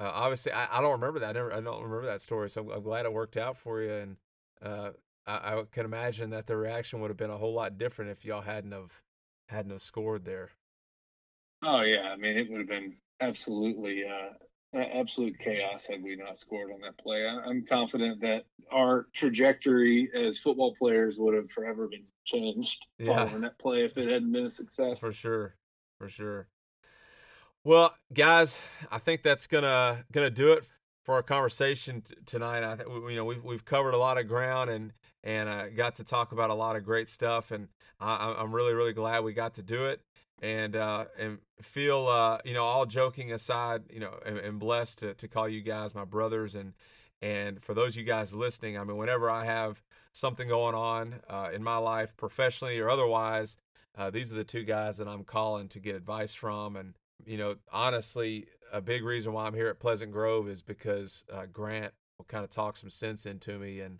uh, 0.00 0.10
obviously, 0.14 0.52
I, 0.52 0.78
I 0.78 0.80
don't 0.80 0.92
remember 0.92 1.20
that. 1.20 1.30
I, 1.30 1.32
never, 1.32 1.52
I 1.52 1.60
don't 1.60 1.82
remember 1.82 2.06
that 2.06 2.22
story, 2.22 2.50
so 2.50 2.62
I'm, 2.62 2.70
I'm 2.70 2.82
glad 2.82 3.04
it 3.04 3.12
worked 3.12 3.36
out 3.36 3.56
for 3.58 3.82
you. 3.82 3.92
And 3.92 4.16
uh, 4.62 4.90
I, 5.26 5.56
I 5.56 5.64
can 5.72 5.84
imagine 5.84 6.30
that 6.30 6.48
the 6.48 6.56
reaction 6.56 7.00
would 7.00 7.10
have 7.10 7.18
been 7.18 7.30
a 7.30 7.38
whole 7.38 7.54
lot 7.54 7.78
different 7.78 8.12
if 8.12 8.24
y'all 8.24 8.42
hadn't 8.42 8.72
have 8.72 9.02
hadn't 9.48 9.72
have 9.72 9.82
scored 9.82 10.24
there. 10.24 10.50
Oh 11.62 11.80
yeah, 11.80 12.10
I 12.12 12.16
mean 12.16 12.36
it 12.36 12.50
would 12.50 12.60
have 12.60 12.68
been 12.68 12.96
absolutely 13.20 14.04
uh, 14.04 14.78
absolute 14.78 15.38
chaos 15.38 15.84
had 15.88 16.02
we 16.02 16.14
not 16.16 16.38
scored 16.38 16.70
on 16.72 16.80
that 16.82 16.98
play. 16.98 17.26
I, 17.26 17.48
I'm 17.48 17.64
confident 17.66 18.20
that 18.20 18.44
our 18.70 19.06
trajectory 19.14 20.10
as 20.14 20.38
football 20.38 20.74
players 20.76 21.16
would 21.18 21.34
have 21.34 21.50
forever 21.50 21.88
been 21.88 22.04
changed 22.26 22.78
Yeah. 22.98 23.06
following 23.08 23.40
that 23.42 23.58
play 23.58 23.84
if 23.84 23.96
it 23.96 24.08
hadn't 24.10 24.32
been 24.32 24.46
a 24.46 24.52
success. 24.52 24.98
For 25.00 25.12
sure, 25.12 25.56
for 25.98 26.08
sure. 26.08 26.48
Well, 27.64 27.94
guys, 28.12 28.58
I 28.90 28.98
think 28.98 29.22
that's 29.22 29.46
gonna 29.46 30.04
gonna 30.12 30.30
do 30.30 30.52
it 30.52 30.64
for 31.08 31.14
our 31.14 31.22
conversation 31.22 32.02
t- 32.02 32.14
tonight. 32.26 32.62
I 32.62 32.76
think 32.76 32.90
you 33.08 33.16
know 33.16 33.24
we've 33.24 33.42
we've 33.42 33.64
covered 33.64 33.94
a 33.94 33.96
lot 33.96 34.18
of 34.18 34.28
ground 34.28 34.68
and 34.68 34.92
and 35.24 35.48
uh, 35.48 35.70
got 35.70 35.94
to 35.94 36.04
talk 36.04 36.32
about 36.32 36.50
a 36.50 36.54
lot 36.54 36.76
of 36.76 36.84
great 36.84 37.08
stuff, 37.08 37.50
and 37.50 37.68
I, 37.98 38.34
I'm 38.38 38.54
really 38.54 38.74
really 38.74 38.92
glad 38.92 39.24
we 39.24 39.32
got 39.32 39.54
to 39.54 39.62
do 39.62 39.86
it. 39.86 40.02
And 40.42 40.76
uh, 40.76 41.06
and 41.18 41.38
feel 41.62 42.08
uh, 42.08 42.40
you 42.44 42.52
know 42.52 42.62
all 42.62 42.84
joking 42.84 43.32
aside, 43.32 43.84
you 43.90 44.00
know, 44.00 44.20
and, 44.26 44.36
and 44.36 44.58
blessed 44.58 44.98
to, 44.98 45.14
to 45.14 45.28
call 45.28 45.48
you 45.48 45.62
guys 45.62 45.94
my 45.94 46.04
brothers 46.04 46.54
and 46.54 46.74
and 47.22 47.64
for 47.64 47.72
those 47.72 47.94
of 47.94 48.00
you 48.00 48.04
guys 48.04 48.34
listening, 48.34 48.76
I 48.76 48.84
mean, 48.84 48.98
whenever 48.98 49.30
I 49.30 49.46
have 49.46 49.82
something 50.12 50.46
going 50.46 50.74
on 50.74 51.20
uh, 51.30 51.48
in 51.54 51.64
my 51.64 51.78
life, 51.78 52.14
professionally 52.18 52.78
or 52.80 52.90
otherwise, 52.90 53.56
uh, 53.96 54.10
these 54.10 54.30
are 54.30 54.36
the 54.36 54.44
two 54.44 54.62
guys 54.62 54.98
that 54.98 55.08
I'm 55.08 55.24
calling 55.24 55.68
to 55.68 55.80
get 55.80 55.96
advice 55.96 56.34
from. 56.34 56.76
And, 56.76 56.94
you 57.24 57.38
know, 57.38 57.56
honestly, 57.72 58.46
a 58.72 58.80
big 58.80 59.04
reason 59.04 59.32
why 59.32 59.46
I'm 59.46 59.54
here 59.54 59.68
at 59.68 59.78
Pleasant 59.78 60.12
Grove 60.12 60.48
is 60.48 60.62
because 60.62 61.24
uh, 61.32 61.46
Grant 61.52 61.92
will 62.18 62.26
kind 62.26 62.44
of 62.44 62.50
talk 62.50 62.76
some 62.76 62.90
sense 62.90 63.26
into 63.26 63.58
me. 63.58 63.80
And, 63.80 63.98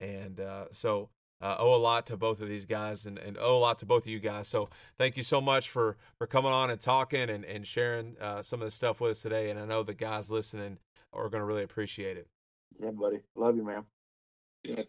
and 0.00 0.40
uh, 0.40 0.66
so 0.72 1.10
uh, 1.40 1.56
owe 1.58 1.74
a 1.74 1.76
lot 1.76 2.06
to 2.06 2.16
both 2.16 2.40
of 2.40 2.48
these 2.48 2.66
guys 2.66 3.06
and, 3.06 3.18
and 3.18 3.36
owe 3.38 3.56
a 3.56 3.58
lot 3.58 3.78
to 3.78 3.86
both 3.86 4.02
of 4.02 4.08
you 4.08 4.20
guys. 4.20 4.48
So 4.48 4.68
thank 4.98 5.16
you 5.16 5.22
so 5.22 5.40
much 5.40 5.68
for, 5.68 5.96
for 6.18 6.26
coming 6.26 6.52
on 6.52 6.70
and 6.70 6.80
talking 6.80 7.30
and, 7.30 7.44
and 7.44 7.66
sharing 7.66 8.16
uh, 8.20 8.42
some 8.42 8.60
of 8.60 8.66
the 8.66 8.70
stuff 8.70 9.00
with 9.00 9.12
us 9.12 9.22
today. 9.22 9.50
And 9.50 9.58
I 9.58 9.64
know 9.64 9.82
the 9.82 9.94
guys 9.94 10.30
listening 10.30 10.78
are 11.12 11.28
going 11.28 11.40
to 11.40 11.46
really 11.46 11.64
appreciate 11.64 12.16
it. 12.16 12.28
Yeah, 12.80 12.90
buddy. 12.90 13.20
Love 13.36 13.56
you, 13.56 13.64
man. 13.64 13.84
Yeah, 14.64 14.80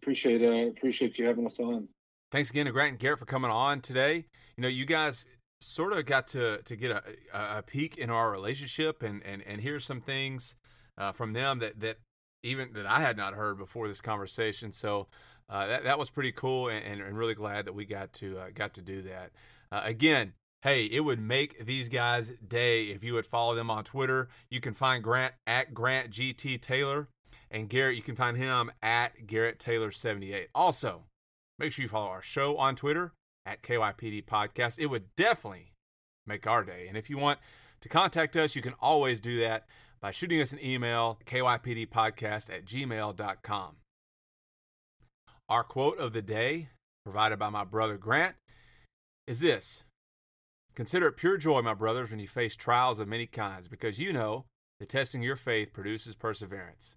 appreciate 0.00 0.42
uh, 0.42 0.68
appreciate 0.68 1.18
you 1.18 1.26
having 1.26 1.46
us 1.46 1.58
on. 1.58 1.88
Thanks 2.30 2.50
again 2.50 2.66
to 2.66 2.72
Grant 2.72 2.90
and 2.90 2.98
Garrett 2.98 3.18
for 3.18 3.24
coming 3.24 3.50
on 3.50 3.80
today. 3.80 4.26
You 4.56 4.62
know, 4.62 4.68
you 4.68 4.84
guys 4.84 5.26
sort 5.62 5.92
of 5.92 6.04
got 6.06 6.26
to 6.28 6.62
to 6.62 6.76
get 6.76 6.90
a, 6.90 7.02
a 7.32 7.62
peek 7.62 7.96
in 7.96 8.10
our 8.10 8.30
relationship 8.30 9.02
and 9.02 9.22
and 9.24 9.42
and 9.46 9.60
hear 9.60 9.80
some 9.80 10.00
things 10.00 10.56
uh, 10.98 11.12
from 11.12 11.32
them 11.32 11.58
that 11.60 11.80
that 11.80 11.98
even 12.42 12.72
that 12.72 12.86
I 12.86 13.00
had 13.00 13.16
not 13.16 13.34
heard 13.34 13.58
before 13.58 13.88
this 13.88 14.00
conversation. 14.00 14.72
So 14.72 15.06
uh, 15.48 15.66
that 15.66 15.84
that 15.84 15.98
was 15.98 16.10
pretty 16.10 16.32
cool, 16.32 16.68
and, 16.68 17.02
and, 17.02 17.16
really 17.16 17.34
glad 17.34 17.66
that 17.66 17.74
we 17.74 17.84
got 17.84 18.12
to 18.14 18.38
uh, 18.38 18.46
got 18.54 18.74
to 18.74 18.82
do 18.82 19.02
that. 19.02 19.30
Uh, 19.70 19.82
again, 19.84 20.32
hey, 20.62 20.84
it 20.84 21.00
would 21.00 21.20
make 21.20 21.64
these 21.66 21.88
guys' 21.88 22.32
day 22.46 22.84
if 22.84 23.04
you 23.04 23.14
would 23.14 23.26
follow 23.26 23.54
them 23.54 23.70
on 23.70 23.84
Twitter. 23.84 24.28
You 24.50 24.60
can 24.60 24.72
find 24.72 25.02
Grant 25.02 25.34
at 25.46 25.74
Grant 25.74 26.10
GT 26.10 26.60
Taylor, 26.60 27.08
and 27.50 27.68
Garrett. 27.68 27.96
You 27.96 28.02
can 28.02 28.16
find 28.16 28.36
him 28.36 28.70
at 28.82 29.26
Garrett 29.26 29.58
Taylor 29.58 29.90
seventy 29.90 30.32
eight. 30.32 30.48
Also, 30.54 31.04
make 31.58 31.72
sure 31.72 31.82
you 31.82 31.88
follow 31.88 32.08
our 32.08 32.22
show 32.22 32.56
on 32.56 32.74
Twitter 32.74 33.12
at 33.46 33.62
KYPD 33.62 34.24
Podcast. 34.24 34.78
It 34.78 34.86
would 34.86 35.14
definitely 35.16 35.72
make 36.26 36.46
our 36.46 36.64
day. 36.64 36.86
And 36.88 36.96
if 36.96 37.10
you 37.10 37.18
want 37.18 37.38
to 37.80 37.88
contact 37.88 38.36
us, 38.36 38.54
you 38.56 38.62
can 38.62 38.74
always 38.80 39.20
do 39.20 39.40
that 39.40 39.66
by 40.00 40.10
shooting 40.10 40.40
us 40.40 40.52
an 40.52 40.64
email, 40.64 41.18
kypdpodcast 41.26 42.50
at 42.50 42.64
gmail.com. 42.64 43.76
Our 45.48 45.64
quote 45.64 45.98
of 45.98 46.12
the 46.12 46.22
day, 46.22 46.68
provided 47.04 47.38
by 47.38 47.50
my 47.50 47.64
brother 47.64 47.96
Grant, 47.96 48.36
is 49.26 49.40
this 49.40 49.84
Consider 50.74 51.08
it 51.08 51.18
pure 51.18 51.36
joy, 51.36 51.60
my 51.60 51.74
brothers, 51.74 52.10
when 52.10 52.20
you 52.20 52.28
face 52.28 52.56
trials 52.56 52.98
of 52.98 53.06
many 53.06 53.26
kinds, 53.26 53.68
because 53.68 53.98
you 53.98 54.12
know 54.12 54.46
the 54.80 54.86
testing 54.86 55.22
your 55.22 55.36
faith 55.36 55.72
produces 55.72 56.14
perseverance. 56.14 56.96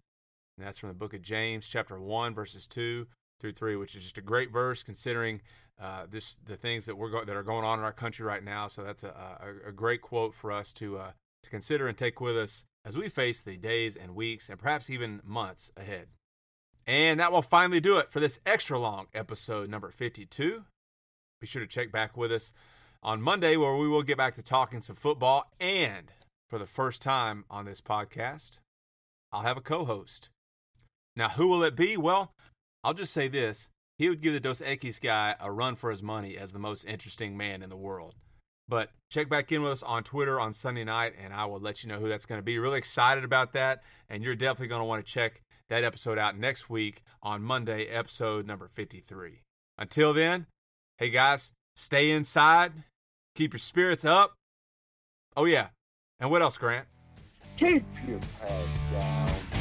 And 0.57 0.65
that's 0.65 0.77
from 0.77 0.89
the 0.89 0.95
book 0.95 1.13
of 1.13 1.21
James, 1.21 1.67
chapter 1.67 1.99
1, 1.99 2.33
verses 2.33 2.67
2 2.67 3.05
through 3.41 3.51
3, 3.51 3.75
which 3.75 3.95
is 3.95 4.03
just 4.03 4.17
a 4.17 4.21
great 4.21 4.51
verse 4.51 4.81
considering 4.81 5.41
uh, 5.81 6.05
this 6.09 6.37
the 6.45 6.55
things 6.55 6.85
that 6.85 6.97
we're 6.97 7.09
go- 7.09 7.25
that 7.25 7.35
are 7.35 7.43
going 7.43 7.65
on 7.65 7.79
in 7.79 7.85
our 7.85 7.91
country 7.91 8.25
right 8.25 8.43
now. 8.43 8.67
So 8.67 8.83
that's 8.83 9.03
a, 9.03 9.09
a, 9.65 9.69
a 9.69 9.71
great 9.71 10.01
quote 10.01 10.33
for 10.33 10.51
us 10.51 10.71
to 10.73 10.97
uh, 10.97 11.11
to 11.43 11.49
consider 11.49 11.87
and 11.87 11.97
take 11.97 12.21
with 12.21 12.37
us 12.37 12.63
as 12.85 12.95
we 12.95 13.09
face 13.09 13.41
the 13.41 13.57
days 13.57 13.95
and 13.95 14.15
weeks 14.15 14.49
and 14.49 14.59
perhaps 14.59 14.89
even 14.89 15.21
months 15.23 15.71
ahead. 15.75 16.07
And 16.87 17.19
that 17.19 17.31
will 17.31 17.41
finally 17.41 17.79
do 17.79 17.97
it 17.97 18.11
for 18.11 18.19
this 18.19 18.39
extra 18.45 18.77
long 18.77 19.07
episode 19.13 19.69
number 19.69 19.89
52. 19.89 20.63
Be 21.41 21.47
sure 21.47 21.61
to 21.61 21.67
check 21.67 21.91
back 21.91 22.15
with 22.15 22.31
us 22.31 22.53
on 23.01 23.21
Monday 23.21 23.57
where 23.57 23.75
we 23.75 23.87
will 23.87 24.03
get 24.03 24.17
back 24.17 24.35
to 24.35 24.43
talking 24.43 24.81
some 24.81 24.95
football 24.95 25.51
and 25.59 26.11
for 26.49 26.59
the 26.59 26.67
first 26.67 27.01
time 27.01 27.43
on 27.49 27.65
this 27.65 27.81
podcast, 27.81 28.59
I'll 29.31 29.41
have 29.41 29.57
a 29.57 29.61
co-host. 29.61 30.29
Now, 31.15 31.29
who 31.29 31.47
will 31.47 31.63
it 31.63 31.75
be? 31.75 31.97
Well, 31.97 32.31
I'll 32.83 32.93
just 32.93 33.13
say 33.13 33.27
this. 33.27 33.69
He 33.97 34.09
would 34.09 34.21
give 34.21 34.33
the 34.33 34.39
Dos 34.39 34.61
Equis 34.61 34.99
guy 34.99 35.35
a 35.39 35.51
run 35.51 35.75
for 35.75 35.89
his 35.89 36.03
money 36.03 36.37
as 36.37 36.51
the 36.51 36.59
most 36.59 36.83
interesting 36.83 37.37
man 37.37 37.63
in 37.63 37.69
the 37.69 37.77
world. 37.77 38.15
But 38.67 38.89
check 39.09 39.29
back 39.29 39.51
in 39.51 39.61
with 39.61 39.73
us 39.73 39.83
on 39.83 40.03
Twitter 40.03 40.39
on 40.39 40.51
Sunday 40.51 40.83
night, 40.83 41.13
and 41.23 41.33
I 41.33 41.45
will 41.45 41.59
let 41.59 41.83
you 41.83 41.89
know 41.89 41.99
who 41.99 42.09
that's 42.09 42.25
going 42.25 42.39
to 42.39 42.45
be. 42.45 42.57
Really 42.57 42.77
excited 42.77 43.23
about 43.23 43.53
that, 43.53 43.83
and 44.09 44.23
you're 44.23 44.35
definitely 44.35 44.67
going 44.67 44.81
to 44.81 44.85
want 44.85 45.05
to 45.05 45.11
check 45.11 45.41
that 45.69 45.83
episode 45.83 46.17
out 46.17 46.37
next 46.37 46.69
week 46.69 47.03
on 47.21 47.41
Monday, 47.41 47.85
episode 47.85 48.45
number 48.45 48.67
53. 48.67 49.41
Until 49.77 50.13
then, 50.13 50.47
hey 50.97 51.09
guys, 51.09 51.51
stay 51.75 52.11
inside, 52.11 52.71
keep 53.35 53.53
your 53.53 53.59
spirits 53.59 54.03
up. 54.03 54.33
Oh, 55.37 55.45
yeah. 55.45 55.67
And 56.19 56.31
what 56.31 56.41
else, 56.41 56.57
Grant? 56.57 56.87
Keep 57.57 57.83
your 58.07 58.19
head 58.41 58.65
down. 58.91 59.54